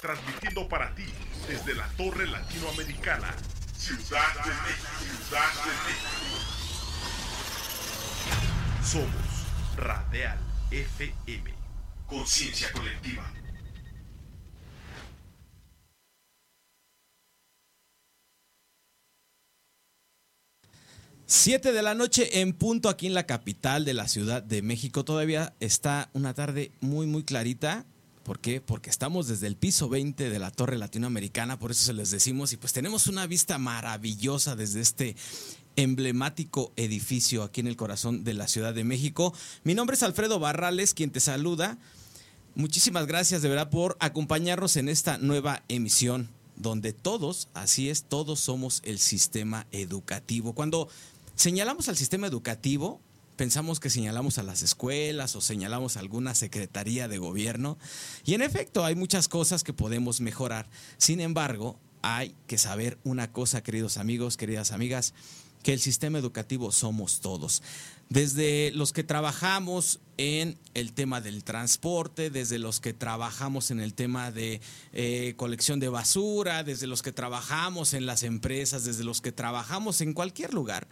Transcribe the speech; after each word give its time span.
transmitiendo 0.00 0.68
para 0.68 0.94
ti 0.94 1.06
desde 1.48 1.74
la 1.74 1.88
Torre 1.96 2.26
Latinoamericana, 2.28 3.34
Ciudad 3.76 4.34
de 4.44 4.50
México. 4.50 4.88
Ciudad 5.28 5.50
de. 5.64 5.84
Somos 8.86 9.46
Radial 9.76 10.38
FM. 10.70 11.52
Conciencia 12.06 12.72
colectiva. 12.72 13.32
Siete 21.26 21.72
de 21.72 21.82
la 21.82 21.94
noche 21.94 22.40
en 22.40 22.54
punto 22.54 22.88
aquí 22.88 23.06
en 23.06 23.12
la 23.14 23.26
capital 23.26 23.84
de 23.84 23.92
la 23.92 24.08
Ciudad 24.08 24.42
de 24.42 24.62
México. 24.62 25.04
Todavía 25.04 25.54
está 25.60 26.08
una 26.14 26.32
tarde 26.32 26.72
muy, 26.80 27.06
muy 27.06 27.24
clarita. 27.24 27.84
¿Por 28.28 28.40
qué? 28.40 28.60
Porque 28.60 28.90
estamos 28.90 29.26
desde 29.26 29.46
el 29.46 29.56
piso 29.56 29.88
20 29.88 30.28
de 30.28 30.38
la 30.38 30.50
Torre 30.50 30.76
Latinoamericana, 30.76 31.58
por 31.58 31.70
eso 31.70 31.82
se 31.82 31.94
les 31.94 32.10
decimos, 32.10 32.52
y 32.52 32.58
pues 32.58 32.74
tenemos 32.74 33.06
una 33.06 33.26
vista 33.26 33.56
maravillosa 33.56 34.54
desde 34.54 34.82
este 34.82 35.16
emblemático 35.76 36.70
edificio 36.76 37.42
aquí 37.42 37.62
en 37.62 37.68
el 37.68 37.76
corazón 37.76 38.24
de 38.24 38.34
la 38.34 38.46
Ciudad 38.46 38.74
de 38.74 38.84
México. 38.84 39.32
Mi 39.64 39.74
nombre 39.74 39.96
es 39.96 40.02
Alfredo 40.02 40.38
Barrales, 40.38 40.92
quien 40.92 41.10
te 41.10 41.20
saluda. 41.20 41.78
Muchísimas 42.54 43.06
gracias 43.06 43.40
de 43.40 43.48
verdad 43.48 43.70
por 43.70 43.96
acompañarnos 43.98 44.76
en 44.76 44.90
esta 44.90 45.16
nueva 45.16 45.62
emisión, 45.68 46.28
donde 46.54 46.92
todos, 46.92 47.48
así 47.54 47.88
es, 47.88 48.02
todos 48.02 48.40
somos 48.40 48.82
el 48.84 48.98
sistema 48.98 49.66
educativo. 49.72 50.52
Cuando 50.52 50.90
señalamos 51.34 51.88
al 51.88 51.96
sistema 51.96 52.26
educativo, 52.26 53.00
pensamos 53.38 53.78
que 53.78 53.88
señalamos 53.88 54.36
a 54.36 54.42
las 54.42 54.62
escuelas 54.62 55.36
o 55.36 55.40
señalamos 55.40 55.96
a 55.96 56.00
alguna 56.00 56.34
secretaría 56.34 57.06
de 57.06 57.18
gobierno. 57.18 57.78
Y 58.26 58.34
en 58.34 58.42
efecto, 58.42 58.84
hay 58.84 58.96
muchas 58.96 59.28
cosas 59.28 59.62
que 59.62 59.72
podemos 59.72 60.20
mejorar. 60.20 60.68
Sin 60.98 61.20
embargo, 61.20 61.78
hay 62.02 62.34
que 62.48 62.58
saber 62.58 62.98
una 63.04 63.32
cosa, 63.32 63.62
queridos 63.62 63.96
amigos, 63.96 64.36
queridas 64.36 64.72
amigas, 64.72 65.14
que 65.62 65.72
el 65.72 65.78
sistema 65.78 66.18
educativo 66.18 66.72
somos 66.72 67.20
todos. 67.20 67.62
Desde 68.08 68.72
los 68.74 68.92
que 68.92 69.04
trabajamos 69.04 70.00
en 70.16 70.58
el 70.74 70.92
tema 70.92 71.20
del 71.20 71.44
transporte, 71.44 72.30
desde 72.30 72.58
los 72.58 72.80
que 72.80 72.92
trabajamos 72.92 73.70
en 73.70 73.78
el 73.78 73.94
tema 73.94 74.32
de 74.32 74.60
eh, 74.92 75.34
colección 75.36 75.78
de 75.78 75.88
basura, 75.88 76.64
desde 76.64 76.88
los 76.88 77.02
que 77.02 77.12
trabajamos 77.12 77.94
en 77.94 78.04
las 78.04 78.24
empresas, 78.24 78.84
desde 78.84 79.04
los 79.04 79.20
que 79.20 79.30
trabajamos 79.30 80.00
en 80.00 80.12
cualquier 80.12 80.54
lugar 80.54 80.88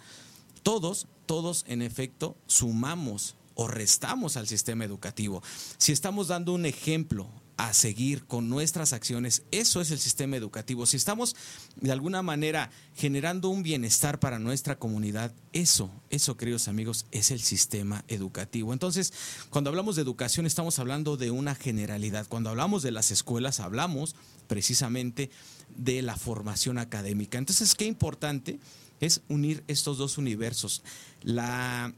todos, 0.67 1.07
todos 1.27 1.65
en 1.69 1.81
efecto 1.81 2.37
sumamos 2.49 3.37
o 3.55 3.69
restamos 3.69 4.37
al 4.37 4.49
sistema 4.49 4.85
educativo. 4.85 5.41
Si 5.79 5.93
estamos 5.93 6.27
dando 6.27 6.53
un 6.53 6.67
ejemplo 6.67 7.29
a 7.57 7.73
seguir 7.73 8.25
con 8.25 8.49
nuestras 8.49 8.93
acciones, 8.93 9.45
eso 9.53 9.81
es 9.81 9.93
el 9.93 10.01
sistema 10.01 10.37
educativo. 10.37 10.85
Si 10.85 10.97
estamos 10.97 11.37
de 11.77 11.93
alguna 11.93 12.21
manera 12.23 12.73
generando 12.97 13.49
un 13.49 13.63
bienestar 13.63 14.19
para 14.19 14.41
nuestra 14.41 14.77
comunidad, 14.77 15.33
eso, 15.53 15.89
eso 16.11 16.37
queridos 16.37 16.67
amigos, 16.67 17.07
es 17.13 17.31
el 17.31 17.41
sistema 17.41 18.05
educativo. 18.09 18.73
Entonces, 18.73 19.13
cuando 19.51 19.71
hablamos 19.71 19.95
de 19.95 20.03
educación 20.03 20.47
estamos 20.47 20.81
hablando 20.81 21.17
de 21.17 21.31
una 21.31 21.55
generalidad. 21.55 22.27
Cuando 22.27 22.51
hablamos 22.51 22.83
de 22.83 22.91
las 22.91 23.13
escuelas 23.13 23.61
hablamos 23.61 24.17
precisamente 24.49 25.31
de 25.77 26.03
la 26.03 26.17
formación 26.17 26.79
académica. 26.79 27.39
Entonces, 27.39 27.77
qué 27.77 27.85
importante 27.85 28.59
es 29.01 29.23
unir 29.29 29.65
estos 29.69 29.99
dos 29.99 30.19
universos, 30.19 30.83
la, 31.23 31.95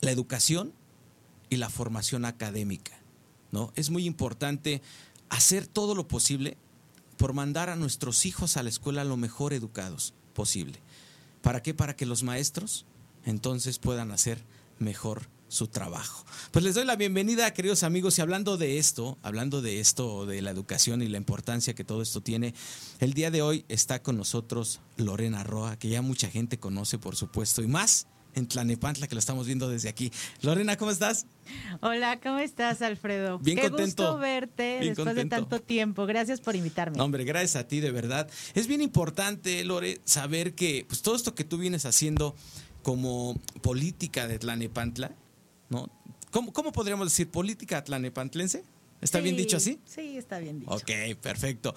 la 0.00 0.10
educación 0.10 0.72
y 1.50 1.56
la 1.56 1.70
formación 1.70 2.24
académica. 2.24 2.98
¿no? 3.50 3.72
Es 3.76 3.90
muy 3.90 4.06
importante 4.06 4.82
hacer 5.28 5.66
todo 5.66 5.94
lo 5.94 6.08
posible 6.08 6.56
por 7.16 7.32
mandar 7.32 7.70
a 7.70 7.76
nuestros 7.76 8.26
hijos 8.26 8.56
a 8.56 8.62
la 8.62 8.68
escuela 8.68 9.04
lo 9.04 9.16
mejor 9.16 9.52
educados 9.52 10.14
posible. 10.34 10.80
¿Para 11.40 11.62
qué? 11.62 11.74
Para 11.74 11.94
que 11.94 12.06
los 12.06 12.22
maestros 12.22 12.86
entonces 13.24 13.78
puedan 13.78 14.10
hacer 14.10 14.42
mejor 14.78 15.28
su 15.52 15.68
trabajo. 15.68 16.24
Pues 16.50 16.64
les 16.64 16.74
doy 16.74 16.86
la 16.86 16.96
bienvenida, 16.96 17.52
queridos 17.52 17.82
amigos, 17.82 18.18
y 18.18 18.22
hablando 18.22 18.56
de 18.56 18.78
esto, 18.78 19.18
hablando 19.22 19.60
de 19.60 19.80
esto, 19.80 20.24
de 20.24 20.40
la 20.40 20.50
educación 20.50 21.02
y 21.02 21.08
la 21.08 21.18
importancia 21.18 21.74
que 21.74 21.84
todo 21.84 22.00
esto 22.00 22.22
tiene, 22.22 22.54
el 23.00 23.12
día 23.12 23.30
de 23.30 23.42
hoy 23.42 23.66
está 23.68 24.02
con 24.02 24.16
nosotros 24.16 24.80
Lorena 24.96 25.44
Roa, 25.44 25.78
que 25.78 25.90
ya 25.90 26.00
mucha 26.00 26.30
gente 26.30 26.58
conoce, 26.58 26.98
por 26.98 27.16
supuesto, 27.16 27.62
y 27.62 27.66
más 27.66 28.06
en 28.34 28.48
Tlanepantla, 28.48 29.08
que 29.08 29.14
lo 29.14 29.18
estamos 29.18 29.46
viendo 29.46 29.68
desde 29.68 29.90
aquí. 29.90 30.10
Lorena, 30.40 30.78
¿cómo 30.78 30.90
estás? 30.90 31.26
Hola, 31.82 32.18
¿cómo 32.18 32.38
estás, 32.38 32.80
Alfredo? 32.80 33.38
Bien 33.38 33.58
Qué 33.58 33.68
contento. 33.68 34.04
gusto 34.04 34.18
verte 34.18 34.78
después 34.80 35.14
de 35.14 35.26
tanto 35.26 35.60
tiempo. 35.60 36.06
Gracias 36.06 36.40
por 36.40 36.56
invitarme. 36.56 36.98
hombre, 36.98 37.24
gracias 37.24 37.56
a 37.56 37.68
ti, 37.68 37.80
de 37.80 37.90
verdad. 37.90 38.26
Es 38.54 38.68
bien 38.68 38.80
importante, 38.80 39.62
Lore, 39.64 40.00
saber 40.06 40.54
que 40.54 40.86
pues, 40.88 41.02
todo 41.02 41.14
esto 41.14 41.34
que 41.34 41.44
tú 41.44 41.58
vienes 41.58 41.84
haciendo 41.84 42.34
como 42.82 43.38
política 43.60 44.26
de 44.26 44.38
Tlanepantla, 44.38 45.12
¿no? 45.72 45.90
¿Cómo, 46.30 46.52
cómo 46.52 46.70
podríamos 46.70 47.08
decir 47.08 47.30
política 47.30 47.78
atlanepantlense? 47.78 48.62
¿Está 49.00 49.18
bien 49.18 49.36
dicho 49.36 49.56
así? 49.56 49.80
Sí, 49.84 50.16
está 50.16 50.38
bien 50.38 50.60
dicho. 50.60 50.70
Ok, 50.70 50.90
perfecto. 51.20 51.74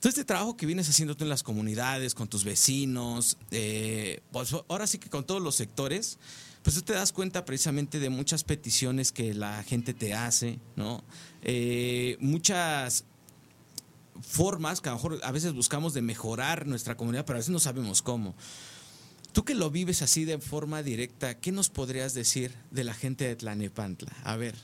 Todo 0.00 0.08
este 0.08 0.24
trabajo 0.24 0.56
que 0.56 0.66
vienes 0.66 0.88
haciendo 0.88 1.14
tú 1.14 1.24
en 1.24 1.30
las 1.30 1.42
comunidades, 1.42 2.14
con 2.14 2.26
tus 2.26 2.42
vecinos, 2.42 3.36
eh, 3.50 4.20
pues 4.32 4.52
ahora 4.68 4.86
sí 4.86 4.98
que 4.98 5.10
con 5.10 5.24
todos 5.24 5.42
los 5.42 5.54
sectores, 5.54 6.18
pues 6.62 6.74
tú 6.74 6.82
te 6.82 6.92
das 6.92 7.12
cuenta 7.12 7.44
precisamente 7.44 7.98
de 8.00 8.08
muchas 8.08 8.44
peticiones 8.44 9.12
que 9.12 9.34
la 9.34 9.62
gente 9.62 9.94
te 9.94 10.14
hace, 10.14 10.58
¿no? 10.74 11.04
Eh, 11.42 12.16
muchas 12.20 13.04
formas 14.22 14.80
que 14.80 14.88
a 14.88 14.92
lo 14.92 14.96
mejor 14.98 15.20
a 15.22 15.32
veces 15.32 15.52
buscamos 15.52 15.92
de 15.92 16.02
mejorar 16.02 16.66
nuestra 16.66 16.96
comunidad, 16.96 17.24
pero 17.26 17.36
a 17.36 17.40
veces 17.40 17.50
no 17.50 17.60
sabemos 17.60 18.00
cómo. 18.02 18.34
Tú 19.32 19.44
que 19.44 19.54
lo 19.54 19.70
vives 19.70 20.02
así 20.02 20.24
de 20.24 20.38
forma 20.38 20.82
directa, 20.82 21.38
¿qué 21.38 21.52
nos 21.52 21.70
podrías 21.70 22.12
decir 22.12 22.54
de 22.70 22.84
la 22.84 22.92
gente 22.92 23.26
de 23.26 23.34
Tlanepantla? 23.34 24.12
A 24.24 24.36
ver, 24.36 24.54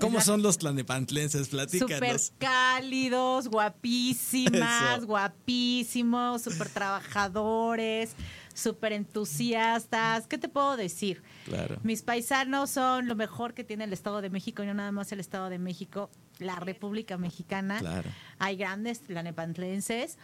¿cómo 0.00 0.20
son 0.20 0.42
los 0.42 0.58
tlanepantlenses? 0.58 1.48
Platícanos. 1.48 2.22
Súper 2.22 2.38
cálidos, 2.38 3.46
guapísimas, 3.46 4.98
Eso. 4.98 5.06
guapísimos, 5.06 6.42
súper 6.42 6.68
trabajadores, 6.68 8.16
súper 8.54 8.92
entusiastas. 8.92 10.26
¿Qué 10.26 10.38
te 10.38 10.48
puedo 10.48 10.76
decir? 10.76 11.22
Claro. 11.44 11.78
Mis 11.84 12.02
paisanos 12.02 12.70
son 12.70 13.06
lo 13.06 13.14
mejor 13.14 13.54
que 13.54 13.62
tiene 13.62 13.84
el 13.84 13.92
Estado 13.92 14.20
de 14.20 14.30
México, 14.30 14.64
y 14.64 14.66
no 14.66 14.74
nada 14.74 14.90
más 14.90 15.12
el 15.12 15.20
Estado 15.20 15.48
de 15.48 15.60
México, 15.60 16.10
la 16.40 16.56
República 16.56 17.18
Mexicana. 17.18 17.78
Claro. 17.78 18.10
Hay 18.40 18.56
grandes 18.56 19.00
tlanepantlenses. 19.02 20.18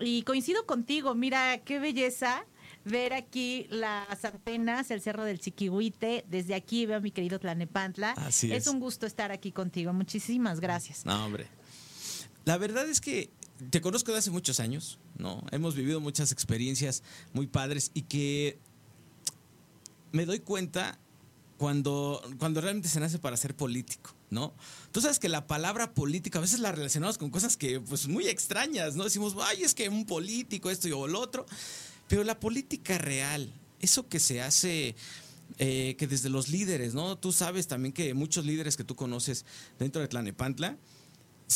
Y 0.00 0.22
coincido 0.22 0.66
contigo, 0.66 1.14
mira 1.14 1.58
qué 1.58 1.78
belleza 1.78 2.44
ver 2.84 3.12
aquí 3.12 3.66
las 3.70 4.24
antenas, 4.24 4.90
el 4.90 5.00
Cerro 5.00 5.24
del 5.24 5.40
Chiquihuite. 5.40 6.24
Desde 6.28 6.54
aquí 6.54 6.86
veo 6.86 6.98
a 6.98 7.00
mi 7.00 7.10
querido 7.10 7.38
Tlanepantla. 7.38 8.12
Así 8.12 8.52
es. 8.52 8.66
un 8.66 8.80
gusto 8.80 9.06
estar 9.06 9.32
aquí 9.32 9.52
contigo. 9.52 9.92
Muchísimas 9.92 10.60
gracias. 10.60 11.04
No, 11.04 11.24
hombre. 11.24 11.46
La 12.44 12.58
verdad 12.58 12.88
es 12.88 13.00
que 13.00 13.30
te 13.70 13.80
conozco 13.80 14.12
de 14.12 14.18
hace 14.18 14.30
muchos 14.30 14.60
años, 14.60 14.98
¿no? 15.16 15.42
Hemos 15.50 15.74
vivido 15.74 16.00
muchas 16.00 16.32
experiencias 16.32 17.02
muy 17.32 17.46
padres 17.46 17.90
y 17.94 18.02
que 18.02 18.58
me 20.12 20.26
doy 20.26 20.40
cuenta 20.40 20.98
cuando, 21.56 22.20
cuando 22.38 22.60
realmente 22.60 22.88
se 22.88 23.00
nace 23.00 23.18
para 23.18 23.36
ser 23.36 23.54
político, 23.54 24.14
¿no? 24.30 24.54
Tú 24.92 25.00
sabes 25.00 25.18
que 25.18 25.28
la 25.28 25.46
palabra 25.46 25.94
política 25.94 26.38
a 26.38 26.42
veces 26.42 26.60
la 26.60 26.72
relacionamos 26.72 27.16
con 27.16 27.30
cosas 27.30 27.56
que, 27.56 27.80
pues, 27.80 28.08
muy 28.08 28.26
extrañas, 28.26 28.96
¿no? 28.96 29.04
Decimos, 29.04 29.34
ay, 29.40 29.62
es 29.62 29.74
que 29.74 29.88
un 29.88 30.04
político, 30.04 30.70
esto 30.70 30.88
y 30.88 30.92
o 30.92 31.06
lo 31.06 31.20
otro. 31.20 31.46
Pero 32.08 32.24
la 32.24 32.38
política 32.38 32.98
real, 32.98 33.52
eso 33.80 34.08
que 34.08 34.20
se 34.20 34.40
hace, 34.42 34.94
eh, 35.58 35.94
que 35.98 36.06
desde 36.06 36.28
los 36.28 36.48
líderes, 36.48 36.94
¿no? 36.94 37.16
Tú 37.16 37.32
sabes 37.32 37.66
también 37.66 37.92
que 37.92 38.14
muchos 38.14 38.44
líderes 38.44 38.76
que 38.76 38.84
tú 38.84 38.94
conoces 38.94 39.44
dentro 39.78 40.02
de 40.02 40.08
Tlanepantla, 40.08 40.76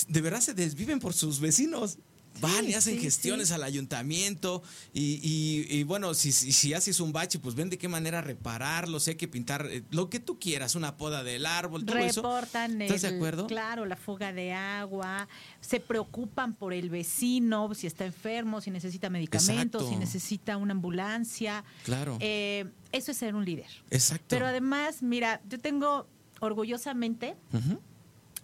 de 0.09 0.21
verdad 0.21 0.41
se 0.41 0.55
desviven 0.55 1.01
por 1.01 1.15
sus 1.15 1.41
vecinos. 1.41 1.99
Van 2.41 2.69
y 2.69 2.75
hacen 2.75 2.95
sí, 2.97 3.01
gestiones 3.01 3.49
sí. 3.49 3.55
al 3.55 3.63
ayuntamiento 3.63 4.63
y, 4.93 5.21
y- 5.23 5.79
y 5.79 5.83
bueno, 5.85 6.15
si, 6.15 6.33
si, 6.33 6.53
si 6.53 6.75
haces 6.75 7.01
un 7.01 7.13
bache, 7.13 7.39
pues 7.39 7.55
ven 7.55 7.71
de 7.71 7.79
qué 7.79 7.89
manera 7.89 8.21
repararlo, 8.21 9.01
si 9.01 9.11
hay 9.11 9.17
que 9.17 9.29
pintar 9.29 9.67
eh, 9.71 9.83
lo 9.91 10.09
que 10.11 10.21
tú 10.21 10.39
quieras, 10.39 10.75
una 10.75 10.97
poda 10.97 11.23
del 11.25 11.47
árbol, 11.47 11.85
todo 11.85 11.99
eso. 11.99 12.23
Reportan 12.23 12.81
¿Estás 12.83 13.03
de 13.03 13.09
acuerdo? 13.09 13.47
Claro, 13.47 13.87
la 13.87 13.97
fuga 13.97 14.33
de 14.33 14.53
agua, 14.53 15.29
se 15.61 15.81
preocupan 15.81 16.55
por 16.55 16.73
el 16.73 16.91
vecino, 16.91 17.75
si 17.75 17.87
está 17.87 18.05
enfermo, 18.05 18.61
si 18.61 18.71
necesita 18.71 19.11
medicamentos, 19.11 19.83
Exacto. 19.83 19.89
si 19.91 19.97
necesita 19.97 20.57
una 20.57 20.73
ambulancia. 20.73 21.65
Claro. 21.85 22.17
Eh, 22.21 22.67
eso 22.93 23.11
es 23.11 23.17
ser 23.19 23.35
un 23.35 23.45
líder. 23.45 23.67
Exacto. 23.91 24.27
Pero 24.29 24.47
además, 24.47 25.03
mira, 25.03 25.41
yo 25.49 25.59
tengo 25.59 26.07
orgullosamente 26.41 27.35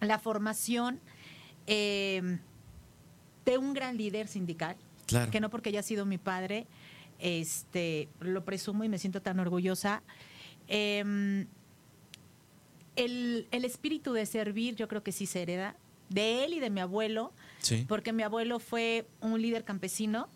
la 0.00 0.18
formación 0.18 1.00
eh, 1.66 2.38
de 3.44 3.58
un 3.58 3.74
gran 3.74 3.96
líder 3.96 4.28
sindical, 4.28 4.76
Claro. 5.06 5.30
que 5.30 5.40
no 5.40 5.50
porque 5.50 5.68
haya 5.70 5.82
sido 5.82 6.06
mi 6.06 6.18
padre, 6.18 6.66
este, 7.18 8.08
lo 8.20 8.44
presumo 8.44 8.84
y 8.84 8.88
me 8.88 8.98
siento 8.98 9.20
tan 9.22 9.38
orgullosa. 9.40 10.02
Eh, 10.68 11.46
el, 12.96 13.48
el 13.50 13.64
espíritu 13.64 14.12
de 14.12 14.24
servir 14.26 14.76
yo 14.76 14.88
creo 14.88 15.02
que 15.02 15.12
sí 15.12 15.26
se 15.26 15.42
hereda 15.42 15.76
de 16.08 16.44
él 16.44 16.54
y 16.54 16.60
de 16.60 16.70
mi 16.70 16.80
abuelo, 16.80 17.32
Sí. 17.60 17.84
porque 17.88 18.12
mi 18.12 18.22
abuelo 18.22 18.58
fue 18.60 19.06
un 19.20 19.40
líder 19.40 19.64
campesino 19.64 20.28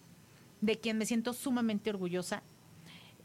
de 0.61 0.78
quien 0.78 0.99
me 0.99 1.06
siento 1.06 1.32
sumamente 1.34 1.90
orgullosa. 1.90 2.43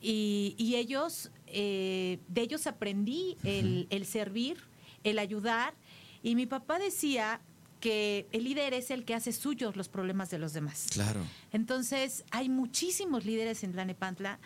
Y, 0.01 0.53
y 0.57 0.75
ellos, 0.75 1.31
eh, 1.47 2.19
de 2.27 2.41
ellos 2.41 2.67
aprendí 2.67 3.37
el, 3.43 3.87
el 3.89 4.05
servir, 4.05 4.57
el 5.05 5.17
ayudar. 5.17 5.73
Y 6.21 6.35
mi 6.35 6.45
papá 6.45 6.77
decía 6.77 7.39
que 7.83 8.29
el 8.31 8.45
líder 8.45 8.73
es 8.73 8.91
el 8.91 9.03
que 9.03 9.13
hace 9.13 9.33
suyos 9.33 9.75
los 9.75 9.89
problemas 9.89 10.29
de 10.29 10.39
los 10.39 10.53
demás. 10.53 10.87
Claro. 10.89 11.19
Entonces, 11.51 12.23
hay 12.31 12.47
muchísimos 12.47 13.25
líderes 13.25 13.61
en 13.65 13.73
Tlanepantla, 13.73 14.39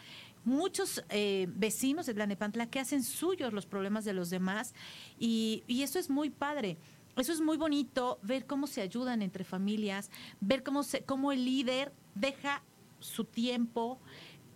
muchos 0.43 1.03
eh, 1.09 1.45
vecinos 1.51 2.07
de 2.07 2.15
Tlanepantla 2.15 2.65
que 2.65 2.79
hacen 2.79 3.03
suyos 3.03 3.53
los 3.53 3.67
problemas 3.67 4.05
de 4.05 4.13
los 4.13 4.31
demás 4.31 4.73
y, 5.19 5.63
y 5.67 5.83
eso 5.83 5.99
es 5.99 6.09
muy 6.09 6.31
padre. 6.31 6.79
Eso 7.15 7.31
es 7.31 7.39
muy 7.39 7.57
bonito, 7.57 8.17
ver 8.23 8.47
cómo 8.47 8.65
se 8.65 8.81
ayudan 8.81 9.21
entre 9.21 9.43
familias, 9.43 10.09
ver 10.39 10.63
cómo, 10.63 10.81
se, 10.81 11.03
cómo 11.03 11.31
el 11.31 11.45
líder 11.45 11.93
deja 12.15 12.63
su 12.99 13.23
tiempo, 13.23 13.99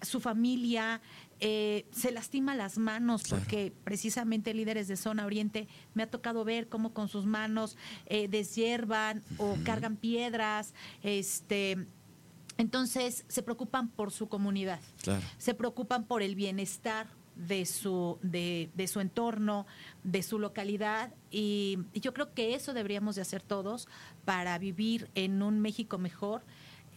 su 0.01 0.19
familia, 0.19 1.01
eh, 1.42 1.86
se 1.92 2.12
lastima 2.12 2.56
las 2.56 2.78
manos, 2.78 3.24
Claro. 3.24 3.42
porque 3.44 3.74
precisamente 3.84 4.54
líderes 4.54 4.88
de 4.88 4.96
zona 4.96 5.26
oriente 5.26 5.68
me 5.96 6.04
ha 6.04 6.08
tocado 6.10 6.44
ver 6.46 6.70
cómo 6.70 6.94
con 6.94 7.08
sus 7.10 7.26
manos 7.26 7.78
eh, 8.06 8.28
deshiervan 8.28 9.24
o 9.38 9.58
cargan 9.66 9.96
piedras, 9.98 10.74
este, 11.04 11.86
entonces 12.58 13.26
se 13.28 13.42
preocupan 13.44 13.90
por 13.90 14.12
su 14.12 14.28
comunidad, 14.30 14.80
Claro. 15.02 15.26
se 15.38 15.54
preocupan 15.54 16.06
por 16.06 16.22
el 16.22 16.36
bienestar 16.36 17.08
de 17.36 17.66
su, 17.66 18.20
de, 18.22 18.70
de 18.76 18.88
su 18.88 19.00
entorno, 19.00 19.66
de 20.04 20.22
su 20.22 20.38
localidad 20.38 21.12
y, 21.32 21.80
y 21.94 22.02
yo 22.02 22.14
creo 22.14 22.34
que 22.34 22.54
eso 22.54 22.74
deberíamos 22.74 23.16
de 23.16 23.22
hacer 23.24 23.42
todos 23.42 23.88
para 24.26 24.58
vivir 24.60 25.10
en 25.16 25.42
un 25.42 25.60
México 25.60 25.98
mejor, 25.98 26.44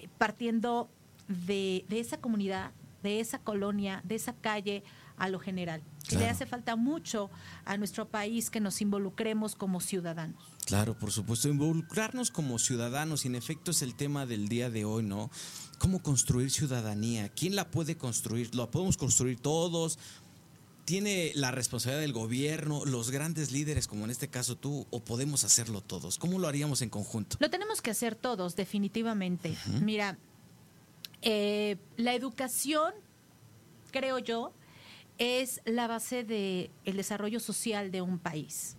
eh, 0.01 0.09
partiendo 0.19 0.91
de, 1.29 1.87
de 1.89 2.01
esa 2.01 2.19
comunidad, 2.21 2.73
de 3.05 3.21
esa 3.21 3.39
colonia, 3.39 4.01
de 4.03 4.17
esa 4.17 4.33
calle 4.33 4.83
a 5.17 5.29
lo 5.29 5.39
general. 5.39 5.83
Le 6.11 6.27
hace 6.29 6.47
falta 6.47 6.75
mucho 6.75 7.31
a 7.65 7.77
nuestro 7.77 8.09
país 8.09 8.51
que 8.51 8.61
nos 8.61 8.81
involucremos 8.81 9.55
como 9.55 9.81
ciudadanos. 9.81 10.43
Claro, 10.65 10.99
por 10.99 11.13
supuesto, 11.13 11.49
involucrarnos 11.49 12.31
como 12.31 12.59
ciudadanos, 12.59 13.25
y 13.25 13.29
en 13.29 13.37
efecto 13.37 13.71
es 13.71 13.83
el 13.83 13.95
tema 13.95 14.27
del 14.27 14.49
día 14.49 14.71
de 14.71 14.87
hoy, 14.87 15.05
¿no? 15.05 15.31
¿Cómo 15.79 16.03
construir 16.03 16.51
ciudadanía? 16.51 17.29
¿Quién 17.29 17.55
la 17.55 17.71
puede 17.71 17.97
construir? 17.97 18.55
¿La 18.55 18.71
podemos 18.71 18.97
construir 18.97 19.39
todos? 19.39 19.99
¿Tiene 20.87 21.33
la 21.35 21.51
responsabilidad 21.51 22.01
del 22.01 22.13
gobierno, 22.13 22.85
los 22.87 23.11
grandes 23.11 23.53
líderes, 23.53 23.87
como 23.87 24.05
en 24.05 24.11
este 24.11 24.29
caso 24.29 24.57
tú, 24.57 24.87
o 24.91 25.05
podemos 25.05 25.45
hacerlo 25.45 25.83
todos? 25.83 26.19
¿Cómo 26.19 26.39
lo 26.39 26.49
haríamos 26.49 26.81
en 26.81 26.89
conjunto? 26.89 27.37
Lo 27.39 27.51
tenemos 27.51 27.83
que 27.83 27.91
hacer 27.91 28.15
todos, 28.15 28.57
definitivamente. 28.57 29.55
Mira, 29.81 30.19
eh, 31.27 31.79
la 31.97 32.13
educación, 32.13 32.93
creo 33.91 34.19
yo, 34.19 34.53
es 35.17 35.63
la 35.65 35.87
base 35.87 36.23
del 36.23 36.97
desarrollo 36.97 37.41
social 37.41 37.91
de 37.91 38.03
un 38.03 38.19
país. 38.19 38.77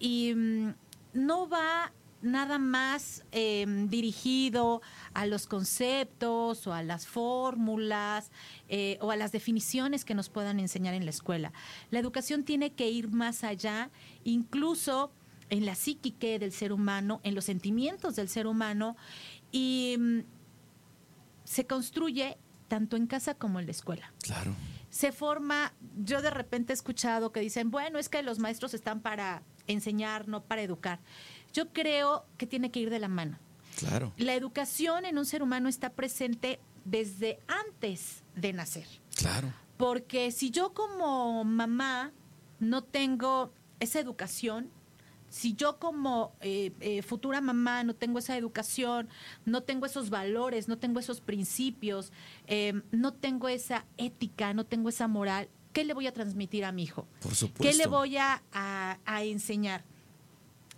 Y 0.00 0.34
mm, 0.34 0.74
no 1.12 1.48
va 1.48 1.92
nada 2.22 2.58
más 2.58 3.24
eh, 3.30 3.64
dirigido 3.88 4.82
a 5.14 5.26
los 5.26 5.46
conceptos 5.46 6.66
o 6.66 6.74
a 6.74 6.82
las 6.82 7.06
fórmulas 7.06 8.30
eh, 8.68 8.98
o 9.00 9.12
a 9.12 9.16
las 9.16 9.30
definiciones 9.30 10.04
que 10.04 10.14
nos 10.14 10.28
puedan 10.28 10.58
enseñar 10.58 10.94
en 10.94 11.04
la 11.04 11.10
escuela. 11.10 11.52
La 11.90 12.00
educación 12.00 12.42
tiene 12.44 12.72
que 12.72 12.90
ir 12.90 13.10
más 13.10 13.44
allá, 13.44 13.90
incluso 14.24 15.12
en 15.50 15.66
la 15.66 15.76
psiquique 15.76 16.40
del 16.40 16.52
ser 16.52 16.72
humano, 16.72 17.20
en 17.22 17.36
los 17.36 17.44
sentimientos 17.44 18.16
del 18.16 18.28
ser 18.28 18.48
humano 18.48 18.96
y 19.52 19.96
mm, 19.98 20.20
se 21.50 21.66
construye 21.66 22.38
tanto 22.68 22.96
en 22.96 23.08
casa 23.08 23.34
como 23.34 23.58
en 23.58 23.66
la 23.66 23.72
escuela 23.72 24.12
Claro. 24.22 24.54
se 24.88 25.10
forma, 25.10 25.72
yo 25.96 26.22
de 26.22 26.30
repente 26.30 26.72
he 26.72 26.74
escuchado 26.74 27.32
que 27.32 27.40
dicen, 27.40 27.72
bueno, 27.72 27.98
es 27.98 28.08
que 28.08 28.22
los 28.22 28.38
maestros 28.38 28.72
están 28.72 29.00
para 29.00 29.42
enseñar, 29.66 30.28
no 30.28 30.44
para 30.44 30.62
educar. 30.62 31.00
Yo 31.52 31.72
creo 31.72 32.24
que 32.38 32.46
tiene 32.46 32.70
que 32.70 32.78
ir 32.78 32.90
de 32.90 33.00
la 33.00 33.08
mano. 33.08 33.36
Claro. 33.76 34.12
La 34.16 34.34
educación 34.34 35.04
en 35.04 35.18
un 35.18 35.26
ser 35.26 35.42
humano 35.42 35.68
está 35.68 35.90
presente 35.90 36.60
desde 36.84 37.40
antes 37.48 38.22
de 38.36 38.52
nacer. 38.52 38.86
Claro. 39.16 39.52
Porque 39.76 40.30
si 40.30 40.50
yo 40.50 40.72
como 40.72 41.42
mamá 41.44 42.12
no 42.60 42.82
tengo 42.84 43.52
esa 43.80 43.98
educación, 43.98 44.70
si 45.30 45.54
yo 45.54 45.78
como 45.78 46.32
eh, 46.42 46.72
eh, 46.80 47.00
futura 47.02 47.40
mamá 47.40 47.82
no 47.84 47.94
tengo 47.94 48.18
esa 48.18 48.36
educación, 48.36 49.08
no 49.46 49.62
tengo 49.62 49.86
esos 49.86 50.10
valores, 50.10 50.68
no 50.68 50.76
tengo 50.76 51.00
esos 51.00 51.20
principios, 51.22 52.12
eh, 52.48 52.82
no 52.90 53.14
tengo 53.14 53.48
esa 53.48 53.86
ética, 53.96 54.52
no 54.52 54.66
tengo 54.66 54.88
esa 54.90 55.08
moral, 55.08 55.48
¿qué 55.72 55.84
le 55.84 55.94
voy 55.94 56.06
a 56.08 56.12
transmitir 56.12 56.64
a 56.64 56.72
mi 56.72 56.82
hijo? 56.82 57.06
Por 57.22 57.34
supuesto. 57.34 57.62
¿Qué 57.62 57.74
le 57.82 57.86
voy 57.86 58.16
a, 58.16 58.42
a- 58.52 58.98
a 59.06 59.22
enseñar? 59.22 59.84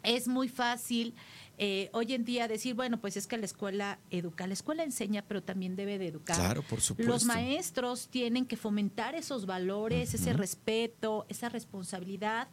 Es 0.02 0.28
muy 0.28 0.48
fácil 0.48 1.14
eh, 1.58 1.90
hoy 1.92 2.14
en 2.14 2.24
día 2.24 2.48
decir, 2.48 2.74
bueno, 2.74 3.00
pues 3.00 3.16
es 3.16 3.26
que 3.26 3.36
la 3.36 3.44
escuela 3.44 3.98
educa, 4.10 4.46
la 4.46 4.54
escuela 4.54 4.82
enseña, 4.82 5.22
pero 5.22 5.42
también 5.42 5.76
debe 5.76 5.98
de 5.98 6.08
educar. 6.08 6.36
Claro, 6.36 6.62
por 6.62 6.80
supuesto. 6.80 7.12
Los 7.12 7.24
maestros 7.24 8.08
tienen 8.08 8.46
que 8.46 8.56
fomentar 8.56 9.14
esos 9.14 9.46
valores, 9.46 10.14
ese 10.14 10.32
respeto, 10.32 11.26
esa 11.28 11.48
responsabilidad 11.48 12.48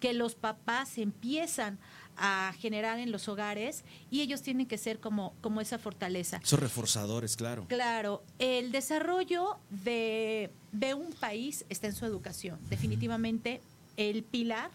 que 0.00 0.12
los 0.12 0.34
papás 0.34 0.98
empiezan 0.98 1.78
a 2.16 2.54
generar 2.58 3.00
en 3.00 3.10
los 3.10 3.28
hogares 3.28 3.84
y 4.10 4.20
ellos 4.20 4.40
tienen 4.40 4.66
que 4.66 4.78
ser 4.78 5.00
como, 5.00 5.34
como 5.40 5.60
esa 5.60 5.78
fortaleza. 5.78 6.40
Esos 6.42 6.60
reforzadores, 6.60 7.36
claro. 7.36 7.66
Claro, 7.68 8.22
el 8.38 8.70
desarrollo 8.70 9.58
de, 9.70 10.50
de 10.70 10.94
un 10.94 11.12
país 11.12 11.64
está 11.68 11.88
en 11.88 11.94
su 11.94 12.06
educación. 12.06 12.60
Definitivamente 12.70 13.60
el 13.96 14.22
pilar 14.22 14.70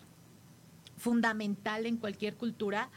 fundamental 0.97 1.85
en 1.85 1.97
cualquier 1.97 2.35
cultura 2.35 2.89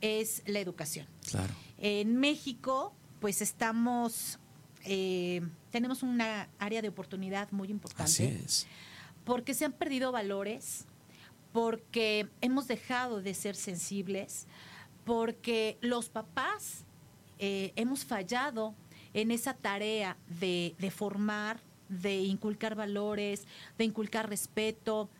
es 0.00 0.42
la 0.46 0.58
educación. 0.60 1.06
Claro. 1.30 1.52
En 1.78 2.16
México, 2.16 2.94
pues 3.20 3.42
estamos, 3.42 4.38
eh, 4.84 5.42
tenemos 5.70 6.02
una 6.02 6.48
área 6.58 6.82
de 6.82 6.88
oportunidad 6.88 7.50
muy 7.52 7.68
importante 7.68 8.04
Así 8.10 8.24
es. 8.24 8.66
porque 9.24 9.54
se 9.54 9.64
han 9.64 9.72
perdido 9.72 10.12
valores, 10.12 10.84
porque 11.52 12.28
hemos 12.40 12.68
dejado 12.68 13.20
de 13.22 13.34
ser 13.34 13.56
sensibles, 13.56 14.46
porque 15.04 15.78
los 15.80 16.08
papás 16.08 16.84
eh, 17.38 17.72
hemos 17.76 18.04
fallado 18.04 18.74
en 19.14 19.30
esa 19.30 19.54
tarea 19.54 20.16
de, 20.40 20.74
de 20.78 20.90
formar, 20.90 21.58
de 21.88 22.20
inculcar 22.20 22.74
valores, 22.76 23.46
de 23.76 23.84
inculcar 23.84 24.28
respeto, 24.28 25.10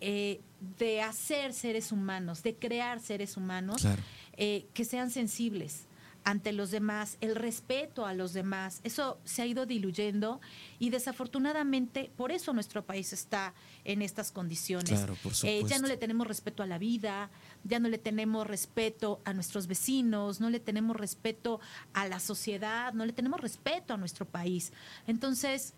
eh, 0.00 0.40
de 0.78 1.00
hacer 1.00 1.54
seres 1.54 1.90
humanos, 1.92 2.42
de 2.42 2.54
crear 2.54 3.00
seres 3.00 3.36
humanos 3.36 3.80
Claro. 3.80 4.02
Eh, 4.38 4.66
que 4.72 4.84
sean 4.84 5.10
sensibles 5.10 5.88
ante 6.24 6.52
los 6.52 6.70
demás, 6.70 7.16
el 7.20 7.34
respeto 7.34 8.04
a 8.04 8.12
los 8.12 8.34
demás, 8.34 8.80
eso 8.84 9.18
se 9.24 9.42
ha 9.42 9.46
ido 9.46 9.64
diluyendo 9.64 10.40
y 10.78 10.90
desafortunadamente 10.90 12.10
por 12.16 12.32
eso 12.32 12.52
nuestro 12.52 12.84
país 12.84 13.12
está 13.12 13.54
en 13.84 14.02
estas 14.02 14.30
condiciones. 14.30 14.90
Claro, 14.90 15.16
por 15.22 15.32
Eh, 15.44 15.62
ya 15.66 15.78
no 15.78 15.88
le 15.88 15.96
tenemos 15.96 16.26
respeto 16.26 16.62
a 16.62 16.66
la 16.66 16.76
vida, 16.76 17.30
ya 17.64 17.78
no 17.78 17.88
le 17.88 17.96
tenemos 17.96 18.46
respeto 18.46 19.20
a 19.24 19.32
nuestros 19.32 19.66
vecinos, 19.66 20.38
no 20.38 20.50
le 20.50 20.60
tenemos 20.60 20.96
respeto 20.96 21.60
a 21.94 22.06
la 22.06 22.20
sociedad, 22.20 22.92
no 22.92 23.06
le 23.06 23.14
tenemos 23.14 23.40
respeto 23.40 23.94
a 23.94 23.96
nuestro 23.96 24.26
país. 24.26 24.72
Entonces, 25.06 25.72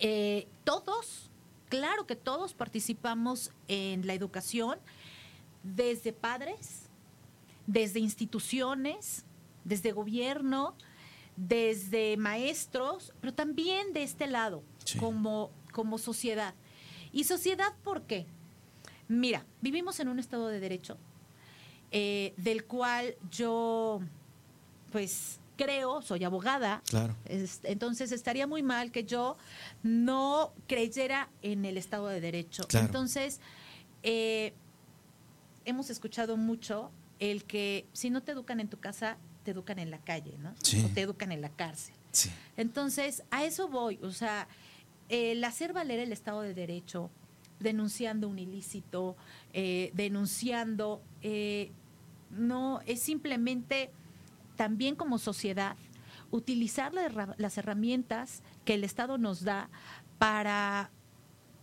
eh, 0.00 0.48
todos, 0.64 1.28
claro 1.68 2.06
que 2.06 2.16
todos 2.16 2.54
participamos 2.54 3.52
en 3.68 4.06
la 4.06 4.14
educación, 4.14 4.78
desde 5.62 6.14
padres, 6.14 6.89
desde 7.70 8.00
instituciones, 8.00 9.24
desde 9.64 9.92
gobierno, 9.92 10.74
desde 11.36 12.16
maestros, 12.16 13.12
pero 13.20 13.32
también 13.32 13.92
de 13.92 14.02
este 14.02 14.26
lado, 14.26 14.62
Sí. 14.84 14.98
como, 14.98 15.50
como 15.72 15.96
sociedad. 15.98 16.54
¿Y 17.12 17.24
sociedad 17.24 17.72
por 17.84 18.02
qué? 18.02 18.26
Mira, 19.08 19.46
vivimos 19.60 20.00
en 20.00 20.08
un 20.08 20.18
Estado 20.18 20.48
de 20.48 20.58
Derecho, 20.60 20.98
eh, 21.92 22.34
del 22.36 22.64
cual 22.64 23.14
yo, 23.30 24.00
pues, 24.90 25.38
creo, 25.56 26.02
soy 26.02 26.24
abogada, 26.24 26.82
Claro. 26.88 27.14
es- 27.26 27.60
Entonces 27.64 28.10
estaría 28.12 28.46
muy 28.46 28.62
mal 28.62 28.90
que 28.90 29.04
yo 29.04 29.36
no 29.82 30.52
creyera 30.66 31.30
en 31.42 31.64
el 31.64 31.76
Estado 31.76 32.08
de 32.08 32.20
Derecho. 32.20 32.64
Claro. 32.66 32.86
Entonces, 32.86 33.40
eh, 34.02 34.54
hemos 35.64 35.90
escuchado 35.90 36.36
mucho 36.36 36.90
el 37.20 37.44
que 37.44 37.86
si 37.92 38.10
no 38.10 38.22
te 38.22 38.32
educan 38.32 38.58
en 38.58 38.68
tu 38.68 38.78
casa, 38.80 39.18
te 39.44 39.52
educan 39.52 39.78
en 39.78 39.90
la 39.90 39.98
calle, 39.98 40.36
¿no? 40.38 40.54
Sí. 40.62 40.84
O 40.84 40.88
te 40.88 41.02
educan 41.02 41.30
en 41.32 41.40
la 41.40 41.50
cárcel. 41.50 41.94
Sí. 42.10 42.30
Entonces, 42.56 43.22
a 43.30 43.44
eso 43.44 43.68
voy. 43.68 43.98
O 44.02 44.10
sea, 44.10 44.48
el 45.08 45.44
hacer 45.44 45.72
valer 45.72 46.00
el 46.00 46.12
Estado 46.12 46.40
de 46.42 46.54
Derecho, 46.54 47.10
denunciando 47.60 48.28
un 48.28 48.38
ilícito, 48.38 49.16
eh, 49.52 49.90
denunciando, 49.94 51.02
eh, 51.22 51.72
no, 52.30 52.80
es 52.86 53.00
simplemente 53.02 53.90
también 54.56 54.96
como 54.96 55.18
sociedad 55.18 55.76
utilizar 56.30 56.92
las 56.94 57.58
herramientas 57.58 58.42
que 58.64 58.74
el 58.74 58.84
Estado 58.84 59.18
nos 59.18 59.42
da 59.42 59.68
para 60.18 60.90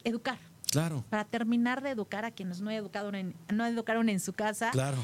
educar. 0.03 0.39
Claro. 0.71 1.05
Para 1.09 1.23
terminar 1.23 1.81
de 1.81 1.91
educar 1.91 2.25
a 2.25 2.31
quienes 2.31 2.59
no 2.59 2.69
educaron 2.69 3.15
en, 3.15 3.35
no 3.53 3.65
educaron 3.65 4.09
en 4.09 4.19
su 4.19 4.33
casa. 4.33 4.71
Claro. 4.71 4.97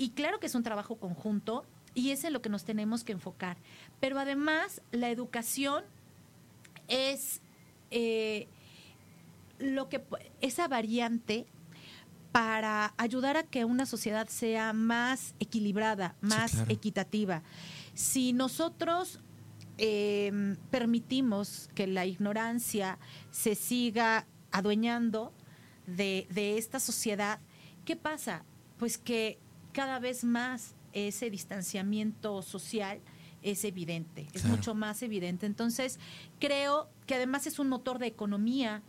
Y 0.00 0.12
claro 0.12 0.40
que 0.40 0.46
es 0.46 0.54
un 0.54 0.62
trabajo 0.62 0.96
conjunto 0.96 1.66
y 1.94 2.08
es 2.08 2.24
en 2.24 2.32
lo 2.32 2.40
que 2.40 2.48
nos 2.48 2.64
tenemos 2.64 3.04
que 3.04 3.12
enfocar. 3.12 3.58
Pero 4.00 4.18
además, 4.18 4.80
la 4.92 5.10
educación 5.10 5.84
es 6.88 7.42
eh, 7.90 8.48
lo 9.58 9.90
que 9.90 10.02
esa 10.40 10.68
variante 10.68 11.44
para 12.32 12.94
ayudar 12.96 13.36
a 13.36 13.42
que 13.42 13.66
una 13.66 13.84
sociedad 13.84 14.26
sea 14.28 14.72
más 14.72 15.34
equilibrada, 15.38 16.16
más 16.22 16.64
equitativa. 16.70 17.42
Si 17.92 18.32
nosotros 18.32 19.20
em, 19.76 20.56
permitimos 20.70 21.68
que 21.74 21.86
la 21.86 22.06
ignorancia 22.06 22.98
se 23.30 23.54
siga 23.54 24.26
adueñando 24.50 25.34
de, 25.86 26.26
de 26.30 26.56
esta 26.56 26.80
sociedad, 26.80 27.38
¿qué 27.84 27.96
pasa? 27.96 28.46
Pues 28.78 28.96
que 28.96 29.38
cada 29.72 29.98
vez 29.98 30.24
más 30.24 30.74
ese 30.92 31.30
distanciamiento 31.30 32.42
social 32.42 33.00
es 33.42 33.64
evidente, 33.64 34.26
es 34.32 34.44
mucho 34.44 34.74
más 34.74 35.02
evidente. 35.02 35.46
Entonces, 35.46 35.98
creo 36.38 36.88
que 37.06 37.14
además 37.14 37.46
es 37.46 37.58
un 37.58 37.68
motor 37.68 37.98
de 37.98 38.06
economía, 38.06 38.82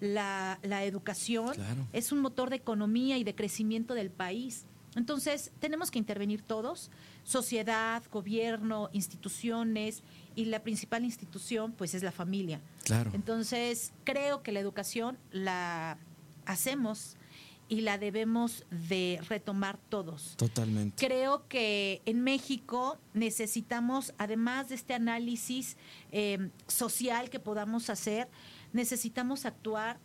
la, 0.00 0.58
educación, 0.84 1.54
es 1.92 2.12
un 2.12 2.20
motor 2.20 2.50
de 2.50 2.56
economía 2.56 3.18
y 3.18 3.24
de 3.24 3.34
crecimiento 3.34 3.94
del 3.94 4.10
país. 4.10 4.66
Entonces, 4.94 5.52
tenemos 5.58 5.90
que 5.90 5.98
intervenir 5.98 6.42
todos, 6.42 6.90
sociedad, 7.24 8.02
gobierno, 8.10 8.88
instituciones, 8.92 10.02
y 10.34 10.46
la 10.46 10.62
principal 10.62 11.04
institución, 11.04 11.72
pues, 11.72 11.94
es 11.94 12.02
la 12.02 12.12
familia. 12.12 12.60
Claro. 12.84 13.10
Entonces, 13.12 13.92
creo 14.04 14.42
que 14.42 14.52
la 14.52 14.60
educación 14.60 15.18
la 15.32 15.98
hacemos 16.46 17.16
y 17.68 17.80
la 17.80 17.98
debemos 17.98 18.64
de 18.70 19.20
retomar 19.28 19.78
todos. 19.88 20.36
Totalmente. 20.36 21.04
Creo 21.04 21.46
que 21.48 22.02
en 22.04 22.22
México 22.22 22.98
necesitamos, 23.12 24.14
además 24.18 24.68
de 24.68 24.76
este 24.76 24.94
análisis 24.94 25.76
eh, 26.12 26.50
social 26.66 27.28
que 27.30 27.40
podamos 27.40 27.90
hacer, 27.90 28.28
necesitamos 28.72 29.46
actuar 29.46 29.98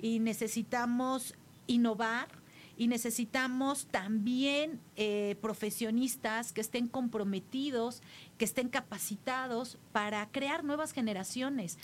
y 0.00 0.18
necesitamos 0.18 1.34
innovar 1.66 2.28
y 2.76 2.88
necesitamos 2.88 3.86
también 3.86 4.80
eh, 4.96 5.36
profesionistas 5.40 6.52
que 6.52 6.60
estén 6.60 6.88
comprometidos, 6.88 8.02
que 8.36 8.44
estén 8.44 8.68
capacitados 8.68 9.78
para 9.92 10.28
crear 10.30 10.62
nuevas 10.62 10.92
generaciones 10.92 11.78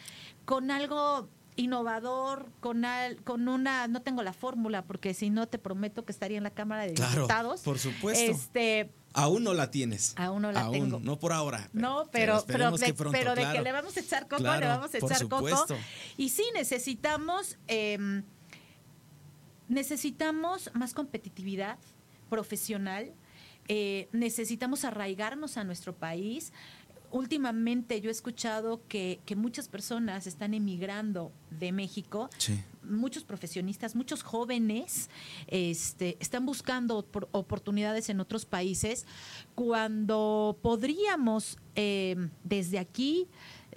con 0.44 0.70
algo 0.70 1.30
innovador, 1.56 2.50
con, 2.60 2.84
con 3.24 3.48
una, 3.48 3.86
no 3.88 4.02
tengo 4.02 4.22
la 4.22 4.32
fórmula, 4.32 4.84
porque 4.84 5.14
si 5.14 5.30
no 5.30 5.46
te 5.48 5.58
prometo 5.58 6.04
que 6.04 6.12
estaría 6.12 6.38
en 6.38 6.44
la 6.44 6.50
Cámara 6.50 6.86
de 6.86 6.94
claro, 6.94 7.22
Diputados. 7.22 7.60
Por 7.62 7.78
supuesto. 7.78 8.30
Este, 8.30 8.90
Aún 9.14 9.44
no 9.44 9.52
la 9.52 9.70
tienes. 9.70 10.14
Aún 10.16 10.42
no 10.42 10.52
la 10.52 10.70
tengo. 10.70 10.98
No 11.00 11.18
por 11.18 11.32
ahora. 11.32 11.68
No, 11.72 12.08
pero, 12.10 12.42
pero, 12.46 12.70
de, 12.76 12.94
pero 12.94 13.34
de 13.34 13.52
que 13.52 13.60
le 13.60 13.72
vamos 13.72 13.96
a 13.96 14.00
echar 14.00 14.26
coco, 14.26 14.42
le 14.42 14.66
vamos 14.66 14.94
a 14.94 14.98
echar 14.98 15.28
coco. 15.28 15.66
Y 16.16 16.30
sí, 16.30 16.44
necesitamos, 16.54 17.58
em, 17.66 18.22
necesitamos 19.68 20.70
más 20.74 20.94
competitividad 20.94 21.78
profesional. 22.30 23.12
Eh, 23.68 24.08
necesitamos 24.12 24.84
arraigarnos 24.84 25.56
a 25.56 25.64
nuestro 25.64 25.94
país 25.94 26.52
últimamente 27.12 28.00
yo 28.00 28.08
he 28.08 28.12
escuchado 28.12 28.82
que, 28.88 29.20
muchas 29.36 29.68
personas 29.68 30.26
están 30.26 30.54
emigrando 30.54 31.32
de 31.50 31.72
México, 31.72 32.28
muchos 32.82 33.24
profesionistas, 33.24 33.94
muchos 33.94 34.22
jóvenes 34.22 35.08
este, 35.46 36.16
están 36.20 36.44
buscando 36.44 37.06
oportunidades 37.30 38.08
en 38.08 38.20
otros 38.20 38.44
países, 38.44 39.06
cuando 39.54 40.58
podríamos 40.62 41.58
eh, 41.76 42.16
desde 42.44 42.78
aquí, 42.78 43.28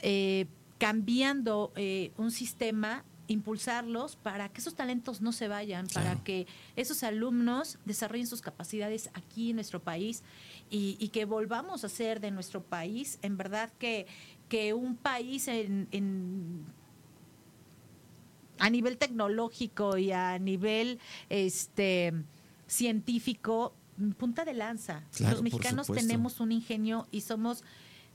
eh, 0.01 0.48
cambiando 0.77 1.72
eh, 1.75 2.12
un 2.18 2.32
sistema, 2.32 3.04
impulsarlos 3.27 4.15
para 4.15 4.50
que 4.50 4.62
esos 4.62 4.75
talentos 4.75 5.22
no 5.22 5.32
se 5.32 5.48
vayan, 5.48 5.88
para 5.88 6.15
que 6.24 6.48
esos 6.75 7.04
alumnos 7.04 7.80
desarrollen 7.86 8.27
sus 8.27 8.42
capacidades 8.42 9.10
aquí 9.13 9.50
en 9.50 9.56
nuestro 9.56 9.82
país 9.82 10.24
y, 10.69 11.10
que 11.10 11.25
volvamos 11.25 11.84
a 11.84 11.89
ser 11.89 12.19
de 12.19 12.31
nuestro 12.31 12.63
país, 12.63 13.19
en 13.22 13.38
verdad 13.38 13.72
que, 13.77 14.07
que 14.50 14.74
un 14.74 14.95
país 14.95 15.48
en, 15.48 16.65
a 18.60 18.69
nivel 18.69 18.98
tecnológico 18.98 19.98
y 19.98 20.12
a 20.12 20.38
nivel 20.39 21.00
este 21.29 22.13
científico 22.67 23.74
punta 24.17 24.43
de 24.43 24.53
lanza. 24.53 25.03
Los 25.19 25.41
mexicanos 25.41 25.88
tenemos 25.88 26.39
un 26.39 26.51
ingenio 26.51 27.07
y 27.12 27.22
somos 27.22 27.63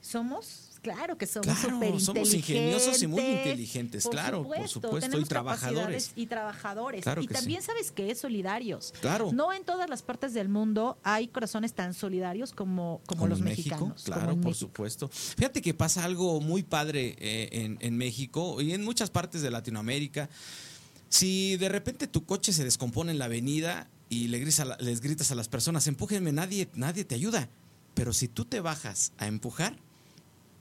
somos 0.01 0.71
claro 0.81 1.17
que 1.17 1.27
somos 1.27 1.59
súper 1.59 2.01
Somos 2.01 2.35
ingeniosos 2.35 3.03
y 3.03 3.07
muy 3.07 3.23
inteligentes, 3.23 4.07
claro, 4.09 4.45
por 4.45 4.69
supuesto, 4.69 5.19
y 5.19 5.25
trabajadores. 5.25 6.13
Y 6.17 6.27
trabajadores. 6.27 7.05
y 7.21 7.27
también 7.27 7.63
sabes 7.63 7.91
que 7.91 8.11
es 8.11 8.19
solidarios. 8.19 8.93
Claro. 9.01 9.31
No 9.33 9.53
en 9.53 9.65
todas 9.65 9.89
las 9.89 10.03
partes 10.03 10.35
del 10.35 10.49
mundo 10.49 10.99
hay 11.03 11.29
corazones 11.29 11.75
tan 11.75 11.95
solidarios 11.95 12.53
como, 12.53 13.01
como, 13.07 13.27
los 13.27 13.41
mexicanos. 13.41 14.05
Claro, 14.05 14.41
por 14.41 14.55
supuesto. 14.55 15.09
Fíjate 15.09 15.63
que 15.63 15.75
pasa 15.75 16.05
algo 16.05 16.41
muy 16.41 16.63
padre 16.63 17.17
eh, 17.19 17.77
en, 17.81 17.97
México 17.97 18.61
y 18.61 18.73
en 18.73 18.85
muchas 18.85 19.11
partes 19.11 19.43
de 19.43 19.51
Latinoamérica. 19.51 20.31
Si 21.09 21.57
de 21.57 21.69
repente 21.69 22.07
tu 22.07 22.25
coche 22.25 22.53
se 22.53 22.65
descompone 22.65 23.13
en 23.13 23.19
la 23.19 23.27
avenida 23.27 23.89
y 24.09 24.29
le 24.29 24.39
gritas 24.39 24.81
les 24.81 25.01
gritas 25.01 25.31
a 25.31 25.35
las 25.35 25.49
personas, 25.49 25.87
empújenme, 25.87 26.33
nadie, 26.33 26.69
nadie 26.75 27.05
te 27.05 27.15
ayuda. 27.15 27.49
Pero 27.95 28.13
si 28.13 28.29
tú 28.29 28.45
te 28.45 28.61
bajas 28.61 29.13
a 29.19 29.27
empujar, 29.27 29.77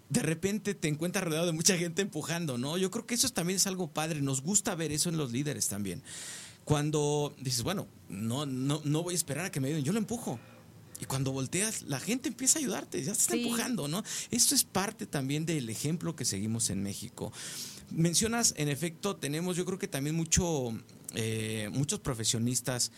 de 0.10 0.22
repente 0.22 0.74
te 0.74 0.88
encuentras 0.88 1.24
rodeado 1.24 1.46
de 1.46 1.52
mucha 1.52 1.78
gente 1.78 2.02
empujando, 2.02 2.58
¿no? 2.58 2.78
Yo 2.78 2.90
creo 2.92 3.06
que 3.06 3.16
eso 3.16 3.30
también 3.30 3.58
es 3.58 3.68
algo 3.68 3.92
padre, 3.92 4.22
nos 4.22 4.42
gusta 4.42 4.76
ver 4.76 4.92
eso 4.92 5.10
en 5.10 5.18
los 5.18 5.32
líderes 5.32 5.68
también. 5.68 6.04
Cuando 6.66 7.34
dices, 7.40 7.64
bueno, 7.64 7.88
no, 8.10 8.46
no, 8.46 8.82
no 8.84 9.04
voy 9.04 9.14
a 9.14 9.18
esperar 9.18 9.46
a 9.46 9.52
que 9.52 9.60
me 9.60 9.68
ayuden, 9.68 9.84
yo 9.84 9.94
lo 9.94 10.00
empujo. 10.00 10.40
Y 11.00 11.06
cuando 11.06 11.32
volteas, 11.32 11.84
la 11.84 12.00
gente 12.00 12.28
empieza 12.28 12.60
a 12.60 12.62
ayudarte, 12.62 13.02
ya 13.04 13.14
te 13.14 13.20
está 13.20 13.36
empujando, 13.36 13.88
¿no? 13.88 14.04
Esto 14.32 14.54
es 14.54 14.66
parte 14.66 15.06
también 15.06 15.46
del 15.46 15.70
ejemplo 15.70 16.16
que 16.16 16.26
seguimos 16.26 16.70
en 16.70 16.84
México. 16.84 17.32
Mencionas, 17.92 18.54
en 18.58 18.68
efecto, 18.68 19.16
tenemos 19.16 19.56
yo 19.56 19.66
creo 19.66 19.80
que 19.80 19.88
también 19.88 20.16
mucho, 20.16 20.74
eh, 21.16 21.70
muchos 21.72 22.00
profesionistas 22.00 22.92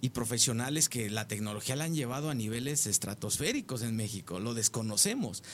y 0.00 0.10
profesionales 0.10 0.88
que 0.88 1.10
la 1.10 1.28
tecnología 1.28 1.76
la 1.76 1.84
han 1.84 1.94
llevado 1.94 2.30
a 2.30 2.34
niveles 2.34 2.86
estratosféricos 2.86 3.82
en 3.82 3.96
México, 3.96 4.40
lo 4.40 4.54
desconocemos. 4.54 5.44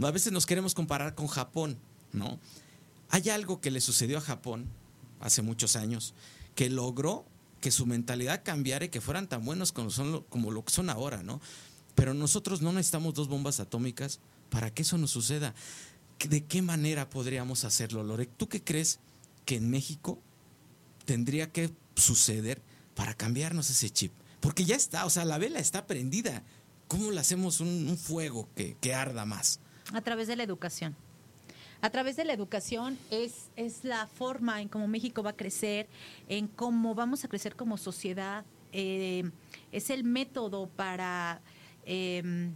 A 0.00 0.10
veces 0.10 0.32
nos 0.32 0.46
queremos 0.46 0.74
comparar 0.74 1.14
con 1.14 1.26
Japón, 1.26 1.78
¿no? 2.12 2.38
Hay 3.08 3.28
algo 3.30 3.60
que 3.60 3.70
le 3.70 3.80
sucedió 3.80 4.18
a 4.18 4.20
Japón 4.20 4.66
hace 5.20 5.42
muchos 5.42 5.76
años 5.76 6.14
que 6.54 6.68
logró 6.70 7.24
que 7.60 7.70
su 7.70 7.86
mentalidad 7.86 8.42
cambiara 8.44 8.84
y 8.84 8.88
que 8.88 9.00
fueran 9.00 9.28
tan 9.28 9.44
buenos 9.44 9.72
como, 9.72 9.90
son, 9.90 10.22
como 10.28 10.50
lo 10.50 10.64
que 10.64 10.72
son 10.72 10.90
ahora, 10.90 11.22
¿no? 11.22 11.40
Pero 11.94 12.14
nosotros 12.14 12.60
no 12.60 12.72
necesitamos 12.72 13.14
dos 13.14 13.28
bombas 13.28 13.60
atómicas 13.60 14.20
para 14.50 14.72
que 14.72 14.82
eso 14.82 14.98
nos 14.98 15.10
suceda. 15.10 15.54
¿De 16.28 16.44
qué 16.44 16.62
manera 16.62 17.08
podríamos 17.08 17.64
hacerlo, 17.64 18.02
Lore? 18.02 18.26
¿Tú 18.26 18.48
qué 18.48 18.62
crees 18.62 19.00
que 19.44 19.56
en 19.56 19.70
México 19.70 20.20
tendría 21.04 21.50
que 21.50 21.70
suceder 21.94 22.60
para 22.94 23.14
cambiarnos 23.14 23.70
ese 23.70 23.90
chip? 23.90 24.12
Porque 24.40 24.64
ya 24.64 24.76
está, 24.76 25.06
o 25.06 25.10
sea, 25.10 25.24
la 25.24 25.38
vela 25.38 25.58
está 25.58 25.86
prendida. 25.86 26.42
¿Cómo 26.88 27.10
le 27.10 27.20
hacemos 27.20 27.60
un, 27.60 27.98
fuego 27.98 28.48
que, 28.54 28.76
que 28.80 28.94
arda 28.94 29.24
más? 29.24 29.60
A 29.92 30.00
través 30.00 30.28
de 30.28 30.36
la 30.36 30.42
educación. 30.42 30.96
A 31.80 31.90
través 31.90 32.16
de 32.16 32.24
la 32.24 32.32
educación 32.32 32.98
es, 33.10 33.50
es 33.54 33.84
la 33.84 34.06
forma 34.06 34.60
en 34.60 34.68
cómo 34.68 34.88
México 34.88 35.22
va 35.22 35.30
a 35.30 35.36
crecer, 35.36 35.88
en 36.28 36.48
cómo 36.48 36.94
vamos 36.94 37.24
a 37.24 37.28
crecer 37.28 37.54
como 37.54 37.76
sociedad. 37.76 38.44
Eh, 38.72 39.30
es 39.72 39.90
el 39.90 40.02
método 40.02 40.68
para 40.68 41.40
em, 41.84 42.52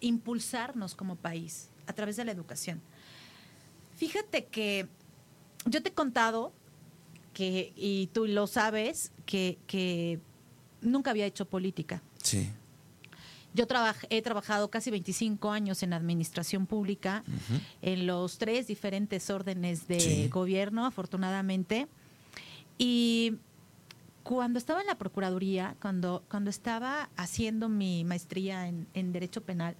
impulsarnos 0.00 0.94
como 0.94 1.16
país 1.16 1.70
a 1.86 1.92
través 1.92 2.16
de 2.16 2.24
la 2.24 2.32
educación. 2.32 2.80
Fíjate 3.96 4.46
que 4.46 4.88
yo 5.66 5.82
te 5.82 5.90
he 5.90 5.94
contado 5.94 6.52
que, 7.32 7.72
y 7.76 8.08
tú 8.12 8.26
lo 8.26 8.46
sabes, 8.46 9.12
que, 9.24 9.58
que 9.66 10.20
nunca 10.80 11.10
había 11.10 11.26
hecho 11.26 11.46
política. 11.46 12.02
Sí. 12.22 12.50
Yo 13.54 13.66
he 14.08 14.22
trabajado 14.22 14.70
casi 14.70 14.90
25 14.90 15.50
años 15.50 15.82
en 15.82 15.92
administración 15.92 16.66
pública, 16.66 17.22
en 17.82 18.06
los 18.06 18.38
tres 18.38 18.66
diferentes 18.66 19.28
órdenes 19.30 19.86
de 19.88 20.28
gobierno, 20.28 20.86
afortunadamente. 20.86 21.86
Y 22.78 23.36
cuando 24.22 24.58
estaba 24.58 24.80
en 24.80 24.86
la 24.86 24.96
Procuraduría, 24.96 25.76
cuando, 25.80 26.24
cuando 26.30 26.48
estaba 26.48 27.10
haciendo 27.16 27.68
mi 27.68 28.04
maestría 28.04 28.68
en, 28.68 28.86
en 28.94 29.12
Derecho 29.12 29.42
Penal, 29.42 29.76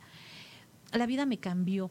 la 0.92 1.06
vida 1.06 1.24
me 1.24 1.38
cambió. 1.38 1.90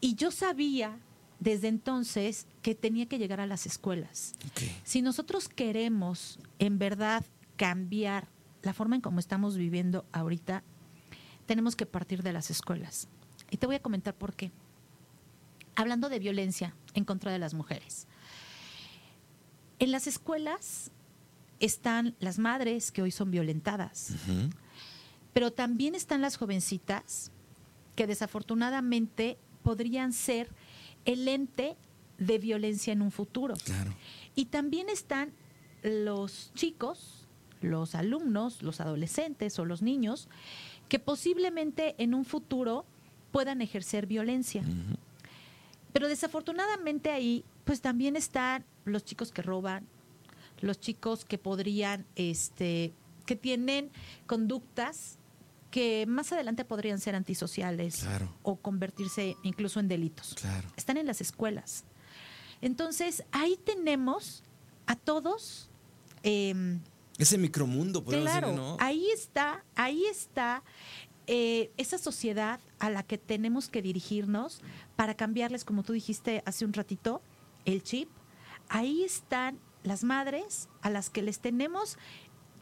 Y 0.00 0.14
yo 0.14 0.30
sabía 0.30 0.98
desde 1.38 1.68
entonces 1.68 2.46
que 2.62 2.74
tenía 2.74 3.06
que 3.06 3.18
llegar 3.18 3.40
a 3.40 3.46
las 3.46 3.66
escuelas. 3.66 4.32
Si 4.84 5.02
nosotros 5.02 5.48
queremos 5.48 6.38
en 6.58 6.78
verdad 6.78 7.24
cambiar 7.56 8.28
la 8.66 8.74
forma 8.74 8.96
en 8.96 9.00
cómo 9.00 9.20
estamos 9.20 9.56
viviendo 9.56 10.04
ahorita, 10.12 10.62
tenemos 11.46 11.76
que 11.76 11.86
partir 11.86 12.22
de 12.22 12.32
las 12.32 12.50
escuelas. 12.50 13.08
Y 13.50 13.56
te 13.56 13.66
voy 13.66 13.76
a 13.76 13.80
comentar 13.80 14.14
por 14.14 14.34
qué. 14.34 14.50
Hablando 15.76 16.08
de 16.08 16.18
violencia 16.18 16.74
en 16.94 17.04
contra 17.04 17.30
de 17.30 17.38
las 17.38 17.54
mujeres. 17.54 18.06
En 19.78 19.92
las 19.92 20.06
escuelas 20.06 20.90
están 21.60 22.16
las 22.18 22.38
madres 22.38 22.90
que 22.90 23.02
hoy 23.02 23.10
son 23.10 23.30
violentadas, 23.30 24.12
pero 25.32 25.52
también 25.52 25.94
están 25.94 26.20
las 26.20 26.36
jovencitas 26.36 27.30
que 27.94 28.06
desafortunadamente 28.06 29.38
podrían 29.62 30.12
ser 30.12 30.50
el 31.04 31.28
ente 31.28 31.76
de 32.18 32.38
violencia 32.38 32.92
en 32.92 33.02
un 33.02 33.12
futuro. 33.12 33.54
Claro. 33.64 33.94
Y 34.34 34.46
también 34.46 34.88
están 34.88 35.32
los 35.82 36.52
chicos, 36.54 37.25
los 37.70 37.94
alumnos, 37.94 38.62
los 38.62 38.80
adolescentes 38.80 39.58
o 39.58 39.64
los 39.64 39.82
niños 39.82 40.28
que 40.88 40.98
posiblemente 40.98 41.94
en 41.98 42.14
un 42.14 42.24
futuro 42.24 42.84
puedan 43.32 43.60
ejercer 43.62 44.06
violencia. 44.06 44.62
Pero 45.92 46.08
desafortunadamente 46.08 47.10
ahí, 47.10 47.44
pues 47.64 47.80
también 47.80 48.16
están 48.16 48.64
los 48.84 49.04
chicos 49.04 49.32
que 49.32 49.42
roban, 49.42 49.86
los 50.60 50.78
chicos 50.78 51.24
que 51.24 51.38
podrían, 51.38 52.06
este, 52.16 52.92
que 53.24 53.36
tienen 53.36 53.90
conductas 54.26 55.18
que 55.70 56.06
más 56.06 56.32
adelante 56.32 56.64
podrían 56.64 57.00
ser 57.00 57.14
antisociales 57.16 57.96
Claro. 58.00 58.32
o 58.42 58.56
convertirse 58.56 59.36
incluso 59.42 59.80
en 59.80 59.88
delitos. 59.88 60.34
Claro. 60.40 60.68
Están 60.76 60.96
en 60.96 61.06
las 61.06 61.20
escuelas. 61.20 61.84
Entonces, 62.62 63.24
ahí 63.32 63.58
tenemos 63.64 64.42
a 64.86 64.96
todos. 64.96 65.68
em, 66.22 66.80
Ese 67.18 67.38
micromundo, 67.38 68.04
podemos 68.04 68.30
claro, 68.30 68.48
decir, 68.48 68.62
¿no? 68.62 68.76
ahí 68.80 69.06
está, 69.10 69.64
ahí 69.74 70.04
está 70.06 70.62
eh, 71.26 71.70
esa 71.76 71.98
sociedad 71.98 72.60
a 72.78 72.90
la 72.90 73.02
que 73.02 73.18
tenemos 73.18 73.68
que 73.68 73.82
dirigirnos 73.82 74.60
para 74.96 75.14
cambiarles, 75.14 75.64
como 75.64 75.82
tú 75.82 75.92
dijiste 75.94 76.42
hace 76.46 76.64
un 76.64 76.72
ratito, 76.72 77.22
el 77.64 77.82
chip. 77.82 78.08
Ahí 78.68 79.02
están 79.04 79.58
las 79.82 80.04
madres 80.04 80.68
a 80.82 80.90
las 80.90 81.08
que 81.10 81.22
les 81.22 81.40
tenemos 81.40 81.96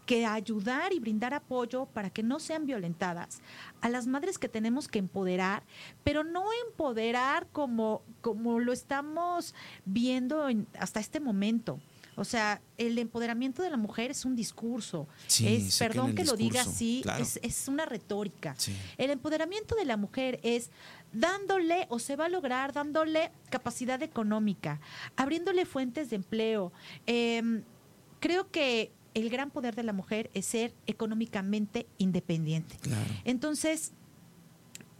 que 0.06 0.26
ayudar 0.26 0.92
y 0.92 0.99
brindar 1.00 1.32
apoyo 1.32 1.87
para 1.87 2.11
que 2.11 2.23
no 2.23 2.38
sean 2.38 2.66
violentadas, 2.66 3.40
a 3.80 3.88
las 3.88 4.06
madres 4.06 4.37
que 4.38 4.50
tenemos 4.50 4.87
que 4.87 4.99
empoderar, 4.99 5.62
pero 6.04 6.25
no 6.25 6.44
empoderar 6.68 7.46
como, 7.52 8.02
como 8.20 8.61
lo 8.61 8.73
estamos 8.75 9.54
viendo 9.87 10.49
en- 10.50 10.66
hasta 10.78 11.00
este 11.00 11.20
momento. 11.20 11.80
O 12.16 12.25
sea, 12.25 12.61
el 12.78 12.99
empoderamiento 12.99 13.62
de 13.62 13.71
la 13.71 13.76
mujer 13.76 14.11
es 14.11 14.25
un 14.25 14.37
discurso. 14.37 15.09
Sí, 15.26 15.47
es, 15.47 15.78
perdón 15.78 16.14
que 16.14 16.25
lo 16.25 16.37
diga 16.37 16.62
así, 16.62 17.00
claro. 17.02 17.23
es, 17.23 17.38
es 17.42 17.68
una 17.68 17.87
retórica. 17.87 18.54
Sí. 18.56 18.75
El 18.99 19.11
empoderamiento 19.11 19.75
de 19.75 19.85
la 19.85 19.97
mujer 19.97 20.40
es 20.42 20.71
dándole 21.12 21.87
o 21.88 21.99
se 21.99 22.16
va 22.16 22.26
a 22.26 22.28
lograr 22.28 22.73
dándole 22.73 23.30
capacidad 23.50 24.02
económica, 24.02 24.80
abriéndole 25.16 25.64
fuentes 25.64 26.11
de 26.11 26.16
empleo. 26.16 26.73
Em, 27.06 27.62
creo 28.21 28.50
que 28.50 28.92
el 29.14 29.30
gran 29.30 29.50
poder 29.50 29.75
de 29.75 29.85
la 29.85 29.92
mujer 29.92 30.30
es 30.35 30.47
ser 30.47 30.75
económicamente 30.87 31.87
independiente. 31.99 32.76
Claro. 32.80 33.11
Entonces, 33.25 33.92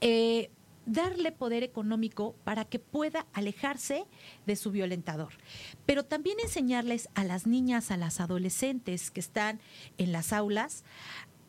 eh, 0.00 0.50
darle 0.87 1.33
poder 1.33 1.62
económico 1.62 2.35
para 2.45 2.65
que 2.65 2.78
pueda 2.78 3.26
alejarse 3.32 4.04
de 4.47 4.56
su 4.56 4.71
violentador. 4.71 5.32
Pero 5.87 6.04
también 6.04 6.39
enseñarles 6.41 7.08
a 7.15 7.25
las 7.25 7.47
niñas, 7.47 7.91
a 7.91 7.97
las 7.97 8.21
adolescentes 8.21 9.11
que 9.11 9.21
están 9.21 9.61
en 9.99 10.13
las 10.13 10.32
aulas, 10.32 10.85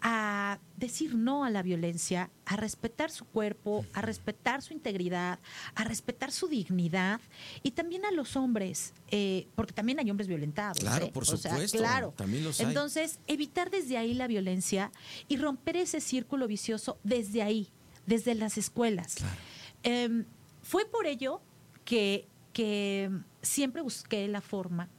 a 0.07 0.59
decir 0.77 1.15
no 1.15 1.45
a 1.45 1.49
la 1.49 1.63
violencia, 1.63 2.29
a 2.45 2.55
respetar 2.57 3.09
su 3.09 3.25
cuerpo, 3.25 3.83
a 3.93 4.03
respetar 4.03 4.61
su 4.61 4.71
integridad, 4.73 5.39
a 5.73 5.83
respetar 5.83 6.31
su 6.31 6.47
dignidad 6.47 7.19
y 7.63 7.71
también 7.71 8.05
a 8.05 8.11
los 8.11 8.35
hombres, 8.35 8.93
eh, 9.09 9.47
porque 9.55 9.73
también 9.73 9.99
hay 9.99 10.11
hombres 10.11 10.27
violentados. 10.27 10.77
Claro, 10.77 11.07
¿eh? 11.07 11.11
por 11.11 11.23
O 11.23 11.25
sea, 11.25 11.51
supuesto, 11.53 11.79
claro. 11.79 12.13
también 12.15 12.43
los 12.43 12.59
hay. 12.59 12.67
Entonces, 12.67 13.19
evitar 13.25 13.71
desde 13.71 13.97
ahí 13.97 14.13
la 14.13 14.27
violencia 14.27 14.91
y 15.27 15.37
romper 15.37 15.77
ese 15.77 15.99
círculo 15.99 16.45
vicioso 16.47 16.99
desde 17.03 17.41
ahí, 17.41 17.71
desde 18.05 18.35
las 18.35 18.57
escuelas. 18.57 19.15
Claro. 19.15 19.35
Em, 19.83 20.25
fue 20.61 20.85
por 20.85 21.05
ello 21.05 21.41
que, 21.83 22.27
que 22.53 23.11
siempre 23.41 23.81
busqué 23.81 24.27
la 24.27 24.41
forma 24.41 24.89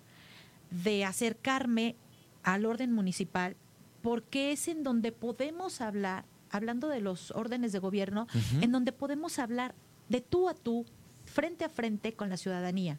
de 0.71 1.05
acercarme 1.05 1.97
al 2.43 2.65
orden 2.65 2.93
municipal, 2.93 3.57
porque 4.03 4.53
es 4.53 4.69
en 4.69 4.85
donde 4.85 5.11
podemos 5.11 5.81
hablar, 5.81 6.25
hablando 6.51 6.89
de 6.89 7.01
los 7.01 7.33
órdenes 7.33 7.73
de 7.73 7.81
gobierno, 7.81 8.29
en 8.61 8.71
donde 8.71 8.93
podemos 8.93 9.41
hablar 9.41 9.75
de 10.09 10.21
tú 10.21 10.49
a 10.49 10.55
tú, 10.55 10.87
frente 11.25 11.65
a 11.65 11.69
frente 11.69 12.13
con 12.15 12.31
la 12.31 12.37
ciudadanía. 12.37 12.99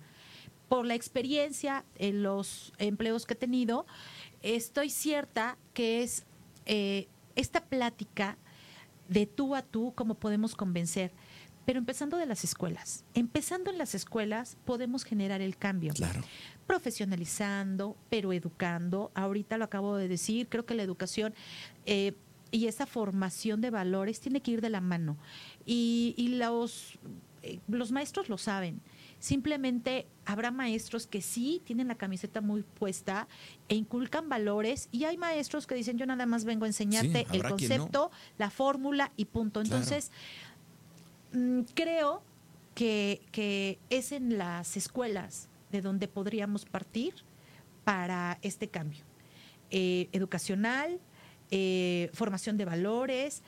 Por 0.67 0.85
la 0.85 0.95
experiencia 0.95 1.85
en 1.95 2.23
los 2.23 2.73
empleos 2.77 3.25
que 3.25 3.35
he 3.35 3.37
tenido, 3.37 3.85
estoy 4.41 4.89
cierta 4.89 5.57
que 5.73 6.03
es 6.03 6.25
eh, 6.65 7.07
esta 7.35 7.63
plática 7.63 8.37
de 9.09 9.25
tú 9.25 9.55
a 9.55 9.61
tú 9.61 9.93
cómo 9.95 10.15
podemos 10.15 10.55
convencer. 10.55 11.11
Pero 11.65 11.79
empezando 11.79 12.15
de 12.17 12.25
las 12.25 12.45
escuelas. 12.45 13.03
Empezando 13.13 13.69
en 13.71 13.77
las 13.77 13.93
escuelas 13.93 14.57
podemos 14.63 15.03
generar 15.03 15.41
el 15.41 15.57
cambio 15.57 15.93
Claro. 15.93 16.21
profesionalizando, 16.65 17.97
pero 18.09 18.33
educando. 18.33 19.11
Ahorita 19.15 19.57
lo 19.57 19.65
acabo 19.65 19.97
de 19.97 20.07
decir, 20.07 20.47
creo 20.49 20.65
que 20.65 20.75
la 20.75 20.83
educación 20.83 21.33
eh, 21.85 22.13
y 22.51 22.67
esa 22.67 22.85
formación 22.85 23.59
de 23.61 23.69
valores 23.69 24.19
tiene 24.21 24.41
que 24.41 24.51
ir 24.51 24.61
de 24.61 24.69
la 24.69 24.79
mano. 24.81 25.17
Y, 25.65 26.13
y 26.17 26.29
los, 26.29 26.97
eh, 27.43 27.59
los 27.67 27.91
maestros 27.91 28.29
lo 28.29 28.37
saben. 28.37 28.79
Simplemente 29.19 30.07
habrá 30.25 30.51
maestros 30.51 31.07
que 31.07 31.21
sí 31.21 31.61
tienen 31.65 31.87
la 31.87 31.95
camiseta 31.95 32.41
muy 32.41 32.63
puesta 32.63 33.27
e 33.67 33.75
inculcan 33.75 34.29
valores 34.29 34.89
y 34.91 35.05
hay 35.05 35.17
maestros 35.17 35.65
que 35.65 35.75
dicen 35.75 35.97
yo 35.97 36.05
nada 36.05 36.25
más 36.25 36.45
vengo 36.45 36.65
a 36.65 36.67
enseñarte 36.67 37.25
el 37.31 37.41
no. 37.41 37.49
concepto, 37.49 38.11
la 38.37 38.49
fórmula 38.49 39.11
y 39.17 39.25
punto. 39.25 39.61
Entonces, 39.61 40.11
mm, 41.33 41.61
creo 41.73 42.21
que, 42.75 43.21
que 43.31 43.79
es 43.89 44.11
en 44.11 44.37
las 44.37 44.77
escuelas 44.77 45.49
de 45.71 45.81
donde 45.81 46.07
podríamos 46.07 46.65
partir 46.65 47.13
para 47.83 48.37
este 48.41 48.67
cambio 48.67 49.03
eh, 49.69 50.07
educacional, 50.11 50.99
eh, 51.51 52.09
formación 52.13 52.57
de 52.57 52.65
valores. 52.65 53.41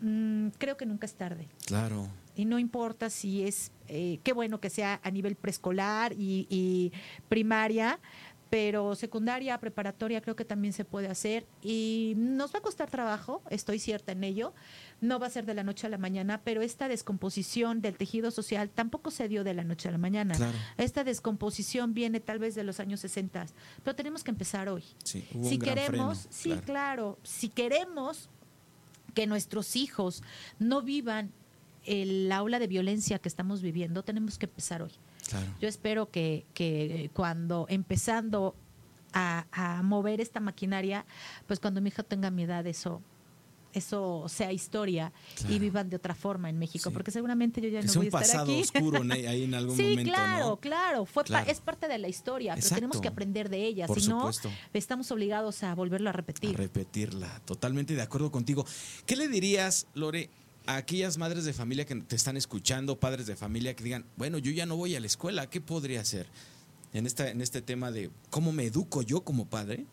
Mm, 0.00 0.48
creo 0.58 0.76
que 0.76 0.86
nunca 0.86 1.06
es 1.06 1.14
tarde. 1.14 1.48
Claro. 1.66 2.08
Y 2.38 2.44
no 2.44 2.58
importa 2.58 3.10
si 3.10 3.42
es, 3.42 3.72
eh, 3.88 4.20
qué 4.22 4.32
bueno 4.32 4.60
que 4.60 4.70
sea 4.70 5.00
a 5.02 5.10
nivel 5.10 5.34
preescolar 5.34 6.12
y, 6.12 6.46
y 6.48 6.92
primaria, 7.28 7.98
pero 8.50 8.94
secundaria, 8.94 9.58
preparatoria 9.58 10.20
creo 10.20 10.36
que 10.36 10.44
también 10.44 10.72
se 10.72 10.84
puede 10.84 11.08
hacer. 11.08 11.46
Y 11.62 12.14
nos 12.16 12.54
va 12.54 12.60
a 12.60 12.62
costar 12.62 12.88
trabajo, 12.90 13.42
estoy 13.50 13.78
cierta 13.78 14.12
en 14.12 14.24
ello. 14.24 14.54
No 15.00 15.18
va 15.18 15.26
a 15.26 15.30
ser 15.30 15.44
de 15.46 15.54
la 15.54 15.64
noche 15.64 15.86
a 15.86 15.90
la 15.90 15.98
mañana, 15.98 16.40
pero 16.44 16.62
esta 16.62 16.88
descomposición 16.88 17.80
del 17.82 17.96
tejido 17.96 18.30
social 18.30 18.70
tampoco 18.70 19.10
se 19.10 19.28
dio 19.28 19.44
de 19.44 19.54
la 19.54 19.64
noche 19.64 19.88
a 19.88 19.92
la 19.92 19.98
mañana. 19.98 20.34
Claro. 20.34 20.56
Esta 20.76 21.04
descomposición 21.04 21.92
viene 21.92 22.20
tal 22.20 22.38
vez 22.38 22.54
de 22.54 22.64
los 22.64 22.80
años 22.80 23.00
60, 23.00 23.46
pero 23.82 23.94
tenemos 23.96 24.24
que 24.24 24.30
empezar 24.30 24.68
hoy 24.68 24.84
Sí, 25.04 25.26
hubo 25.34 25.48
si 25.48 25.54
un 25.54 25.60
gran 25.60 25.74
queremos, 25.74 26.18
freno, 26.18 26.32
sí, 26.32 26.48
claro. 26.50 26.62
claro. 26.64 27.18
si 27.24 27.48
queremos 27.48 28.30
que 29.14 29.26
nuestros 29.26 29.76
hijos 29.76 30.22
no 30.58 30.82
vivan 30.82 31.32
el 31.88 32.30
aula 32.32 32.58
de 32.58 32.66
violencia 32.66 33.18
que 33.18 33.28
estamos 33.28 33.62
viviendo, 33.62 34.02
tenemos 34.02 34.38
que 34.38 34.46
empezar 34.46 34.82
hoy. 34.82 34.92
Claro. 35.28 35.46
Yo 35.60 35.68
espero 35.68 36.10
que, 36.10 36.46
que 36.54 37.10
cuando 37.14 37.66
empezando 37.68 38.54
a, 39.12 39.46
a 39.52 39.82
mover 39.82 40.20
esta 40.20 40.40
maquinaria, 40.40 41.04
pues 41.46 41.60
cuando 41.60 41.80
mi 41.80 41.88
hija 41.88 42.02
tenga 42.02 42.30
mi 42.30 42.42
edad, 42.44 42.66
eso 42.66 43.02
eso 43.74 44.24
sea 44.28 44.50
historia 44.50 45.12
Claro. 45.36 45.54
y 45.54 45.58
vivan 45.58 45.90
de 45.90 45.96
otra 45.96 46.14
forma 46.14 46.48
en 46.48 46.58
México, 46.58 46.88
Sí. 46.88 46.94
porque 46.94 47.10
seguramente 47.10 47.60
yo 47.60 47.68
ya 47.68 47.80
es 47.80 47.86
no 47.94 48.00
voy 48.00 48.08
un 48.08 48.14
a 48.16 48.20
estar 48.22 48.38
pasado 48.38 48.52
aquí. 48.52 48.62
oscuro 48.62 49.04
ne- 49.04 49.14
ahí 49.28 49.44
en 49.44 49.54
algún 49.54 49.76
sí, 49.76 49.82
momento, 49.90 50.10
claro, 50.10 50.46
¿no? 50.46 50.56
claro, 50.56 51.04
fue 51.04 51.22
pa- 51.24 51.26
Claro. 51.28 51.50
es 51.50 51.60
parte 51.60 51.86
de 51.86 51.98
la 51.98 52.08
historia, 52.08 52.54
pero 52.54 52.60
Exacto. 52.60 52.74
tenemos 52.76 53.00
que 53.00 53.08
aprender 53.08 53.50
de 53.50 53.64
ella, 53.66 53.86
Por 53.86 54.00
si 54.00 54.08
no 54.08 54.20
supuesto. 54.20 54.50
estamos 54.72 55.10
obligados 55.12 55.62
a 55.62 55.74
volverlo 55.74 56.08
a 56.08 56.12
A 56.12 56.16
repetir. 56.16 56.56
repetirla. 56.56 57.40
Totalmente 57.44 57.94
de 57.94 58.00
acuerdo 58.00 58.32
contigo. 58.32 58.64
¿Qué 59.04 59.16
le 59.16 59.28
dirías, 59.28 59.86
Lore, 59.94 60.30
a 60.68 60.76
aquellas 60.76 61.16
madres 61.16 61.44
de 61.46 61.54
familia 61.54 61.86
que 61.86 61.94
te 61.96 62.14
están 62.14 62.36
escuchando, 62.36 63.00
padres 63.00 63.26
de 63.26 63.36
familia 63.36 63.74
que 63.74 63.82
digan, 63.82 64.04
bueno, 64.16 64.36
yo 64.36 64.50
ya 64.52 64.66
no 64.66 64.76
voy 64.76 64.94
a 64.96 65.00
la 65.00 65.06
escuela, 65.06 65.48
¿qué 65.48 65.60
podría 65.62 66.02
hacer? 66.02 66.28
En, 66.92 67.06
esta, 67.06 67.30
en 67.30 67.40
este 67.40 67.62
tema 67.62 67.90
de 67.90 68.10
cómo 68.28 68.52
me 68.52 68.64
educo 68.64 69.00
yo 69.02 69.22
como 69.22 69.46
padre. 69.46 69.86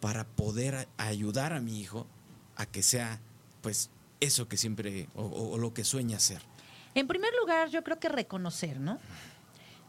para 0.00 0.24
poder 0.26 0.88
ayudar 0.98 1.52
a 1.52 1.60
mi 1.60 1.80
hijo 1.80 2.08
a 2.56 2.66
que 2.66 2.82
sea, 2.82 3.20
pues, 3.60 3.88
eso 4.18 4.48
que 4.48 4.56
siempre, 4.56 5.08
o 5.14 5.56
lo 5.58 5.72
que 5.72 5.84
sueña 5.84 6.18
ser? 6.18 6.42
En 6.96 7.06
primer 7.06 7.30
lugar, 7.40 7.68
yo 7.70 7.84
creo 7.84 8.00
que 8.00 8.08
reconocer, 8.08 8.80
¿no? 8.80 8.98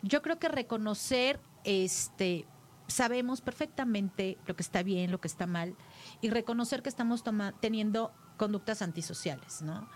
Yo 0.04 0.22
creo 0.22 0.38
que 0.38 0.50
reconocer, 0.50 1.40
este, 1.64 2.46
sabemos 2.88 3.42
perfectamente 3.42 4.38
lo 4.46 4.56
que 4.56 4.62
está 4.62 4.84
bien, 4.84 5.10
lo 5.10 5.20
que 5.20 5.28
está 5.28 5.48
mal, 5.48 5.76
y 6.22 6.30
reconocer 6.30 6.84
que 6.84 6.90
estamos 6.90 7.24
toma- 7.24 7.54
teniendo 7.60 8.12
conductas 8.38 8.82
antisociales, 8.82 9.62
¿no? 9.62 9.90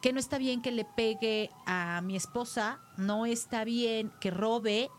Que 0.00 0.12
no 0.12 0.18
está 0.18 0.38
bien 0.38 0.62
que 0.62 0.72
le 0.72 0.84
pegue 0.84 1.50
a 1.66 2.00
mi 2.02 2.16
esposa, 2.16 2.80
no 2.96 3.26
está 3.26 3.64
bien 3.64 4.12
que 4.20 4.30
robe, 4.30 4.90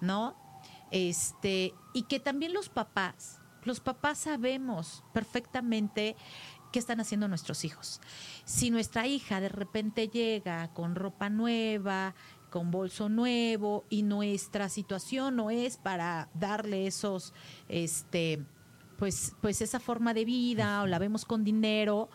¿no? 0.00 0.36
Este, 0.90 1.74
y 1.92 2.02
que 2.04 2.20
también 2.20 2.52
los 2.52 2.68
papás, 2.68 3.40
los 3.64 3.80
papás 3.80 4.18
sabemos 4.18 5.02
perfectamente 5.12 6.16
qué 6.72 6.78
están 6.78 7.00
haciendo 7.00 7.26
nuestros 7.26 7.64
hijos. 7.64 8.00
Si 8.44 8.70
nuestra 8.70 9.06
hija 9.06 9.40
de 9.40 9.48
repente 9.48 10.08
llega 10.08 10.72
con 10.74 10.94
ropa 10.94 11.28
nueva, 11.28 12.14
con 12.50 12.70
bolso 12.70 13.08
nuevo 13.08 13.84
y 13.90 14.02
nuestra 14.02 14.68
situación 14.68 15.36
no 15.36 15.50
es 15.50 15.76
para 15.76 16.28
darle 16.34 16.86
esos 16.86 17.34
este 17.68 18.44
pues 18.98 19.34
pues 19.42 19.60
esa 19.60 19.80
forma 19.80 20.14
de 20.14 20.24
vida 20.24 20.82
o 20.82 20.86
la 20.86 20.98
vemos 20.98 21.24
con 21.24 21.44
dinero, 21.44 22.08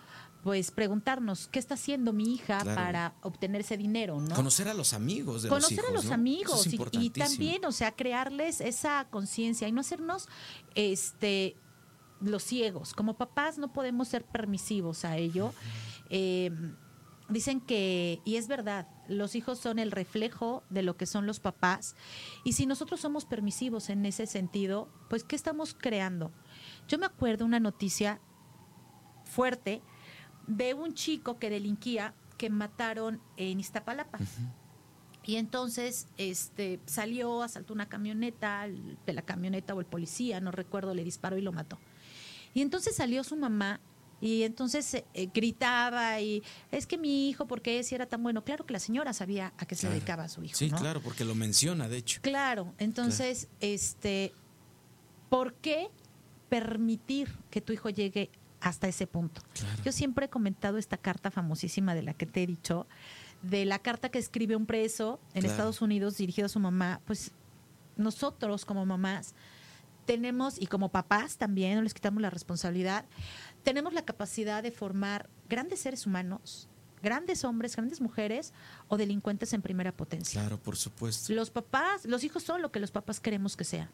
pues 0.43 0.71
preguntarnos 0.71 1.47
qué 1.49 1.59
está 1.59 1.75
haciendo 1.75 2.13
mi 2.13 2.33
hija 2.33 2.59
Claro. 2.61 2.75
para 2.75 3.13
obtener 3.21 3.61
ese 3.61 3.77
dinero, 3.77 4.19
¿no? 4.19 4.35
Conocer 4.35 4.67
a 4.67 4.73
los 4.73 4.93
amigos 4.93 5.43
de 5.43 5.49
conocer 5.49 5.77
los 5.77 5.83
hijos. 5.85 5.89
a 5.89 5.93
los 5.93 6.05
¿no? 6.05 6.13
amigos 6.13 6.67
es 6.67 6.73
y- 6.93 7.09
también, 7.11 7.63
o 7.65 7.71
sea, 7.71 7.91
crearles 7.91 8.59
esa 8.61 9.07
conciencia 9.09 9.67
y 9.67 9.71
no 9.71 9.81
hacernos 9.81 10.27
este 10.75 11.55
los 12.19 12.43
ciegos. 12.43 12.93
Como 12.93 13.15
papás 13.17 13.57
no 13.57 13.73
podemos 13.73 14.07
ser 14.07 14.25
permisivos 14.25 15.05
a 15.05 15.17
ello. 15.17 15.53
Eh, 16.09 16.51
dicen 17.29 17.61
que, 17.61 18.19
y 18.25 18.35
es 18.35 18.47
verdad, 18.47 18.87
los 19.07 19.33
hijos 19.35 19.57
son 19.59 19.79
el 19.79 19.91
reflejo 19.91 20.63
de 20.69 20.83
lo 20.83 20.97
que 20.97 21.05
son 21.07 21.25
los 21.25 21.39
papás. 21.39 21.95
Y 22.43 22.53
si 22.53 22.65
nosotros 22.65 22.99
somos 22.99 23.25
permisivos 23.25 23.89
en 23.89 24.05
ese 24.05 24.27
sentido, 24.27 24.87
pues 25.09 25.23
¿qué 25.23 25.35
estamos 25.35 25.73
creando? 25.73 26.31
Yo 26.87 26.99
me 26.99 27.05
acuerdo 27.07 27.45
una 27.45 27.59
noticia 27.59 28.19
fuerte 29.23 29.81
de 30.57 30.73
un 30.73 30.93
chico 30.93 31.37
que 31.39 31.49
delinquía 31.49 32.13
que 32.37 32.49
mataron 32.49 33.21
en 33.37 33.59
Iztapalapa. 33.59 34.19
Y 35.23 35.35
entonces 35.35 36.07
este, 36.17 36.79
salió, 36.87 37.43
asaltó 37.43 37.73
una 37.73 37.87
camioneta, 37.87 38.67
de 39.05 39.13
la 39.13 39.21
camioneta 39.21 39.75
o 39.75 39.79
el 39.79 39.85
policía, 39.85 40.39
no 40.41 40.51
recuerdo, 40.51 40.95
le 40.95 41.03
disparó 41.03 41.37
y 41.37 41.41
lo 41.41 41.51
mató. 41.51 41.77
Y 42.53 42.61
entonces 42.61 42.95
salió 42.95 43.23
su 43.23 43.35
mamá 43.37 43.79
y 44.19 44.43
entonces 44.43 44.93
eh, 44.95 45.05
eh, 45.13 45.29
gritaba 45.33 46.19
y 46.21 46.43
es 46.71 46.85
que 46.87 46.97
mi 46.97 47.29
hijo, 47.29 47.45
¿por 47.47 47.61
qué 47.61 47.83
si 47.83 47.93
era 47.95 48.07
tan 48.07 48.21
bueno? 48.23 48.43
Claro 48.43 48.65
que 48.65 48.73
la 48.73 48.79
señora 48.79 49.13
sabía 49.13 49.53
a 49.57 49.65
qué 49.65 49.75
se 49.75 49.81
Claro. 49.81 49.95
dedicaba 49.95 50.23
a 50.23 50.29
su 50.29 50.43
hijo. 50.43 50.55
Sí, 50.55 50.69
¿no? 50.69 50.77
claro, 50.77 51.01
porque 51.01 51.23
lo 51.23 51.35
menciona, 51.35 51.87
de 51.87 51.97
hecho. 51.97 52.19
Claro, 52.21 52.73
entonces, 52.79 53.47
este, 53.59 54.33
¿por 55.29 55.53
qué 55.53 55.89
permitir 56.49 57.29
que 57.49 57.61
tu 57.61 57.71
hijo 57.73 57.89
llegue 57.89 58.29
hasta 58.61 58.87
ese 58.87 59.07
punto? 59.07 59.41
Claro. 59.53 59.83
Yo 59.83 59.91
siempre 59.91 60.27
he 60.27 60.29
comentado 60.29 60.77
esta 60.77 60.97
carta 60.97 61.31
famosísima 61.31 61.93
de 61.95 62.03
la 62.03 62.13
que 62.13 62.25
te 62.25 62.43
he 62.43 62.47
dicho, 62.47 62.87
de 63.41 63.65
la 63.65 63.79
carta 63.79 64.09
que 64.09 64.19
escribe 64.19 64.55
un 64.55 64.65
preso 64.65 65.19
en 65.33 65.41
Claro. 65.41 65.47
Estados 65.51 65.81
Unidos 65.81 66.17
dirigido 66.17 66.45
a 66.45 66.49
su 66.49 66.59
mamá, 66.59 67.01
pues 67.05 67.31
nosotros 67.97 68.65
como 68.65 68.85
mamás 68.85 69.33
tenemos, 70.05 70.59
y 70.59 70.65
como 70.67 70.89
papás 70.89 71.37
también, 71.37 71.75
no 71.75 71.81
les 71.81 71.93
quitamos 71.93 72.21
la 72.21 72.29
responsabilidad, 72.29 73.05
tenemos 73.63 73.93
la 73.93 74.03
capacidad 74.03 74.63
de 74.63 74.71
formar 74.71 75.29
grandes 75.47 75.79
seres 75.81 76.05
humanos, 76.07 76.67
grandes 77.03 77.43
hombres, 77.43 77.75
grandes 77.75 78.01
mujeres 78.01 78.53
o 78.87 78.97
delincuentes 78.97 79.53
en 79.53 79.61
primera 79.61 79.91
potencia. 79.91 80.41
Claro, 80.41 80.57
por 80.59 80.75
supuesto. 80.75 81.33
Los 81.33 81.49
papás, 81.51 82.05
los 82.05 82.23
hijos 82.23 82.43
son 82.43 82.61
lo 82.61 82.71
que 82.71 82.79
los 82.79 82.91
papás 82.91 83.19
queremos 83.19 83.55
que 83.55 83.63
sean. 83.63 83.89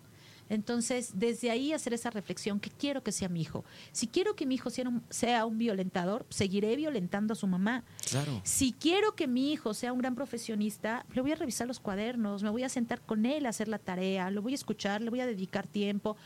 Entonces, 0.49 1.11
desde 1.15 1.51
ahí 1.51 1.73
hacer 1.73 1.93
esa 1.93 2.09
reflexión, 2.09 2.59
que 2.59 2.69
quiero 2.69 3.03
que 3.03 3.11
sea 3.11 3.29
mi 3.29 3.41
hijo? 3.41 3.65
Si 3.91 4.07
quiero 4.07 4.35
que 4.35 4.45
mi 4.45 4.55
hijo 4.55 4.69
sea 4.69 4.87
un, 4.87 5.03
sea 5.09 5.45
un 5.45 5.57
violentador, 5.57 6.25
seguiré 6.29 6.75
violentando 6.75 7.33
a 7.33 7.35
su 7.35 7.47
mamá. 7.47 7.83
Claro. 8.09 8.41
Si 8.43 8.73
quiero 8.73 9.15
que 9.15 9.27
mi 9.27 9.51
hijo 9.51 9.73
sea 9.73 9.93
un 9.93 9.99
gran 9.99 10.15
profesionista, 10.15 11.05
le 11.13 11.21
voy 11.21 11.31
a 11.31 11.35
revisar 11.35 11.67
los 11.67 11.79
cuadernos, 11.79 12.43
me 12.43 12.49
voy 12.49 12.63
a 12.63 12.69
sentar 12.69 13.01
con 13.01 13.25
él 13.25 13.45
a 13.45 13.49
hacer 13.49 13.67
la 13.67 13.79
tarea, 13.79 14.31
lo 14.31 14.41
voy 14.41 14.53
a 14.53 14.55
escuchar, 14.55 15.01
le 15.01 15.09
voy 15.09 15.19
a 15.19 15.25
dedicar 15.25 15.67
tiempo, 15.67 16.17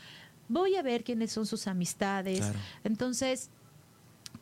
voy 0.48 0.76
a 0.76 0.82
ver 0.82 1.04
quiénes 1.04 1.32
son 1.32 1.46
sus 1.46 1.66
amistades. 1.66 2.40
Claro. 2.40 2.58
Entonces, 2.84 3.50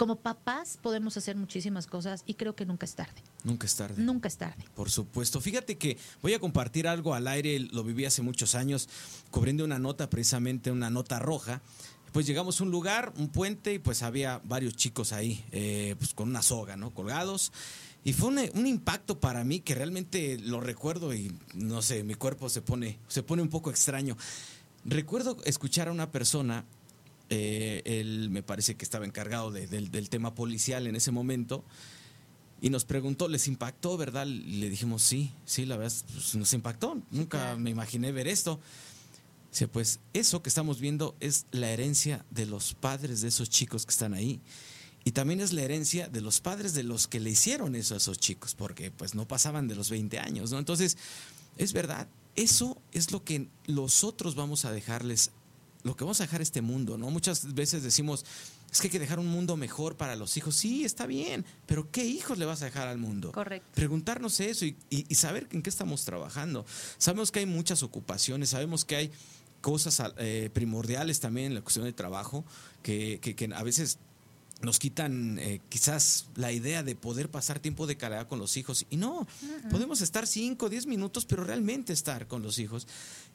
como 0.00 0.16
papás 0.16 0.78
podemos 0.80 1.18
hacer 1.18 1.36
muchísimas 1.36 1.86
cosas 1.86 2.22
y 2.24 2.32
creo 2.32 2.56
que 2.56 2.64
nunca 2.64 2.86
es 2.86 2.94
tarde. 2.94 3.22
Nunca 3.44 3.66
es 3.66 3.76
tarde. 3.76 4.02
Nunca 4.02 4.28
es 4.28 4.38
tarde. 4.38 4.64
Por 4.74 4.90
supuesto. 4.90 5.42
Fíjate 5.42 5.76
que 5.76 5.98
voy 6.22 6.32
a 6.32 6.38
compartir 6.38 6.88
algo 6.88 7.12
al 7.12 7.28
aire, 7.28 7.60
lo 7.60 7.84
viví 7.84 8.06
hace 8.06 8.22
muchos 8.22 8.54
años, 8.54 8.88
cubriendo 9.30 9.62
una 9.62 9.78
nota, 9.78 10.08
precisamente 10.08 10.70
una 10.70 10.88
nota 10.88 11.18
roja. 11.18 11.60
Pues 12.12 12.26
llegamos 12.26 12.58
a 12.58 12.64
un 12.64 12.70
lugar, 12.70 13.12
un 13.18 13.28
puente, 13.28 13.74
y 13.74 13.78
pues 13.78 14.02
había 14.02 14.40
varios 14.42 14.74
chicos 14.74 15.12
ahí, 15.12 15.44
eh, 15.52 15.94
pues 15.98 16.14
con 16.14 16.30
una 16.30 16.40
soga, 16.40 16.78
¿no? 16.78 16.94
Colgados. 16.94 17.52
Y 18.02 18.14
fue 18.14 18.28
un, 18.28 18.38
un 18.54 18.66
impacto 18.66 19.20
para 19.20 19.44
mí 19.44 19.60
que 19.60 19.74
realmente 19.74 20.38
lo 20.38 20.62
recuerdo 20.62 21.12
y 21.12 21.30
no 21.52 21.82
sé, 21.82 22.04
mi 22.04 22.14
cuerpo 22.14 22.48
se 22.48 22.62
pone, 22.62 22.98
se 23.06 23.22
pone 23.22 23.42
un 23.42 23.50
poco 23.50 23.68
extraño. 23.68 24.16
Recuerdo 24.86 25.36
escuchar 25.44 25.88
a 25.88 25.92
una 25.92 26.10
persona, 26.10 26.64
eh, 27.30 27.82
él 27.84 28.28
me 28.30 28.42
parece 28.42 28.74
que 28.74 28.84
estaba 28.84 29.04
encargado 29.06 29.50
de- 29.50 29.66
del, 29.66 29.90
del 29.90 30.08
tema 30.10 30.34
policial 30.34 30.86
en 30.86 30.96
ese 30.96 31.10
momento, 31.10 31.64
y 32.62 32.68
nos 32.68 32.84
preguntó, 32.84 33.26
¿les 33.28 33.48
impactó, 33.48 33.96
verdad? 33.96 34.26
Y 34.26 34.58
le 34.60 34.68
dijimos, 34.68 35.02
sí, 35.02 35.32
sí, 35.46 35.64
la 35.64 35.78
verdad, 35.78 35.96
pues, 36.12 36.34
nos 36.34 36.52
impactó. 36.52 37.00
Nunca 37.10 37.56
me 37.56 37.70
imaginé 37.70 38.12
ver 38.12 38.28
esto. 38.28 38.60
Dice, 39.50 39.66
pues 39.66 39.98
eso 40.12 40.42
que 40.42 40.50
estamos 40.50 40.78
viendo 40.78 41.16
es 41.20 41.46
la 41.52 41.70
herencia 41.70 42.24
de 42.30 42.44
los 42.44 42.74
padres 42.74 43.22
de 43.22 43.28
esos 43.28 43.48
chicos 43.48 43.86
que 43.86 43.90
están 43.92 44.12
ahí. 44.12 44.40
Y 45.04 45.12
también 45.12 45.40
es 45.40 45.54
la 45.54 45.62
herencia 45.62 46.08
de 46.08 46.20
los 46.20 46.40
padres 46.42 46.74
de 46.74 46.82
los 46.82 47.08
que 47.08 47.18
le 47.20 47.30
hicieron 47.30 47.74
eso 47.74 47.94
a 47.94 47.96
esos 47.96 48.18
chicos, 48.18 48.54
porque 48.54 48.90
pues 48.90 49.14
no 49.14 49.26
pasaban 49.26 49.66
de 49.66 49.74
los 49.74 49.88
20 49.88 50.18
años, 50.18 50.50
¿no? 50.50 50.58
Entonces, 50.58 50.98
es 51.56 51.72
verdad, 51.72 52.06
eso 52.36 52.76
es 52.92 53.10
lo 53.10 53.24
que 53.24 53.48
nosotros 53.66 54.34
vamos 54.34 54.66
a 54.66 54.72
dejarles, 54.72 55.30
lo 55.82 55.96
que 55.96 56.04
vamos 56.04 56.20
a 56.20 56.24
dejar 56.24 56.42
este 56.42 56.60
mundo, 56.62 56.98
¿no? 56.98 57.10
Muchas 57.10 57.54
veces 57.54 57.82
decimos, 57.82 58.24
es 58.70 58.80
que 58.80 58.88
hay 58.88 58.90
que 58.90 58.98
dejar 58.98 59.18
un 59.18 59.26
mundo 59.28 59.56
mejor 59.56 59.96
para 59.96 60.14
los 60.16 60.36
hijos. 60.36 60.54
Sí, 60.56 60.84
está 60.84 61.06
bien, 61.06 61.44
pero 61.66 61.90
¿qué 61.90 62.04
hijos 62.04 62.36
le 62.38 62.44
vas 62.44 62.62
a 62.62 62.66
dejar 62.66 62.86
al 62.88 62.98
mundo? 62.98 63.32
Correcto. 63.32 63.68
Preguntarnos 63.74 64.38
eso 64.40 64.64
y, 64.66 64.76
y- 64.90 65.06
y 65.08 65.14
saber 65.14 65.48
en 65.52 65.62
qué 65.62 65.70
estamos 65.70 66.04
trabajando. 66.04 66.66
Sabemos 66.98 67.30
que 67.32 67.38
hay 67.40 67.46
muchas 67.46 67.82
ocupaciones, 67.82 68.50
sabemos 68.50 68.84
que 68.84 68.96
hay 68.96 69.10
cosas 69.60 70.02
eh, 70.18 70.50
primordiales 70.52 71.20
también 71.20 71.46
en 71.48 71.54
la 71.54 71.60
cuestión 71.62 71.84
de 71.86 71.92
trabajo 71.92 72.44
que, 72.82 73.18
que- 73.22 73.34
que 73.34 73.48
a 73.54 73.62
veces 73.62 73.98
nos 74.62 74.78
quitan 74.78 75.38
eh, 75.38 75.62
quizás 75.70 76.26
la 76.34 76.52
idea 76.52 76.82
de 76.82 76.94
poder 76.94 77.30
pasar 77.30 77.60
tiempo 77.60 77.86
de 77.86 77.96
calidad 77.96 78.28
con 78.28 78.38
los 78.38 78.58
hijos. 78.58 78.84
Y 78.90 78.98
no, 78.98 79.26
podemos 79.70 80.02
estar 80.02 80.26
5, 80.26 80.68
10 80.68 80.84
minutos, 80.86 81.24
pero 81.24 81.44
realmente 81.44 81.94
estar 81.94 82.26
con 82.26 82.42
los 82.42 82.58
hijos. 82.58 82.86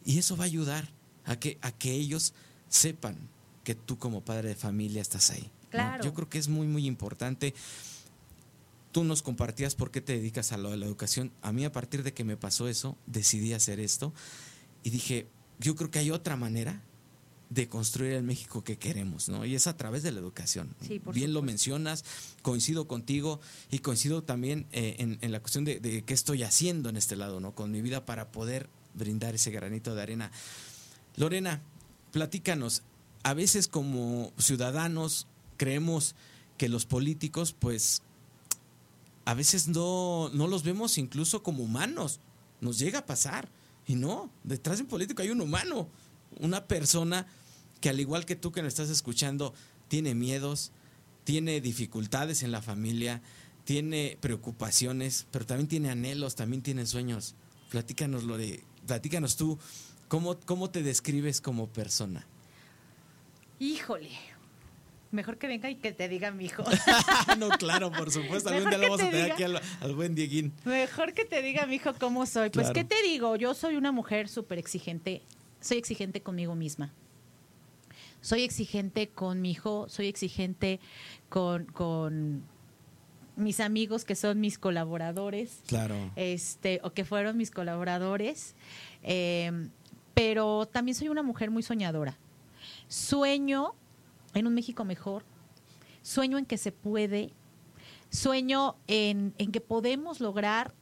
Y 0.05 0.19
eso 0.19 0.37
va 0.37 0.43
a 0.43 0.45
ayudar 0.45 0.87
a 1.25 1.37
que, 1.37 1.57
a 1.61 1.71
que 1.71 1.91
ellos 1.91 2.33
sepan 2.69 3.17
que 3.63 3.75
tú 3.75 3.97
como 3.97 4.21
padre 4.23 4.49
de 4.49 4.55
familia 4.55 5.01
estás 5.01 5.31
ahí. 5.31 5.41
¿no? 5.41 5.69
Claro. 5.69 6.03
Yo 6.03 6.13
creo 6.13 6.29
que 6.29 6.37
es 6.37 6.47
muy, 6.47 6.67
muy 6.67 6.85
importante. 6.85 7.53
Tú 8.91 9.03
nos 9.03 9.21
compartías 9.21 9.75
por 9.75 9.91
qué 9.91 10.01
te 10.01 10.13
dedicas 10.13 10.51
a 10.51 10.57
lo 10.57 10.71
de 10.71 10.77
la 10.77 10.85
educación. 10.85 11.31
A 11.41 11.51
mí 11.51 11.65
a 11.65 11.71
partir 11.71 12.03
de 12.03 12.13
que 12.13 12.23
me 12.23 12.37
pasó 12.37 12.69
eso, 12.69 12.97
decidí 13.07 13.53
hacer 13.53 13.79
esto 13.79 14.13
y 14.83 14.89
dije, 14.91 15.27
yo 15.59 15.75
creo 15.75 15.91
que 15.91 15.99
hay 15.99 16.11
otra 16.11 16.37
manera 16.37 16.81
de 17.49 17.67
construir 17.67 18.13
el 18.13 18.23
México 18.23 18.63
que 18.63 18.77
queremos, 18.77 19.29
¿no? 19.29 19.45
Y 19.45 19.55
es 19.55 19.67
a 19.67 19.77
través 19.77 20.03
de 20.03 20.11
la 20.11 20.19
educación. 20.19 20.75
Sí, 20.85 20.99
por 20.99 21.13
Bien 21.13 21.33
lo 21.33 21.41
mencionas, 21.41 22.03
coincido 22.41 22.87
contigo 22.87 23.39
y 23.69 23.79
coincido 23.79 24.23
también 24.23 24.65
eh, 24.71 24.95
en, 24.99 25.19
en 25.21 25.31
la 25.31 25.39
cuestión 25.39 25.63
de, 25.63 25.79
de 25.79 26.03
qué 26.03 26.13
estoy 26.13 26.43
haciendo 26.43 26.89
en 26.89 26.97
este 26.97 27.15
lado, 27.15 27.39
¿no? 27.39 27.53
Con 27.53 27.71
mi 27.71 27.81
vida 27.81 28.05
para 28.05 28.31
poder 28.31 28.69
brindar 28.93 29.35
ese 29.35 29.51
granito 29.51 29.93
de 29.95 30.01
arena. 30.01 30.31
Lorena, 31.15 31.61
platícanos, 32.11 32.83
a 33.23 33.33
veces 33.33 33.67
como 33.67 34.31
ciudadanos 34.37 35.27
creemos 35.57 36.15
que 36.57 36.69
los 36.69 36.85
políticos, 36.85 37.55
pues, 37.57 38.01
a 39.25 39.33
veces 39.33 39.67
no, 39.67 40.29
no 40.33 40.47
los 40.47 40.63
vemos 40.63 40.97
incluso 40.97 41.43
como 41.43 41.63
humanos. 41.63 42.19
Nos 42.61 42.79
llega 42.79 42.99
a 42.99 43.05
pasar. 43.05 43.49
Y 43.87 43.95
no, 43.95 44.31
detrás 44.43 44.77
de 44.77 44.83
un 44.83 44.89
político 44.89 45.21
hay 45.21 45.29
un 45.29 45.41
humano, 45.41 45.87
una 46.39 46.65
persona 46.65 47.27
que 47.81 47.89
al 47.89 47.99
igual 47.99 48.25
que 48.25 48.35
tú 48.35 48.51
que 48.51 48.63
nos 48.63 48.69
estás 48.69 48.89
escuchando, 48.89 49.53
tiene 49.87 50.15
miedos, 50.15 50.71
tiene 51.23 51.61
dificultades 51.61 52.41
en 52.41 52.51
la 52.51 52.61
familia, 52.61 53.21
tiene 53.63 54.17
preocupaciones, 54.21 55.27
pero 55.31 55.45
también 55.45 55.67
tiene 55.67 55.89
anhelos, 55.89 56.35
también 56.35 56.63
tiene 56.63 56.85
sueños. 56.85 57.35
Platícanos, 57.69 58.23
Lore, 58.23 58.63
platícanos 58.87 59.35
tú, 59.35 59.59
¿cómo, 60.07 60.37
cómo 60.45 60.69
te 60.69 60.83
describes 60.83 61.41
como 61.41 61.67
persona? 61.67 62.25
Híjole. 63.59 64.09
Mejor 65.11 65.37
que 65.37 65.47
venga 65.47 65.69
y 65.69 65.75
que 65.75 65.93
te 65.93 66.09
diga 66.09 66.31
mi 66.31 66.45
hijo. 66.45 66.63
no, 67.37 67.49
claro, 67.51 67.89
por 67.91 68.11
supuesto. 68.11 68.49
Algún 68.49 68.69
día 68.69 68.77
lo 68.77 68.83
vamos 68.89 69.01
a 69.01 69.05
te 69.05 69.11
tener 69.11 69.23
diga. 69.25 69.33
aquí 69.35 69.43
al, 69.43 69.61
al 69.81 69.95
buen 69.95 70.13
Dieguín. 70.13 70.51
Mejor 70.65 71.13
que 71.13 71.23
te 71.23 71.41
diga 71.41 71.65
mi 71.65 71.75
hijo 71.75 71.93
cómo 71.97 72.25
soy. 72.25 72.49
Pues. 72.49 72.71
¿qué 72.71 72.83
te 72.83 73.01
digo? 73.01 73.35
Yo 73.37 73.53
soy 73.53 73.77
una 73.77 73.93
mujer 73.93 74.27
súper 74.27 74.57
exigente. 74.57 75.21
Soy 75.61 75.77
exigente 75.77 76.21
conmigo 76.21 76.53
misma. 76.55 76.91
Soy 78.19 78.43
exigente 78.43 79.07
con 79.07 79.41
mi 79.41 79.51
hijo, 79.51 79.87
soy 79.87 80.07
exigente 80.07 80.79
con, 81.29 81.65
con 81.65 82.43
mis 83.37 83.59
amigos 83.59 84.03
que 84.03 84.15
son 84.15 84.39
mis 84.41 84.57
colaboradores. 84.57 85.59
Claro. 85.67 85.95
este, 86.15 86.81
o 86.83 86.91
que 86.91 87.05
fueron 87.05 87.37
mis 87.37 87.51
colaboradores. 87.51 88.55
Eh, 89.03 89.69
pero 90.15 90.65
también 90.65 90.95
soy 90.95 91.09
una 91.09 91.21
mujer 91.21 91.51
muy 91.51 91.61
soñadora. 91.61 92.17
Sueño 92.87 93.73
en 94.33 94.47
un 94.47 94.55
México 94.55 94.83
mejor, 94.83 95.23
sueño 96.01 96.37
en 96.39 96.45
que 96.45 96.57
se 96.57 96.71
puede, 96.71 97.31
sueño 98.09 98.75
en, 98.87 99.33
en 99.37 99.51
que 99.51 99.61
podemos 99.61 100.19
lograr 100.19 100.73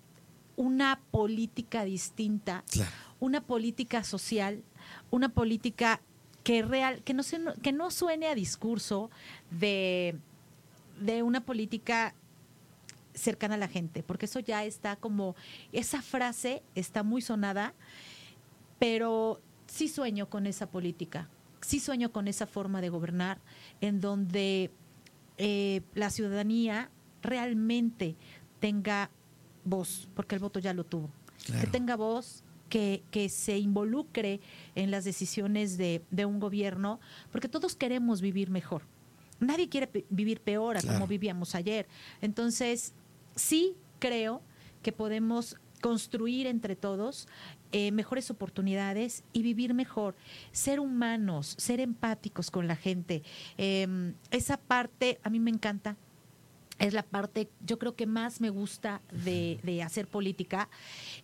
una 0.56 1.02
política 1.12 1.84
distinta, 1.84 2.64
Claro. 2.72 2.92
una 3.20 3.42
política 3.42 4.04
social, 4.04 4.64
una 5.12 5.30
política 5.30 6.00
que 6.44 6.62
real, 6.62 7.02
que 7.04 7.14
no, 7.14 7.24
que 7.62 7.72
no 7.72 7.90
suene 7.90 8.28
a 8.28 8.36
discurso 8.36 9.10
de, 9.50 10.16
de 11.00 11.24
una 11.24 11.42
política 11.42 12.14
cercana 13.14 13.56
a 13.56 13.58
la 13.58 13.68
gente, 13.68 14.04
porque 14.04 14.26
eso 14.26 14.40
ya 14.40 14.64
está 14.66 14.96
como, 14.96 15.36
esa 15.72 16.02
frase 16.02 16.64
está 16.76 17.02
muy 17.04 17.22
sonada, 17.22 17.74
pero 18.84 19.40
sí 19.66 19.88
sueño 19.88 20.30
con 20.30 20.46
esa 20.46 20.68
política, 20.70 21.30
sí 21.62 21.80
sueño 21.80 22.12
con 22.12 22.28
esa 22.28 22.46
forma 22.46 22.82
de 22.82 22.90
gobernar 22.90 23.40
en 23.80 24.02
donde 24.02 24.72
eh, 25.38 25.80
la 25.96 26.10
ciudadanía 26.10 26.90
realmente 27.22 28.18
tenga 28.60 29.10
voz, 29.64 30.10
porque 30.14 30.36
el 30.36 30.42
voto 30.42 30.60
ya 30.60 30.74
lo 30.74 30.84
tuvo, 30.84 31.10
Claro. 31.46 31.62
que 31.62 31.68
tenga 31.68 31.96
voz, 31.96 32.44
que, 32.68 33.04
que 33.10 33.30
se 33.30 33.58
involucre 33.58 34.42
en 34.76 34.92
las 34.92 35.06
decisiones 35.06 35.78
de, 35.78 36.02
de 36.12 36.26
un 36.26 36.42
gobierno, 36.42 37.00
porque 37.32 37.48
todos 37.48 37.76
queremos 37.78 38.20
vivir 38.20 38.50
mejor. 38.50 38.82
Nadie 39.40 39.70
quiere 39.70 39.90
vivir 40.10 40.42
peor 40.42 40.76
a 40.76 40.82
Claro. 40.82 40.98
como 40.98 41.08
vivíamos 41.08 41.56
ayer. 41.56 41.88
Entonces, 42.22 42.94
sí 43.36 43.76
creo 44.00 44.42
que 44.82 44.92
podemos 44.92 45.56
construir 45.82 46.48
entre 46.48 46.76
todos 46.76 47.28
eh, 47.76 47.92
mejores 47.92 48.30
oportunidades 48.30 49.24
y 49.34 49.42
vivir 49.42 49.74
mejor, 49.74 50.16
ser 50.52 50.80
humanos, 50.80 51.56
ser 51.58 51.80
empáticos 51.80 52.52
con 52.52 52.68
la 52.68 52.76
gente. 52.76 53.24
Eh, 53.58 54.14
esa 54.30 54.58
parte 54.58 55.20
a 55.24 55.32
mí 55.32 55.40
me 55.40 55.50
encanta. 55.50 55.98
Es 56.78 56.94
la 56.94 57.02
parte, 57.02 57.50
yo 57.66 57.80
creo 57.80 57.96
que 57.96 58.06
más 58.06 58.42
me 58.42 58.52
gusta 58.52 59.02
de, 59.12 59.60
de 59.64 59.82
hacer 59.82 60.08
política, 60.08 60.70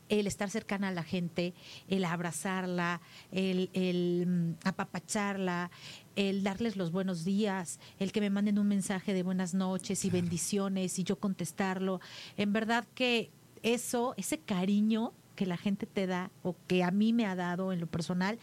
el 0.07 0.25
estar 0.25 0.49
cercana 0.49 0.87
a 0.87 0.91
la 0.91 1.03
gente, 1.03 1.53
el 1.87 2.03
abrazarla, 2.03 2.99
el, 3.31 3.69
el, 3.73 4.25
mm, 4.27 4.67
apapacharla, 4.67 5.69
el 6.15 6.43
darles 6.43 6.77
los 6.77 6.91
buenos 6.91 7.25
días, 7.25 7.79
el 7.99 8.11
que 8.11 8.21
me 8.21 8.31
manden 8.31 8.57
un 8.57 8.67
mensaje 8.67 9.13
de 9.13 9.21
buenas 9.21 9.53
noches 9.53 10.03
y 10.03 10.09
bendiciones 10.09 10.97
y 10.97 11.03
yo 11.03 11.19
contestarlo. 11.19 11.99
En 12.37 12.53
verdad 12.53 12.87
que 12.95 13.29
eso, 13.61 14.15
ese 14.17 14.39
cariño 14.39 15.13
que 15.39 15.45
la 15.45 15.55
gente 15.55 15.85
te 15.85 16.05
da 16.05 16.31
o 16.43 16.57
que 16.67 16.83
a 16.83 16.91
mí 16.91 17.13
me 17.13 17.25
ha 17.25 17.33
dado 17.33 17.71
en 17.71 17.79
lo 17.79 17.87
personal, 17.87 18.37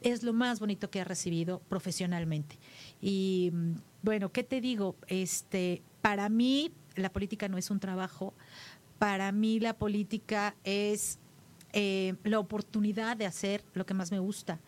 es 0.00 0.24
lo 0.24 0.32
más 0.32 0.58
bonito 0.58 0.90
que 0.90 0.98
he 0.98 1.04
recibido 1.04 1.60
profesionalmente. 1.68 2.58
Y 3.00 3.50
mm, 3.52 3.74
bueno, 4.02 4.32
¿qué 4.32 4.42
te 4.42 4.60
digo? 4.60 4.96
Este, 5.06 5.84
para 6.00 6.28
mí 6.28 6.72
la 6.96 7.12
política 7.12 7.46
no 7.46 7.58
es 7.58 7.70
un 7.70 7.78
trabajo, 7.78 8.34
para 8.98 9.30
mí 9.30 9.60
la 9.60 9.74
política 9.78 10.56
es 10.64 11.20
eh, 11.72 12.16
la 12.24 12.40
oportunidad 12.40 13.16
de 13.16 13.26
hacer 13.26 13.64
lo 13.72 13.86
que 13.86 13.94
más 13.94 14.10
me 14.10 14.18
gusta. 14.18 14.58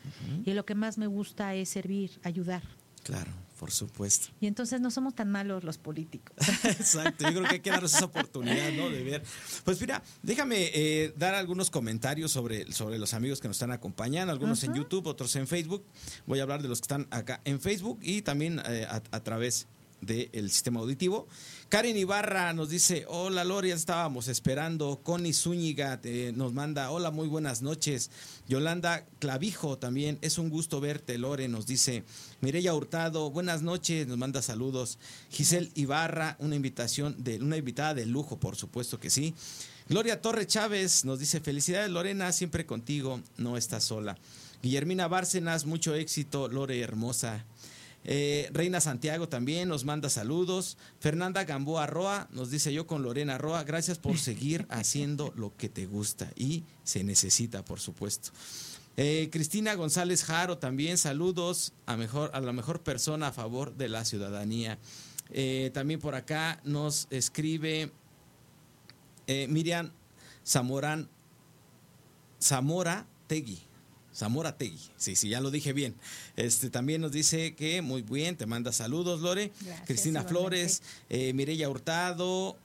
Y 0.45 0.53
lo 0.53 0.65
que 0.65 0.77
más 0.77 0.97
me 0.97 1.09
gusta 1.09 1.57
es 1.57 1.71
servir, 1.71 2.21
ayudar. 2.23 2.63
Claro, 3.05 3.31
por 3.61 3.71
supuesto. 3.71 4.29
Y 4.40 4.47
entonces 4.47 4.81
no 4.81 4.90
somos 4.90 5.14
tan 5.14 5.31
malos 5.31 5.62
los 5.62 5.79
políticos. 5.79 6.35
Exacto, 6.64 7.25
yo 7.25 7.35
creo 7.35 7.45
que 7.45 7.55
hay 7.57 7.61
que 7.61 7.71
darnos 7.71 7.95
esa 7.95 8.07
oportunidad, 8.07 8.73
¿no? 8.73 8.90
De 8.90 9.05
ver. 9.05 9.23
Pues 9.62 9.81
mira, 9.81 10.03
déjame 10.23 10.71
eh, 10.75 11.14
dar 11.17 11.35
algunos 11.35 11.71
comentarios 11.71 12.33
sobre, 12.33 12.73
sobre 12.73 12.99
los 12.99 13.14
amigos 13.14 13.40
que 13.40 13.47
nos 13.47 13.57
están 13.57 13.71
acompañando, 13.71 14.33
algunos 14.33 14.64
en 14.64 14.75
YouTube, 14.75 15.07
otros 15.07 15.37
en 15.37 15.47
Facebook. 15.47 15.85
Voy 16.27 16.40
a 16.40 16.43
hablar 16.43 16.62
de 16.62 16.69
los 16.69 16.81
que 16.81 16.85
están 16.87 17.07
acá 17.11 17.40
en 17.45 17.61
Facebook 17.61 18.01
y 18.03 18.23
también 18.23 18.61
eh, 18.67 18.87
a, 18.88 18.97
a 18.97 19.21
través 19.21 19.69
del 20.05 20.51
sistema 20.51 20.81
auditivo. 20.81 21.27
Karen 21.69 21.97
Ibarra 21.97 22.53
nos 22.53 22.69
dice, 22.69 23.05
hola 23.09 23.43
Lore, 23.43 23.71
ya 23.71 23.75
estábamos 23.75 24.29
esperando. 24.29 25.01
Connie 25.03 25.33
Zúñiga 25.33 25.99
eh, 26.05 26.33
nos 26.37 26.53
manda, 26.53 26.90
hola, 26.90 27.11
muy 27.11 27.27
buenas 27.27 27.62
noches. 27.62 28.11
Yolanda 28.47 29.07
Clavijo 29.19 29.79
también, 29.79 30.19
es 30.21 30.38
un 30.38 30.51
gusto 30.51 30.81
verte, 30.81 31.19
Lore, 31.19 31.49
nos 31.49 31.67
dice. 31.67 32.05
Mireya 32.40 32.75
Hurtado, 32.75 33.31
buenas 33.31 33.62
noches, 33.62 34.07
nos 34.07 34.19
manda 34.19 34.43
saludos. 34.43 34.99
Giselle 35.31 35.71
Ibarra, 35.75 36.37
una 36.38 36.55
invitación 36.55 37.17
de, 37.19 37.40
una 37.40 37.57
invitada 37.57 37.95
de 37.95 38.07
lujo, 38.07 38.38
por 38.38 38.57
supuesto 38.57 39.01
que 39.01 39.11
sí. 39.11 39.35
Gloria 39.88 40.23
Torre 40.23 40.47
Chávez 40.47 41.05
nos 41.05 41.19
dice, 41.19 41.40
felicidades 41.40 41.90
Lorena, 41.90 42.33
siempre 42.33 42.67
contigo, 42.67 43.21
no 43.37 43.57
estás 43.57 43.85
sola. 43.85 44.17
Guillermina 44.62 45.09
Bárcenas, 45.09 45.67
mucho 45.67 45.95
éxito, 45.95 46.49
Lore 46.49 46.81
hermosa. 46.81 47.45
Eh, 48.05 48.51
Reina 48.53 48.81
Santiago 48.81 49.29
también 49.29 49.69
nos 49.69 49.85
manda 49.85 50.11
saludos. 50.11 50.77
Fernanda 51.01 51.45
Gamboa 51.45 51.87
Roa 51.87 52.29
nos 52.31 52.51
dice 52.51 52.73
yo 52.73 52.87
con 52.87 53.03
Lorena 53.03 53.38
Roa, 53.38 53.64
gracias 53.64 53.99
por 53.99 54.19
seguir 54.19 54.67
haciendo 54.71 55.33
lo 55.37 55.57
que 55.57 55.69
te 55.69 55.87
gusta 55.87 56.31
y 56.37 56.64
se 56.83 57.03
necesita, 57.03 57.64
por 57.64 57.81
supuesto. 57.81 58.31
Eh, 58.97 59.29
Cristina 59.33 59.75
González 59.75 60.23
Jaro 60.25 60.59
también 60.59 60.99
saludos 60.99 61.73
a, 61.87 61.97
mejor, 61.97 62.31
a 62.35 62.40
la 62.40 62.53
mejor 62.53 62.81
persona 62.83 63.29
a 63.29 63.33
favor 63.33 63.75
de 63.75 63.88
la 63.88 64.05
ciudadanía. 64.05 64.79
Eh, 65.31 65.71
también 65.73 65.99
por 65.99 66.14
acá 66.14 66.61
nos 66.64 67.09
escribe 67.11 67.90
Miriam 69.27 69.90
Zamorán 70.47 71.09
Zamora 72.40 73.07
Tegui. 73.27 73.62
Zamora 74.14 74.57
Tegui. 74.57 74.81
Sí, 74.96 75.16
sí, 75.16 75.29
ya 75.29 75.40
lo 75.40 75.50
dije 75.50 75.72
bien. 75.72 75.94
Este 76.37 76.70
también 76.70 77.00
nos 77.00 77.12
dice 77.12 77.55
que 77.55 77.83
muy 77.83 78.03
bien, 78.03 78.37
te 78.37 78.46
manda 78.46 78.72
saludos, 78.72 79.20
Lore. 79.20 79.53
Gracias, 79.61 79.87
Cristina 79.87 80.20
igualmente. 80.20 80.29
Flores, 80.29 80.83
eh, 81.11 81.33
Mireya 81.33 81.68
Hurtado, 81.68 82.57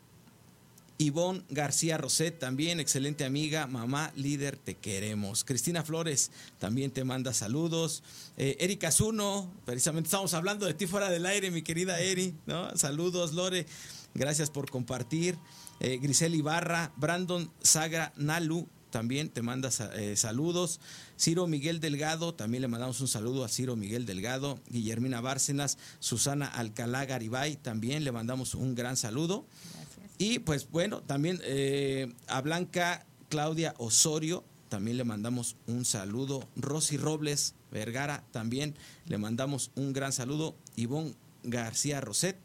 Ivonne 1.01 1.43
García 1.49 1.97
Roset, 1.97 2.37
también 2.37 2.81
excelente 2.81 3.23
amiga, 3.23 3.67
mamá 3.67 4.11
líder, 4.17 4.57
te 4.57 4.75
queremos. 4.75 5.45
Cristina 5.45 5.81
Flores 5.81 6.29
también 6.59 6.91
te 6.91 7.05
manda 7.05 7.33
saludos. 7.33 8.03
Eh, 8.35 8.57
Erika 8.59 8.91
Zuno, 8.91 9.49
precisamente 9.65 10.07
estamos 10.07 10.33
hablando 10.33 10.65
de 10.65 10.73
ti 10.73 10.87
fuera 10.87 11.09
del 11.09 11.25
aire, 11.25 11.51
mi 11.51 11.61
querida 11.61 12.01
Eri, 12.01 12.35
¿no? 12.45 12.75
Saludos, 12.77 13.33
Lore, 13.33 13.65
gracias 14.13 14.49
por 14.49 14.69
compartir. 14.69 15.37
Eh, 15.79 15.99
Grisel 16.01 16.35
Ibarra, 16.35 16.91
Brandon 16.97 17.49
Sagra 17.63 18.11
Nalu, 18.17 18.67
también 18.89 19.29
te 19.29 19.41
manda 19.41 19.69
eh, 19.95 20.15
saludos. 20.15 20.79
Ciro 21.17 21.47
Miguel 21.47 21.79
Delgado, 21.79 22.33
también 22.33 22.61
le 22.61 22.67
mandamos 22.67 23.01
un 23.01 23.07
saludo 23.07 23.43
a 23.43 23.49
Ciro 23.49 23.75
Miguel 23.75 24.05
Delgado. 24.05 24.59
Guillermina 24.69 25.21
Bárcenas, 25.21 25.77
Susana 25.99 26.47
Alcalá 26.47 27.05
Garibay, 27.05 27.55
también 27.55 28.03
le 28.03 28.11
mandamos 28.11 28.55
un 28.55 28.75
gran 28.75 28.97
saludo. 28.97 29.45
Gracias. 29.73 30.15
Y 30.17 30.39
pues 30.39 30.69
bueno, 30.69 31.01
también 31.01 31.39
eh, 31.43 32.13
a 32.27 32.41
Blanca 32.41 33.05
Claudia 33.29 33.73
Osorio, 33.77 34.43
también 34.69 34.97
le 34.97 35.03
mandamos 35.03 35.55
un 35.67 35.85
saludo. 35.85 36.47
Rosy 36.55 36.97
Robles 36.97 37.55
Vergara, 37.71 38.23
también 38.31 38.75
le 39.05 39.17
mandamos 39.17 39.71
un 39.75 39.93
gran 39.93 40.13
saludo. 40.13 40.55
Ivonne 40.75 41.15
García 41.43 42.01
Roset. 42.01 42.37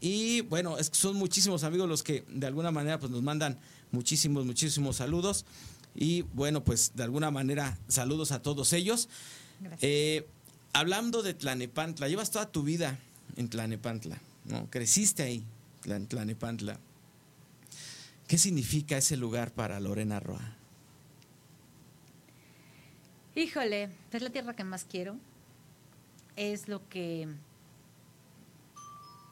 Y 0.00 0.40
bueno, 0.42 0.78
es 0.78 0.90
que 0.90 0.96
son 0.96 1.16
muchísimos 1.16 1.62
amigos 1.62 1.88
los 1.88 2.02
que 2.02 2.24
de 2.28 2.46
alguna 2.46 2.70
manera 2.70 2.98
pues 2.98 3.12
nos 3.12 3.22
mandan 3.22 3.58
muchísimos, 3.92 4.44
muchísimos 4.46 4.96
saludos. 4.96 5.44
Y 5.94 6.22
bueno, 6.22 6.62
pues 6.62 6.92
de 6.94 7.02
alguna 7.02 7.30
manera 7.30 7.78
saludos 7.88 8.32
a 8.32 8.42
todos 8.42 8.72
ellos. 8.72 9.08
Eh, 9.80 10.26
hablando 10.72 11.22
de 11.22 11.34
Tlanepantla, 11.34 12.08
llevas 12.08 12.30
toda 12.30 12.50
tu 12.50 12.62
vida 12.62 12.98
en 13.36 13.48
Tlanepantla, 13.48 14.18
¿no? 14.44 14.68
Creciste 14.70 15.22
ahí, 15.22 15.44
en 15.84 16.06
Tlanepantla. 16.06 16.78
¿Qué 18.26 18.38
significa 18.38 18.96
ese 18.96 19.16
lugar 19.16 19.52
para 19.52 19.80
Lorena 19.80 20.20
Roa? 20.20 20.56
Híjole, 23.34 23.90
es 24.12 24.22
la 24.22 24.30
tierra 24.30 24.54
que 24.54 24.64
más 24.64 24.84
quiero. 24.84 25.16
Es 26.36 26.68
lo 26.68 26.88
que 26.88 27.28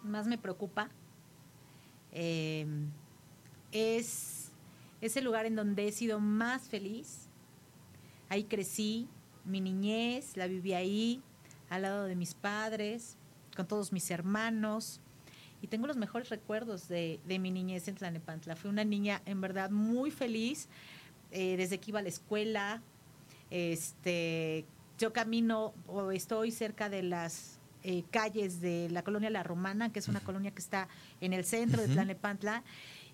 más 0.03 0.27
me 0.27 0.39
preocupa. 0.39 0.91
Eh, 2.13 2.67
es 3.73 4.38
ese 5.01 5.21
lugar 5.23 5.47
en 5.47 5.57
donde 5.57 5.89
he 5.89 5.93
sido 5.93 6.21
más 6.21 6.69
feliz. 6.69 7.29
Ahí 8.29 8.45
crecí, 8.45 9.09
mi 9.45 9.61
niñez 9.61 10.37
la 10.37 10.47
viví 10.47 10.75
ahí, 10.75 11.23
al 11.71 11.83
lado 11.83 12.05
de 12.05 12.17
mis 12.17 12.35
padres, 12.35 13.17
con 13.57 13.67
todos 13.67 13.93
mis 13.93 14.11
hermanos. 14.11 15.01
Y 15.61 15.67
tengo 15.67 15.87
los 15.87 15.97
mejores 15.97 16.29
recuerdos 16.29 16.89
de, 16.89 17.21
de 17.27 17.39
mi 17.39 17.51
niñez 17.51 17.89
en 17.89 17.97
Tlanepantla. 17.97 18.55
Fui 18.55 18.71
una 18.71 18.85
niña 18.85 19.23
en 19.27 19.41
verdad 19.41 19.71
muy 19.71 20.11
feliz 20.11 20.69
eh, 21.31 21.57
desde 21.57 21.79
que 21.79 21.91
iba 21.91 21.99
a 21.99 22.03
la 22.03 22.09
escuela. 22.09 22.83
Este, 23.51 24.67
yo 24.99 25.13
camino 25.13 25.75
o 25.87 26.11
estoy 26.11 26.51
cerca 26.51 26.89
de 26.89 27.03
las 27.03 27.59
eh, 27.83 28.05
calles 28.11 28.61
de 28.61 28.89
la 28.91 29.03
colonia 29.03 29.31
La 29.31 29.43
Romana, 29.43 29.93
que 29.93 29.99
es 29.99 30.09
una 30.09 30.21
colonia 30.21 30.51
que 30.51 30.61
está 30.61 30.89
en 31.21 31.33
el 31.33 31.45
centro 31.45 31.83
de 31.83 31.89
Tlanepantla. 31.89 32.63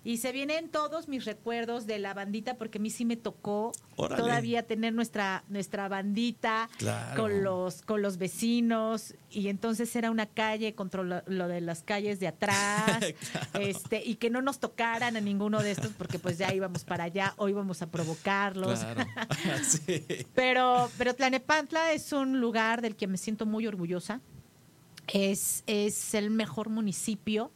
Y 0.05 0.17
se 0.17 0.31
vienen 0.31 0.69
todos 0.69 1.07
mis 1.07 1.25
recuerdos 1.25 1.87
de 1.87 1.97
la 1.97 2.13
bandita, 2.13 2.57
porque 2.59 2.77
a 2.77 2.81
mí 2.81 2.91
sí 2.91 3.05
me 3.05 3.17
tocó 3.17 3.71
Órale. 3.95 4.21
todavía 4.21 4.61
tener 4.67 4.93
nuestra, 4.93 5.43
nuestra 5.49 5.87
bandita 5.89 6.69
Claro. 6.77 7.19
con 7.23 7.43
los, 7.43 7.81
con 7.81 8.03
los 8.03 8.17
vecinos. 8.17 9.15
Y 9.31 9.47
entonces 9.49 9.95
era 9.95 10.11
una 10.11 10.27
calle 10.27 10.75
contra 10.75 11.01
lo, 11.01 11.23
lo 11.25 11.47
de 11.47 11.59
las 11.59 11.81
calles 11.81 12.19
de 12.19 12.27
atrás. 12.27 12.99
este, 13.59 14.03
y 14.05 14.17
que 14.17 14.29
no 14.29 14.43
nos 14.43 14.59
tocaran 14.59 15.17
a 15.17 15.21
ninguno 15.21 15.63
de 15.63 15.71
estos, 15.71 15.91
porque 15.97 16.19
pues 16.19 16.37
ya 16.37 16.53
íbamos 16.53 16.83
para 16.83 17.05
allá 17.05 17.33
o 17.37 17.49
íbamos 17.49 17.81
a 17.81 17.87
provocarlos. 17.89 18.81
Claro. 18.81 19.05
Sí. 19.63 20.05
Pero, 20.35 20.89
pero 20.99 21.15
Tlanepantla 21.15 21.93
es 21.93 22.13
un 22.13 22.39
lugar 22.39 22.81
del 22.83 22.95
que 22.95 23.07
me 23.07 23.17
siento 23.17 23.47
muy 23.47 23.65
orgullosa. 23.65 24.21
Es, 25.07 25.63
es 25.65 26.13
el 26.13 26.29
mejor 26.29 26.69
municipio 26.69 27.51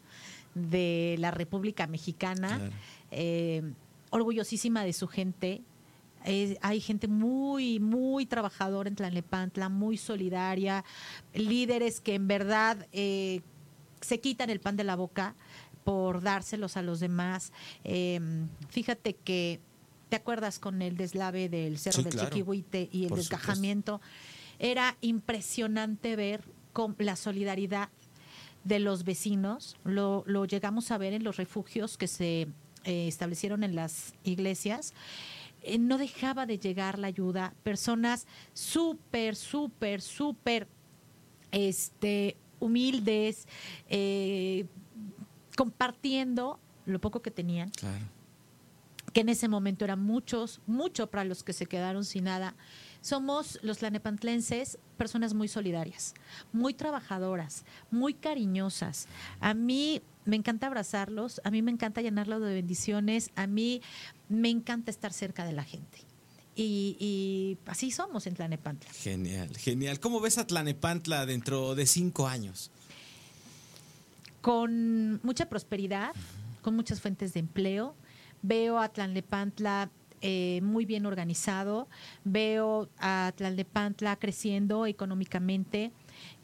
de 0.56 1.16
la 1.20 1.32
República 1.32 1.88
Mexicana. 1.88 2.58
Claro. 2.58 2.74
Eh, 3.12 3.74
orgullosísima 4.10 4.84
de 4.84 4.94
su 4.94 5.08
gente. 5.08 5.62
Eh, 6.26 6.58
hay 6.62 6.82
gente 6.82 7.08
muy, 7.08 7.80
muy 7.80 8.26
trabajadora 8.26 8.90
en 8.90 8.96
Tlanepantla, 8.96 9.70
muy 9.70 9.98
solidaria, 9.98 10.84
líderes 11.34 12.02
que 12.02 12.16
en 12.16 12.28
verdad 12.28 12.88
eh, 12.92 13.42
se 14.02 14.20
quitan 14.20 14.50
el 14.50 14.60
pan 14.60 14.76
de 14.76 14.84
la 14.84 14.96
boca 14.96 15.36
por 15.86 16.22
dárselos 16.22 16.76
a 16.76 16.82
los 16.82 17.00
demás. 17.00 17.54
Eh, 17.86 18.20
fíjate 18.70 19.16
que, 19.16 19.62
¿te 20.10 20.18
acuerdas 20.18 20.60
con 20.60 20.82
el 20.82 20.98
deslave 20.98 21.48
del 21.48 21.78
Cerro 21.78 21.98
Sí, 21.98 22.04
del 22.04 22.14
claro. 22.14 22.30
Chiquihuite 22.30 22.90
y 22.92 23.04
el 23.04 23.10
Por 23.10 23.20
supuesto. 23.20 23.38
desgajamiento? 23.38 24.02
Era 24.60 24.98
impresionante 25.00 26.18
ver 26.18 26.44
con 26.74 26.96
la 27.00 27.16
solidaridad 27.16 27.90
de 28.64 28.80
los 28.80 29.04
vecinos. 29.04 29.76
Lo, 29.84 30.24
lo 30.28 30.46
llegamos 30.46 30.92
a 30.92 30.98
ver 30.98 31.14
en 31.14 31.24
los 31.24 31.38
refugios 31.38 31.98
que 31.98 32.08
se 32.08 32.48
eh, 32.84 33.08
establecieron 33.08 33.64
en 33.64 33.76
las 33.76 34.14
iglesias. 34.24 34.94
Eh, 35.62 35.78
no 35.78 35.98
dejaba 35.98 36.46
de 36.46 36.58
llegar 36.58 37.00
la 37.00 37.08
ayuda. 37.08 37.54
Personas 37.64 38.28
súper, 38.54 39.36
súper, 39.36 40.02
súper 40.02 40.68
este, 41.52 42.38
humildes, 42.60 43.48
eh, 43.90 44.66
compartiendo 45.58 46.60
lo 46.86 47.00
poco 47.00 47.22
que 47.22 47.32
tenían 47.32 47.70
Claro. 47.70 48.06
que 49.14 49.22
en 49.22 49.30
ese 49.30 49.48
momento 49.48 49.84
eran 49.86 50.02
muchos, 50.02 50.62
mucho 50.68 51.08
para 51.10 51.24
los 51.24 51.44
que 51.44 51.54
se 51.54 51.66
quedaron 51.66 52.06
sin 52.06 52.26
nada. 52.26 52.56
Somos 53.02 53.60
los 53.62 53.80
tlanepantlenses 53.80 54.78
personas 54.98 55.34
muy 55.34 55.48
solidarias, 55.48 56.14
muy 56.52 56.74
trabajadoras, 56.74 57.64
muy 57.92 58.14
cariñosas. 58.14 59.08
A 59.40 59.54
mí 59.54 60.02
me 60.26 60.36
encanta 60.36 60.68
abrazarlos, 60.68 61.42
a 61.44 61.52
mí 61.52 61.62
me 61.62 61.72
encanta 61.72 62.02
llenarlos 62.02 62.42
de 62.42 62.54
bendiciones, 62.54 63.32
a 63.36 63.48
mí 63.48 63.82
me 64.28 64.50
encanta 64.50 64.92
estar 64.92 65.14
cerca 65.14 65.46
de 65.46 65.54
la 65.54 65.64
gente. 65.64 66.00
Y, 66.56 66.98
y 67.00 67.58
así 67.68 67.90
somos 67.90 68.28
en 68.28 68.34
Tlanepantla. 68.36 68.92
Genial, 68.92 69.56
genial. 69.56 70.02
¿Cómo 70.02 70.20
ves 70.20 70.38
a 70.38 70.46
Tlanepantla 70.46 71.26
dentro 71.26 71.74
de 71.74 71.86
cinco 71.86 72.28
años? 72.28 72.70
con 74.42 75.20
mucha 75.24 75.50
prosperidad, 75.50 76.14
con 76.62 76.76
muchas 76.76 77.02
fuentes 77.02 77.34
de 77.34 77.42
empleo. 77.42 77.96
Veo 78.42 78.80
a 78.80 78.90
Tlalnepantla 78.90 79.90
eh, 80.22 80.60
muy 80.64 80.86
bien 80.86 81.06
organizado, 81.06 81.88
veo 82.24 82.90
a 83.00 83.32
Tlalnepantla 83.36 84.18
creciendo 84.18 84.86
económicamente, 84.86 85.92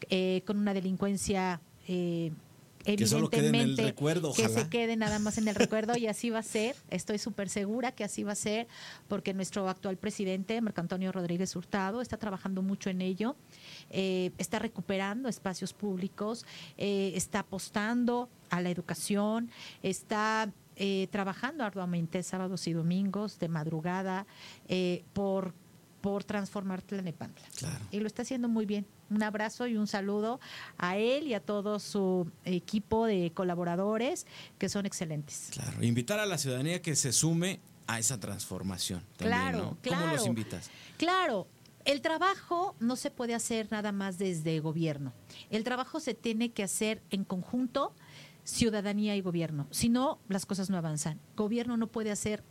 eh, 0.10 0.42
con 0.46 0.58
una 0.58 0.74
delincuencia 0.74 1.62
eh, 1.88 2.32
Que 2.86 3.08
solo 3.08 3.30
quede 3.30 3.48
en 3.48 3.56
el 3.56 3.62
evidentemente 3.62 3.92
recuerdo, 3.92 4.34
que 4.34 4.48
se 4.48 4.70
quede 4.70 4.96
nada 4.96 5.18
más 5.20 5.38
en 5.38 5.48
el 5.48 5.56
recuerdo 5.56 5.98
y 5.98 6.08
así 6.08 6.30
va 6.30 6.40
a 6.40 6.44
ser. 6.44 6.76
Estoy 6.90 7.18
súper 7.18 7.50
segura 7.50 7.92
que 7.92 8.04
así 8.04 8.24
va 8.24 8.34
a 8.34 8.36
ser 8.36 8.68
porque 9.08 9.34
nuestro 9.34 9.68
actual 9.68 9.98
presidente, 9.98 10.62
Marco 10.62 10.82
Antonio 10.82 11.12
Rodríguez 11.12 11.56
Hurtado, 11.56 12.02
está 12.02 12.18
trabajando 12.18 12.62
mucho 12.62 12.90
en 12.90 13.02
ello, 13.02 13.36
eh, 13.90 14.32
está 14.38 14.60
recuperando 14.60 15.30
espacios 15.30 15.74
públicos, 15.74 16.46
eh, 16.78 17.14
está 17.16 17.40
apostando 17.40 18.30
a 18.52 18.62
la 18.62 18.70
educación, 18.70 19.50
está 19.82 20.52
eh, 20.76 21.08
trabajando 21.12 21.64
arduamente 21.64 22.22
sábados 22.24 22.68
y 22.68 22.74
domingos 22.74 23.40
de 23.40 23.48
madrugada 23.50 24.26
eh, 24.68 25.04
por, 25.14 25.54
por 26.02 26.24
transformar 26.24 26.82
Tlanepantla. 26.82 27.46
Claro. 27.58 27.86
Y 27.92 28.00
lo 28.00 28.08
está 28.08 28.22
haciendo 28.24 28.48
muy 28.50 28.66
bien. 28.66 28.86
Un 29.10 29.22
abrazo 29.24 29.68
y 29.68 29.78
un 29.78 29.88
saludo 29.88 30.40
a 30.78 30.98
él 30.98 31.28
y 31.28 31.34
a 31.36 31.40
todo 31.40 31.80
su 31.80 32.30
equipo 32.44 33.06
de 33.06 33.32
colaboradores 33.34 34.26
que 34.58 34.68
son 34.70 34.86
excelentes. 34.86 35.50
Claro. 35.52 35.84
Invitar 35.84 36.20
a 36.20 36.26
la 36.26 36.38
ciudadanía 36.38 36.82
que 36.82 36.96
se 36.96 37.12
sume 37.12 37.60
a 37.88 38.00
esa 38.00 38.20
transformación. 38.20 39.02
también, 39.18 39.40
Claro, 39.40 39.58
¿no? 39.60 39.78
claro. 39.82 40.02
¿Cómo 40.06 40.16
los 40.16 40.26
invitas? 40.26 40.72
Claro, 40.98 41.48
el 41.86 42.02
trabajo 42.02 42.76
no 42.80 42.96
se 42.96 43.12
puede 43.12 43.36
hacer 43.36 43.68
nada 43.70 43.92
más 43.92 44.18
desde 44.18 44.60
gobierno. 44.60 45.14
El 45.52 45.64
trabajo 45.64 46.00
se 46.00 46.16
tiene 46.16 46.50
que 46.52 46.64
hacer 46.64 47.04
en 47.12 47.24
conjunto, 47.24 47.94
ciudadanía 48.46 49.18
y 49.18 49.22
gobierno. 49.22 49.68
Si 49.72 49.90
no, 49.90 50.20
las 50.30 50.46
cosas 50.46 50.70
no 50.70 50.78
avanzan. 50.78 51.20
Gobierno 51.36 51.76
no 51.76 51.88
puede 51.88 52.12
hacer 52.12 52.44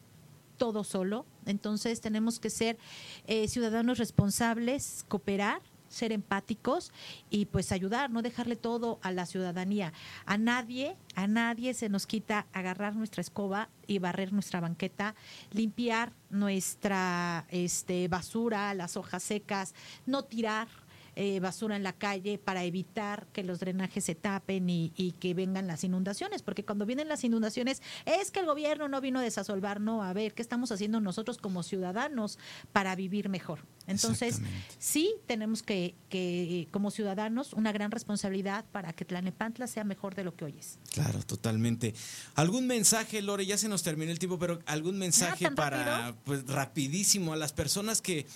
todo 0.59 0.85
solo, 0.85 1.24
entonces 1.46 2.00
tenemos 2.00 2.38
que 2.38 2.50
ser 2.50 2.78
eh, 3.26 3.48
ciudadanos 3.48 3.98
responsables, 3.98 5.04
cooperar 5.09 5.62
ser 5.94 6.12
empáticos 6.12 6.92
y 7.30 7.46
pues 7.46 7.72
ayudar, 7.72 8.11
no 8.11 8.20
dejarle 8.20 8.57
todo 8.57 8.98
a 9.02 9.12
la 9.12 9.26
ciudadanía. 9.26 9.92
A 10.26 10.37
nadie, 10.37 10.96
a 11.14 11.26
nadie 11.26 11.72
se 11.72 11.88
nos 11.88 12.07
quita 12.07 12.46
agarrar 12.52 12.96
nuestra 12.96 13.20
escoba 13.20 13.70
y 13.87 13.98
barrer 13.98 14.33
nuestra 14.33 14.61
banqueta, 14.61 15.14
limpiar 15.52 16.12
nuestra 16.30 17.46
este, 17.48 18.09
basura, 18.09 18.74
las 18.74 18.96
hojas 18.96 19.22
secas, 19.22 19.74
no 20.04 20.24
tirar 20.24 20.68
eh, 21.16 21.40
basura 21.40 21.77
en 21.77 21.83
la 21.83 21.92
calle 21.92 22.38
para 22.38 22.64
evitar 22.64 23.27
que 23.33 23.42
los 23.42 23.61
drenajes 23.61 24.05
se 24.05 24.14
tapen 24.14 24.68
y, 24.68 24.92
y 24.96 25.12
que 25.12 25.35
vengan 25.35 25.66
las 25.66 25.85
inundaciones, 25.85 26.42
porque 26.42 26.64
cuando 26.64 26.87
vienen 26.87 27.09
las 27.09 27.24
inundaciones 27.24 27.83
es 28.05 28.31
que 28.31 28.40
el 28.40 28.46
gobierno 28.46 28.88
no 28.88 29.00
vino 29.00 29.18
a 29.18 29.22
desasolvar, 29.22 29.81
no, 29.81 30.03
a 30.03 30.12
ver, 30.12 30.35
¿qué 30.35 30.42
estamos 30.42 30.72
haciendo 30.72 31.00
nosotros 31.00 31.38
como 31.38 31.62
ciudadanos 31.62 32.38
para 32.72 32.94
vivir 32.96 33.29
mejor? 33.29 33.61
Entonces, 33.87 34.40
sí 34.79 35.14
tenemos 35.27 35.62
que, 35.62 35.94
que, 36.09 36.68
como 36.70 36.90
ciudadanos, 36.90 37.53
una 37.53 37.70
gran 37.72 37.90
responsabilidad 37.90 38.64
para 38.72 38.92
que 38.92 39.05
Tlanepantla 39.05 39.66
sea 39.66 39.85
mejor 39.85 40.14
de 40.14 40.24
lo 40.24 40.35
que 40.35 40.46
hoy 40.46 40.55
es. 40.59 40.79
Claro, 40.92 41.22
totalmente. 41.22 41.94
¿Algún 42.35 42.66
mensaje, 42.66 43.20
Lore? 43.20 43.44
Ya 43.44 43.59
se 43.59 43.68
nos 43.68 43.83
terminó 43.83 44.11
el 44.11 44.18
tiempo, 44.18 44.38
pero 44.38 44.61
algún 44.66 44.98
mensaje 44.98 45.44
¿tan 45.44 45.55
para, 45.55 45.85
rápido? 45.85 46.16
pues 46.24 46.46
rapidísimo, 46.46 47.35
a 47.35 47.37
las 47.37 47.53
personas 47.53 48.00
que, 48.00 48.27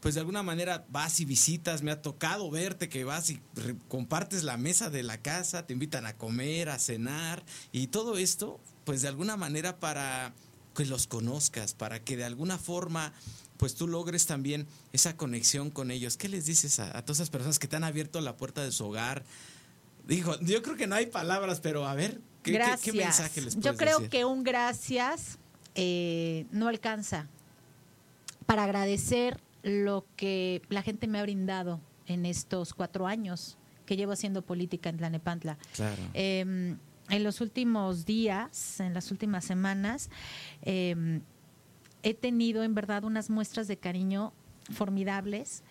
pues 0.00 0.14
de 0.14 0.20
alguna 0.20 0.42
manera 0.42 0.86
vas 0.88 1.20
y 1.20 1.24
visitas, 1.24 1.82
me 1.82 1.90
ha 1.90 2.00
tocado 2.02 2.50
verte 2.50 2.88
que 2.88 3.04
vas 3.04 3.30
y 3.30 3.40
compartes 3.88 4.42
la 4.44 4.56
mesa 4.56 4.90
de 4.90 5.02
la 5.02 5.18
casa, 5.18 5.66
te 5.66 5.72
invitan 5.74 6.06
a 6.06 6.16
comer, 6.16 6.70
a 6.70 6.78
cenar 6.78 7.44
y 7.70 7.88
todo 7.88 8.16
esto, 8.16 8.60
pues 8.84 9.02
de 9.02 9.08
alguna 9.08 9.36
manera 9.36 9.78
para 9.78 10.32
que 10.74 10.86
los 10.86 11.06
conozcas, 11.06 11.74
para 11.74 12.02
que 12.02 12.16
de 12.16 12.24
alguna 12.24 12.56
forma 12.58 13.12
pues 13.58 13.74
tú 13.74 13.86
logres 13.86 14.24
también 14.24 14.66
esa 14.94 15.18
conexión 15.18 15.70
con 15.70 15.90
ellos. 15.90 16.16
¿Qué 16.16 16.30
les 16.30 16.46
dices 16.46 16.80
a, 16.80 16.96
a 16.96 17.02
todas 17.02 17.18
esas 17.18 17.28
personas 17.28 17.58
que 17.58 17.68
te 17.68 17.76
han 17.76 17.84
abierto 17.84 18.18
la 18.22 18.38
puerta 18.38 18.64
de 18.64 18.72
su 18.72 18.86
hogar? 18.86 19.22
Dijo, 20.06 20.40
yo 20.40 20.62
creo 20.62 20.76
que 20.76 20.86
no 20.86 20.94
hay 20.94 21.06
palabras, 21.06 21.60
pero 21.60 21.86
a 21.86 21.94
ver, 21.94 22.22
¿qué, 22.42 22.52
gracias. 22.52 22.80
qué 22.80 22.92
mensaje 22.94 23.42
les 23.42 23.54
Yo 23.56 23.60
puedes 23.60 23.78
creo 23.78 23.98
decir? 23.98 24.10
que 24.10 24.24
un 24.24 24.42
gracias 24.44 25.36
eh, 25.74 26.46
no 26.52 26.68
alcanza 26.68 27.28
para 28.46 28.64
agradecer 28.64 29.38
lo 29.62 30.06
que 30.16 30.62
la 30.68 30.82
gente 30.82 31.06
me 31.06 31.18
ha 31.18 31.22
brindado 31.22 31.80
en 32.06 32.26
estos 32.26 32.74
cuatro 32.74 33.06
años 33.06 33.58
que 33.86 33.96
llevo 33.96 34.12
haciendo 34.12 34.42
política 34.42 34.88
en 34.88 34.98
Tlanepantla. 34.98 35.58
Claro. 35.74 36.02
Eh, 36.14 36.76
en 37.10 37.24
los 37.24 37.40
últimos 37.40 38.06
días, 38.06 38.80
en 38.80 38.94
las 38.94 39.10
últimas 39.10 39.44
semanas, 39.44 40.10
eh, 40.62 41.20
he 42.02 42.14
tenido 42.14 42.62
en 42.62 42.74
verdad 42.74 43.04
unas 43.04 43.30
muestras 43.30 43.68
de 43.68 43.76
cariño 43.78 44.32
formidables. 44.72 45.62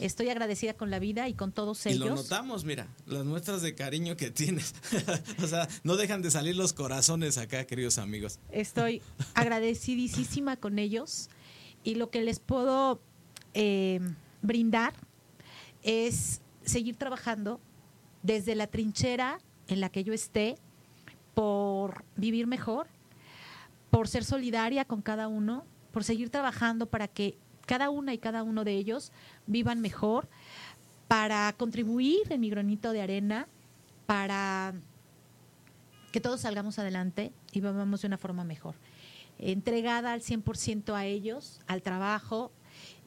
Estoy 0.00 0.28
agradecida 0.28 0.74
con 0.74 0.90
la 0.90 0.98
vida 0.98 1.28
y 1.28 1.34
con 1.34 1.52
todos 1.52 1.84
y 1.86 1.90
ellos. 1.90 2.08
lo 2.08 2.14
notamos, 2.16 2.64
mira, 2.64 2.88
las 3.06 3.24
muestras 3.24 3.62
de 3.62 3.74
cariño 3.74 4.16
que 4.16 4.30
tienes. 4.30 4.74
o 5.42 5.46
sea, 5.46 5.68
no 5.84 5.96
dejan 5.96 6.22
de 6.22 6.30
salir 6.30 6.56
los 6.56 6.72
corazones 6.72 7.38
acá, 7.38 7.64
queridos 7.66 7.98
amigos. 7.98 8.38
Estoy 8.50 9.02
agradecidísima 9.34 10.56
con 10.56 10.78
ellos 10.78 11.28
y 11.82 11.94
lo 11.94 12.10
que 12.10 12.22
les 12.22 12.40
puedo 12.40 13.00
eh, 13.58 14.00
brindar 14.42 14.92
es 15.82 16.42
seguir 16.62 16.96
trabajando 16.96 17.58
desde 18.22 18.54
la 18.54 18.66
trinchera 18.66 19.38
en 19.66 19.80
la 19.80 19.88
que 19.88 20.04
yo 20.04 20.12
esté 20.12 20.56
por 21.32 22.04
vivir 22.16 22.46
mejor, 22.46 22.86
por 23.90 24.08
ser 24.08 24.24
solidaria 24.24 24.84
con 24.84 25.00
cada 25.00 25.26
uno, 25.26 25.64
por 25.90 26.04
seguir 26.04 26.28
trabajando 26.28 26.84
para 26.84 27.08
que 27.08 27.38
cada 27.64 27.88
una 27.88 28.12
y 28.12 28.18
cada 28.18 28.42
uno 28.42 28.62
de 28.62 28.74
ellos 28.74 29.10
vivan 29.46 29.80
mejor, 29.80 30.28
para 31.08 31.50
contribuir 31.56 32.30
en 32.30 32.42
mi 32.42 32.50
granito 32.50 32.92
de 32.92 33.00
arena, 33.00 33.48
para 34.04 34.74
que 36.12 36.20
todos 36.20 36.42
salgamos 36.42 36.78
adelante 36.78 37.32
y 37.52 37.60
vivamos 37.60 38.02
de 38.02 38.06
una 38.08 38.18
forma 38.18 38.44
mejor. 38.44 38.74
Entregada 39.38 40.12
al 40.12 40.20
100% 40.20 40.94
a 40.94 41.06
ellos, 41.06 41.62
al 41.66 41.80
trabajo, 41.80 42.52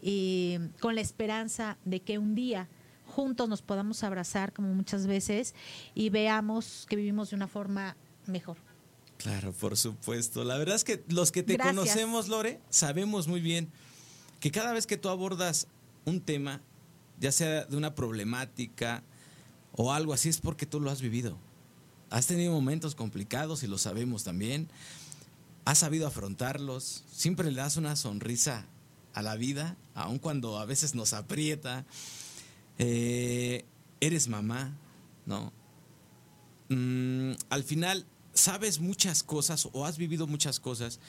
y 0.01 0.57
con 0.79 0.95
la 0.95 1.01
esperanza 1.01 1.77
de 1.85 2.01
que 2.01 2.17
un 2.17 2.35
día 2.35 2.67
juntos 3.05 3.49
nos 3.49 3.61
podamos 3.61 4.03
abrazar 4.03 4.53
como 4.53 4.73
muchas 4.73 5.07
veces 5.07 5.55
y 5.95 6.09
veamos 6.09 6.85
que 6.89 6.95
vivimos 6.95 7.31
de 7.31 7.35
una 7.35 7.47
forma 7.47 7.97
mejor. 8.27 8.57
Claro, 9.17 9.51
por 9.51 9.75
supuesto. 9.75 10.45
La 10.45 10.57
verdad 10.57 10.75
es 10.75 10.85
que 10.85 11.03
los 11.09 11.31
que 11.31 11.43
te 11.43 11.53
Gracias. 11.53 11.75
conocemos, 11.75 12.29
Lore, 12.29 12.61
sabemos 12.69 13.27
muy 13.27 13.41
bien 13.41 13.69
que 14.39 14.51
cada 14.51 14.71
vez 14.71 14.87
que 14.87 14.95
tú 14.95 15.09
abordas 15.09 15.67
un 16.05 16.21
tema, 16.21 16.61
ya 17.19 17.31
sea 17.33 17.65
de 17.65 17.75
una 17.75 17.95
problemática 17.95 19.03
o 19.73 19.91
algo 19.91 20.13
así, 20.13 20.29
es 20.29 20.39
porque 20.39 20.65
tú 20.65 20.79
lo 20.79 20.89
has 20.89 21.01
vivido. 21.01 21.37
Has 22.09 22.27
tenido 22.27 22.53
momentos 22.53 22.95
complicados 22.95 23.63
y 23.63 23.67
lo 23.67 23.77
sabemos 23.77 24.23
también. 24.23 24.69
Has 25.65 25.79
sabido 25.79 26.07
afrontarlos. 26.07 27.03
Siempre 27.11 27.51
le 27.51 27.57
das 27.57 27.75
una 27.75 27.95
sonrisa 27.97 28.65
a 29.13 29.21
la 29.21 29.35
vida, 29.35 29.75
aun 29.95 30.19
cuando 30.19 30.59
a 30.59 30.65
veces 30.65 30.95
nos 30.95 31.13
aprieta. 31.13 31.85
Eh, 32.77 33.65
eres 33.99 34.27
mamá, 34.27 34.77
¿no? 35.25 35.51
Mm, 36.69 37.33
al 37.49 37.63
final 37.63 38.05
sabes 38.33 38.79
muchas 38.79 39.23
cosas 39.23 39.67
o 39.73 39.85
has 39.85 39.97
vivido 39.97 40.27
muchas 40.27 40.59
cosas 40.59 40.99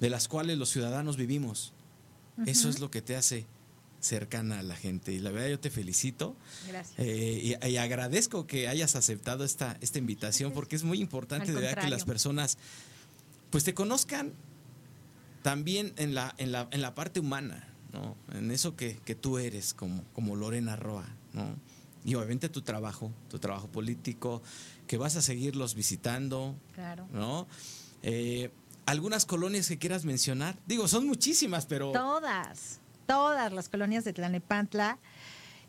de 0.00 0.10
las 0.10 0.28
cuales 0.28 0.58
los 0.58 0.70
ciudadanos 0.70 1.16
vivimos. 1.16 1.72
Eso 2.46 2.68
es 2.68 2.78
lo 2.78 2.88
que 2.88 3.02
te 3.02 3.16
hace 3.16 3.46
cercana 3.98 4.60
a 4.60 4.62
la 4.62 4.76
gente. 4.76 5.12
Y 5.12 5.18
la 5.18 5.32
verdad 5.32 5.48
yo 5.48 5.58
te 5.58 5.70
felicito 5.70 6.36
Gracias. 6.68 6.96
eh, 7.00 7.58
y, 7.60 7.66
y 7.68 7.76
agradezco 7.78 8.46
que 8.46 8.68
hayas 8.68 8.94
aceptado 8.94 9.44
esta, 9.44 9.76
esta 9.80 9.98
invitación 9.98 10.52
porque 10.52 10.76
es 10.76 10.84
muy 10.84 11.00
importante 11.00 11.48
Al 11.48 11.56
de 11.56 11.60
verdad 11.62 11.82
que 11.82 11.90
las 11.90 12.04
personas 12.04 12.58
pues 13.50 13.64
te 13.64 13.74
conozcan 13.74 14.34
también 15.42 15.92
en 15.96 16.14
la, 16.14 16.34
en 16.38 16.52
la, 16.52 16.68
en 16.70 16.80
la 16.82 16.94
parte 16.94 17.20
humana, 17.20 17.68
¿no? 17.92 18.16
En 18.36 18.50
eso 18.50 18.76
que, 18.76 18.96
que 19.04 19.14
tú 19.14 19.38
eres 19.38 19.74
como, 19.74 20.04
como 20.12 20.36
Lorena 20.36 20.76
Roa, 20.76 21.06
¿no? 21.32 21.56
Y 22.04 22.14
obviamente 22.14 22.48
tu 22.48 22.62
trabajo, 22.62 23.12
tu 23.28 23.38
trabajo 23.38 23.68
político, 23.68 24.42
que 24.86 24.96
vas 24.96 25.16
a 25.16 25.22
seguirlos 25.22 25.74
visitando, 25.74 26.54
Claro. 26.74 27.06
¿no? 27.12 27.46
Eh, 28.02 28.50
algunas 28.86 29.26
colonias 29.26 29.68
que 29.68 29.76
quieras 29.78 30.04
mencionar. 30.06 30.56
Digo, 30.66 30.88
son 30.88 31.06
muchísimas, 31.06 31.66
pero... 31.66 31.92
Todas, 31.92 32.80
todas 33.06 33.52
las 33.52 33.68
colonias 33.68 34.04
de 34.04 34.14
Tlanepantla, 34.14 34.98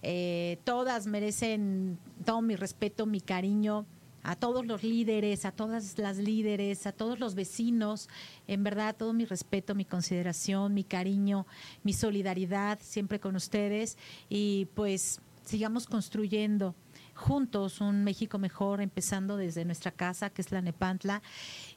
eh, 0.01 0.59
todas 0.63 1.07
merecen 1.07 1.97
todo 2.23 2.41
mi 2.41 2.55
respeto, 2.55 3.05
mi 3.05 3.19
cariño, 3.19 3.85
a 4.29 4.35
todos 4.35 4.63
los 4.63 4.83
líderes, 4.83 5.43
a 5.43 5.51
todas 5.51 5.97
las 5.97 6.17
líderes, 6.17 6.85
a 6.85 6.91
todos 6.91 7.19
los 7.19 7.33
vecinos, 7.33 8.09
en 8.47 8.63
verdad 8.63 8.95
todo 8.95 9.11
mi 9.11 9.25
respeto, 9.25 9.73
mi 9.73 9.85
consideración, 9.85 10.75
mi 10.75 10.83
cariño, 10.83 11.47
mi 11.83 11.93
solidaridad 11.93 12.77
siempre 12.79 13.19
con 13.19 13.35
ustedes 13.35 13.97
y 14.29 14.67
pues 14.75 15.19
sigamos 15.43 15.87
construyendo 15.87 16.75
juntos 17.15 17.81
un 17.81 18.03
México 18.03 18.37
mejor, 18.37 18.81
empezando 18.81 19.35
desde 19.35 19.65
nuestra 19.65 19.89
casa, 19.89 20.29
que 20.29 20.43
es 20.43 20.51
la 20.51 20.61
Nepantla. 20.61 21.23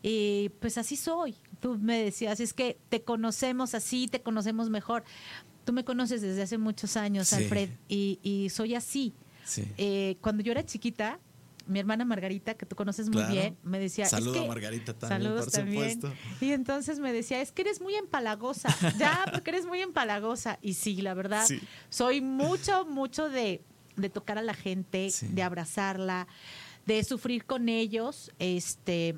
Y 0.02 0.50
pues 0.60 0.76
así 0.76 0.96
soy. 0.96 1.34
Tú 1.58 1.78
me 1.78 2.04
decías, 2.04 2.38
es 2.38 2.52
que 2.52 2.78
te 2.90 3.00
conocemos 3.02 3.74
así, 3.74 4.08
te 4.08 4.20
conocemos 4.20 4.68
mejor. 4.68 5.04
Tú 5.64 5.72
me 5.72 5.84
conoces 5.84 6.20
desde 6.20 6.42
hace 6.42 6.58
muchos 6.58 6.98
años, 6.98 7.28
Sí. 7.28 7.36
Alfred, 7.36 7.70
y, 7.88 8.18
y 8.22 8.50
soy 8.50 8.74
así. 8.74 9.14
Sí. 9.42 9.64
Eh, 9.78 10.16
cuando 10.20 10.42
yo 10.42 10.52
era 10.52 10.66
chiquita, 10.66 11.18
mi 11.66 11.78
hermana 11.78 12.04
Margarita, 12.04 12.54
que 12.54 12.66
tú 12.66 12.76
conoces 12.76 13.06
muy 13.08 13.18
Claro. 13.18 13.32
bien, 13.32 13.56
me 13.62 13.78
decía... 13.78 14.04
es 14.04 14.10
Saludo 14.10 14.32
que- 14.34 14.38
a 14.44 14.48
Margarita 14.48 14.94
también, 14.94 15.22
Saludos 15.22 15.44
por 15.46 15.52
también. 15.52 15.92
supuesto. 16.00 16.44
Y 16.44 16.52
entonces 16.52 16.98
me 16.98 17.12
decía, 17.12 17.40
es 17.40 17.52
que 17.52 17.62
eres 17.62 17.80
muy 17.80 17.94
empalagosa. 17.94 18.68
Ya, 18.98 19.24
porque 19.32 19.50
eres 19.50 19.66
muy 19.66 19.80
empalagosa. 19.80 20.58
Y 20.62 20.74
sí, 20.74 21.02
la 21.02 21.14
verdad, 21.14 21.46
Sí. 21.46 21.60
soy 21.88 22.20
mucho, 22.20 22.84
mucho 22.86 23.28
de, 23.28 23.62
de 23.96 24.08
tocar 24.10 24.38
a 24.38 24.42
la 24.42 24.54
gente, 24.54 25.10
Sí. 25.10 25.28
de 25.28 25.42
abrazarla, 25.42 26.26
de 26.86 27.04
sufrir 27.04 27.44
con 27.44 27.68
ellos 27.68 28.32
este, 28.38 29.14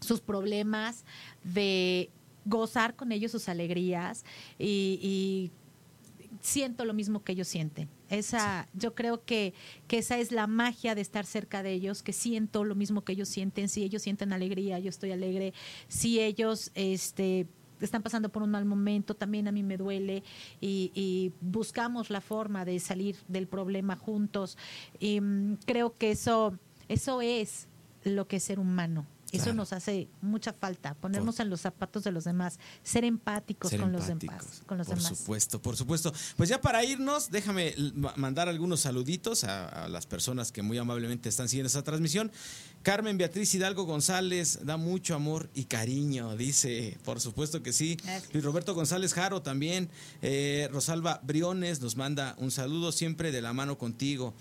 sus 0.00 0.20
problemas, 0.20 1.04
de 1.42 2.10
gozar 2.44 2.94
con 2.94 3.12
ellos 3.12 3.32
sus 3.32 3.48
alegrías 3.48 4.24
y, 4.58 5.00
y 5.02 5.50
siento 6.40 6.84
lo 6.84 6.94
mismo 6.94 7.24
que 7.24 7.32
ellos 7.32 7.48
sienten. 7.48 7.88
Esa, 8.08 8.68
yo 8.72 8.94
creo 8.94 9.24
que, 9.24 9.52
que 9.88 9.98
esa 9.98 10.18
es 10.18 10.30
la 10.32 10.46
magia 10.46 10.94
de 10.94 11.00
estar 11.00 11.26
cerca 11.26 11.62
de 11.62 11.72
ellos, 11.72 12.02
que 12.02 12.12
siento 12.12 12.64
lo 12.64 12.74
mismo 12.74 13.02
que 13.02 13.12
ellos 13.12 13.28
sienten. 13.28 13.68
Si 13.68 13.82
ellos 13.82 14.02
sienten 14.02 14.32
alegría, 14.32 14.78
yo 14.78 14.88
estoy 14.88 15.12
alegre. 15.12 15.54
Si 15.88 16.20
ellos 16.20 16.70
este, 16.74 17.46
están 17.80 18.02
pasando 18.02 18.28
por 18.28 18.42
un 18.42 18.50
mal 18.50 18.64
momento, 18.64 19.14
también 19.14 19.48
a 19.48 19.52
mí 19.52 19.62
me 19.62 19.76
duele. 19.76 20.22
Y, 20.60 20.92
y 20.94 21.32
buscamos 21.40 22.10
la 22.10 22.20
forma 22.20 22.64
de 22.64 22.78
salir 22.78 23.16
del 23.28 23.46
problema 23.48 23.96
juntos. 23.96 24.56
Y 25.00 25.20
mm, 25.20 25.58
creo 25.66 25.96
que 25.96 26.12
eso, 26.12 26.58
eso 26.88 27.22
es 27.22 27.68
lo 28.04 28.28
que 28.28 28.36
es 28.36 28.44
ser 28.44 28.60
humano. 28.60 29.06
Eso 29.32 29.44
Claro. 29.44 29.56
nos 29.56 29.72
hace 29.72 30.08
mucha 30.22 30.52
falta, 30.52 30.94
ponernos 30.94 31.40
en 31.40 31.50
los 31.50 31.60
zapatos 31.60 32.04
de 32.04 32.12
los 32.12 32.24
demás, 32.24 32.58
ser 32.84 33.04
empáticos 33.04 33.70
Ser 33.70 33.80
con 33.80 33.92
los 33.92 34.06
demás. 34.06 34.62
Con 34.66 34.78
los 34.78 34.86
por 34.86 34.96
demás. 34.96 35.18
supuesto, 35.18 35.60
por 35.60 35.76
supuesto. 35.76 36.12
Pues 36.36 36.48
ya 36.48 36.60
para 36.60 36.84
irnos, 36.84 37.30
déjame 37.30 37.74
mandar 38.14 38.48
algunos 38.48 38.80
saluditos 38.80 39.42
a, 39.44 39.66
a 39.84 39.88
las 39.88 40.06
personas 40.06 40.52
que 40.52 40.62
muy 40.62 40.78
amablemente 40.78 41.28
están 41.28 41.48
siguiendo 41.48 41.66
esta 41.66 41.82
transmisión. 41.82 42.30
Carmen 42.82 43.18
Beatriz 43.18 43.52
Hidalgo 43.52 43.82
González 43.84 44.60
da 44.62 44.76
mucho 44.76 45.16
amor 45.16 45.50
y 45.54 45.64
cariño, 45.64 46.36
dice, 46.36 46.96
por 47.04 47.20
supuesto 47.20 47.62
que 47.64 47.72
sí. 47.72 47.96
Gracias. 47.96 48.32
Luis 48.32 48.44
Roberto 48.44 48.74
González 48.74 49.12
Jaro 49.12 49.42
también. 49.42 49.90
Eh, 50.22 50.68
Rosalba 50.72 51.20
Briones 51.24 51.80
nos 51.80 51.96
manda 51.96 52.36
un 52.38 52.52
saludo 52.52 52.92
siempre 52.92 53.32
de 53.32 53.42
la 53.42 53.52
mano 53.52 53.76
contigo. 53.76 54.34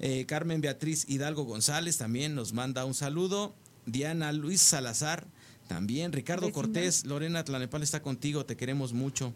Eh, 0.00 0.26
Carmen 0.26 0.60
Beatriz 0.60 1.08
Hidalgo 1.08 1.44
González 1.44 1.96
también 1.96 2.34
nos 2.34 2.52
manda 2.52 2.84
un 2.84 2.94
saludo. 2.94 3.54
Diana 3.86 4.32
Luis 4.32 4.60
Salazar 4.60 5.26
también. 5.68 6.12
Ricardo. 6.12 6.50
Cortés, 6.52 7.06
Lorena 7.06 7.44
Tlanepal 7.44 7.82
está 7.82 8.02
contigo, 8.02 8.44
te 8.44 8.56
queremos 8.56 8.92
mucho. 8.92 9.32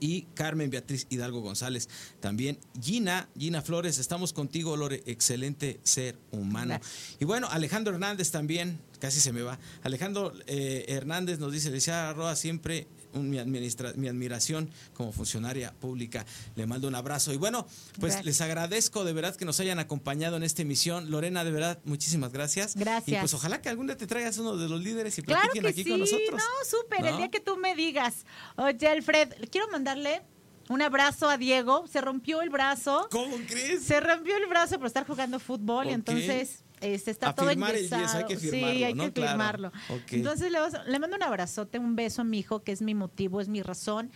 Y 0.00 0.22
Carmen 0.34 0.70
Beatriz 0.70 1.06
Hidalgo 1.10 1.40
González 1.40 1.88
también. 2.20 2.58
Gina, 2.80 3.28
Gina 3.36 3.62
Flores, 3.62 3.98
estamos 3.98 4.32
contigo, 4.32 4.76
Lore, 4.76 5.02
excelente 5.06 5.80
ser 5.82 6.18
humano. 6.30 6.74
Gracias. 6.74 7.16
Y 7.20 7.24
bueno, 7.24 7.48
Alejandro 7.50 7.94
Hernández 7.94 8.30
también, 8.30 8.80
casi 9.00 9.20
se 9.20 9.32
me 9.32 9.42
va. 9.42 9.58
Alejandro 9.82 10.32
eh, 10.46 10.84
Hernández 10.88 11.38
nos 11.38 11.52
dice, 11.52 11.70
decía 11.70 12.12
Roa 12.12 12.36
siempre 12.36 12.86
un- 13.14 13.30
mi, 13.30 13.38
administra- 13.38 13.92
mi 13.94 14.08
admiración 14.08 14.70
como 14.94 15.12
funcionaria 15.12 15.72
pública. 15.72 16.24
Le 16.56 16.66
mando 16.66 16.88
un 16.88 16.94
abrazo. 16.94 17.32
Y 17.32 17.36
bueno, 17.36 17.66
pues 18.00 18.14
Gracias. 18.14 18.24
les 18.24 18.40
agradezco 18.40 19.04
de 19.04 19.12
verdad 19.12 19.36
que 19.36 19.44
nos 19.44 19.58
hayan 19.60 19.78
acompañado 19.78 20.36
en 20.36 20.42
esta 20.42 20.62
emisión. 20.62 21.10
Lorena, 21.10 21.44
de 21.44 21.50
verdad, 21.50 21.78
muchísimas 21.84 22.32
gracias. 22.32 22.74
Gracias. 22.76 23.16
Y 23.16 23.20
pues 23.20 23.34
ojalá 23.34 23.60
que 23.62 23.68
algún 23.68 23.86
día 23.86 23.96
te 23.96 24.06
traigas 24.06 24.38
uno 24.38 24.56
de 24.56 24.68
los 24.68 24.80
líderes 24.82 25.18
y 25.18 25.22
Claro 25.22 25.40
platiquen 25.42 25.62
que 25.62 25.68
aquí 25.68 25.84
sí, 25.84 25.90
con 25.90 26.00
nosotros. 26.00 26.30
no, 26.32 26.78
súper, 26.78 27.06
el 27.06 27.16
día 27.16 27.28
que 27.30 27.40
tú 27.40 27.56
me 27.56 27.74
digas. 27.74 28.24
Oye, 28.56 28.88
Alfred, 28.88 29.32
quiero 29.50 29.68
mandarle 29.68 30.22
un 30.68 30.82
abrazo 30.82 31.30
a 31.30 31.38
Diego, 31.38 31.86
se 31.86 32.00
rompió 32.02 32.42
el 32.42 32.50
brazo, 32.50 33.08
¿Cómo 33.10 33.36
crees? 33.48 33.84
se 33.84 34.00
rompió 34.00 34.36
el 34.36 34.46
brazo 34.48 34.76
por 34.78 34.86
estar 34.86 35.06
jugando 35.06 35.38
fútbol 35.40 35.88
y 35.88 35.92
entonces 35.92 36.62
este, 36.80 37.10
está 37.10 37.30
A 37.30 37.34
todo 37.34 37.48
firmar 37.48 37.74
el 37.74 37.92
hay 37.92 38.24
que 38.24 38.36
sí, 38.36 38.50
firmarlo, 38.50 38.86
hay 38.86 38.94
¿no? 38.94 39.04
que 39.04 39.12
Claro. 39.12 39.30
firmarlo. 39.30 39.72
Entonces 40.10 40.52
le, 40.86 40.98
mando 40.98 41.16
un 41.16 41.22
abrazote, 41.22 41.78
un 41.78 41.96
beso 41.96 42.22
a 42.22 42.24
mi 42.24 42.38
hijo, 42.38 42.62
que 42.62 42.72
es 42.72 42.82
mi 42.82 42.94
motivo, 42.94 43.40
es 43.40 43.48
mi 43.48 43.62
razón, 43.62 44.10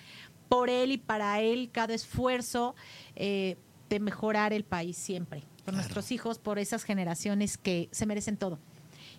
por 0.48 0.68
él 0.70 0.92
y 0.92 0.98
para 0.98 1.40
él, 1.40 1.70
cada 1.72 1.94
esfuerzo 1.94 2.74
eh, 3.16 3.56
de 3.88 4.00
mejorar 4.00 4.52
el 4.52 4.64
país 4.64 4.96
siempre, 4.96 5.40
por 5.40 5.64
Claro. 5.64 5.76
nuestros 5.78 6.10
hijos, 6.12 6.38
por 6.38 6.58
esas 6.58 6.84
generaciones 6.84 7.56
que 7.58 7.88
se 7.92 8.06
merecen 8.06 8.36
todo. 8.36 8.58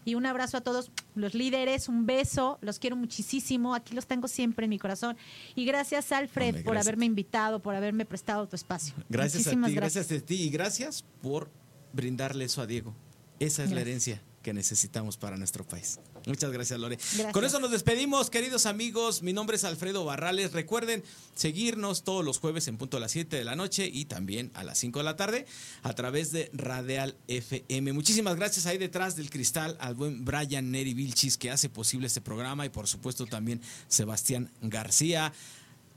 Y 0.06 0.16
un 0.16 0.26
abrazo 0.26 0.58
a 0.58 0.62
todos 0.62 0.92
los 1.16 1.34
líderes, 1.34 1.88
un 1.88 2.06
beso, 2.06 2.58
los 2.60 2.78
quiero 2.78 2.98
muchísimo, 2.98 3.74
aquí 3.74 3.96
los 3.96 4.06
tengo 4.06 4.28
siempre 4.28 4.66
en 4.66 4.70
mi 4.72 4.78
corazón. 4.78 5.16
Y 5.56 5.64
gracias, 5.64 6.12
Alfred, 6.12 6.48
Hombre, 6.50 6.64
por 6.64 6.74
gracias. 6.74 6.88
haberme 6.90 7.06
invitado, 7.06 7.62
por 7.62 7.74
haberme 7.74 8.06
prestado 8.06 8.46
tu 8.48 8.58
espacio. 8.58 8.94
Gracias 9.08 9.44
Muchísimas 9.46 9.68
a 9.68 9.70
ti, 9.70 9.76
gracias. 9.76 10.12
a 10.12 10.20
ti 10.26 10.36
y 10.44 10.50
gracias 10.50 11.06
por 11.22 11.50
brindarle 11.94 12.44
eso 12.46 12.62
a 12.62 12.68
Diego. 12.68 12.94
Esa 13.40 13.64
es 13.64 13.72
la 13.72 13.82
herencia 13.82 14.22
que 14.44 14.54
necesitamos 14.54 15.18
para 15.18 15.38
nuestro 15.38 15.66
país. 15.66 16.00
Muchas 16.28 16.52
gracias, 16.52 16.80
Lore. 16.80 16.98
Gracias. 16.98 17.32
Con 17.32 17.44
eso 17.46 17.60
nos 17.60 17.72
despedimos, 17.72 18.30
queridos 18.30 18.66
amigos. 18.66 19.24
Mi 19.24 19.34
nombre 19.34 19.56
es 19.56 19.64
Alfredo 19.64 20.06
Barrales. 20.06 20.52
Recuerden 20.52 21.04
seguirnos 21.34 22.04
todos 22.04 22.24
los 22.24 22.40
jueves 22.40 22.68
en 22.68 22.78
punto 22.78 22.98
a 22.98 23.00
las 23.00 23.12
7 23.12 23.36
de 23.36 23.44
la 23.44 23.56
noche 23.56 23.90
y 23.92 24.06
también 24.06 24.52
a 24.54 24.64
las 24.64 24.78
5 24.78 25.00
de 25.00 25.06
la 25.06 25.16
tarde 25.16 25.46
a 25.82 25.94
través 25.94 26.32
de 26.32 26.52
Radial 26.54 27.16
FM. 27.28 27.94
Muchísimas 27.94 28.36
gracias 28.36 28.66
ahí 28.66 28.78
detrás 28.78 29.16
del 29.16 29.30
cristal 29.30 29.78
al 29.80 29.96
buen 29.96 30.24
Brian 30.24 30.72
Neri 30.72 30.94
Vilchis 30.94 31.38
que 31.38 31.50
hace 31.50 31.70
posible 31.70 32.08
este 32.08 32.22
programa 32.22 32.66
y 32.66 32.70
por 32.70 32.88
supuesto 32.88 33.26
también 33.26 33.62
Sebastián 33.88 34.52
García. 34.62 35.34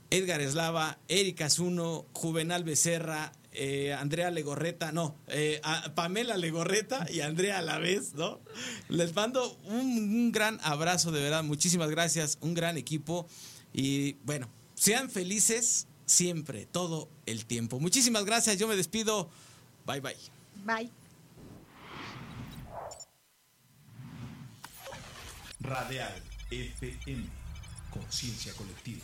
Edgar 0.09 0.39
Eslava, 0.39 0.99
Erika 1.09 1.49
Zuno, 1.49 2.05
Juvenal 2.13 2.63
Becerra, 2.63 3.33
eh, 3.57 3.93
Andrea 3.93 4.31
Legorreta, 4.31 4.91
no, 4.91 5.15
eh, 5.27 5.59
a- 5.63 5.93
Pamela 5.95 6.37
Legorreta 6.37 7.05
y 7.11 7.21
Andrea 7.21 7.59
a 7.59 7.61
la 7.61 7.79
vez, 7.79 8.13
¿no? 8.13 8.39
Les 8.87 9.13
mando 9.15 9.57
un, 9.65 9.79
un 9.87 10.31
gran 10.31 10.59
abrazo, 10.63 11.11
de 11.11 11.21
verdad, 11.21 11.43
muchísimas 11.43 11.89
gracias, 11.89 12.37
un 12.41 12.53
gran 12.53 12.77
equipo 12.77 13.27
y 13.73 14.13
bueno, 14.23 14.47
sean 14.75 15.09
felices 15.09 15.87
siempre, 16.05 16.65
todo 16.65 17.09
el 17.25 17.45
tiempo. 17.45 17.79
Muchísimas 17.79 18.23
gracias, 18.25 18.57
yo 18.57 18.67
me 18.67 18.75
despido, 18.75 19.29
bye 19.85 19.99
bye. 20.01 20.15
Bye. 20.65 20.91
Radial 25.59 26.21
FM. 26.51 27.25
Conciencia 27.91 28.53
colectiva. 28.53 29.03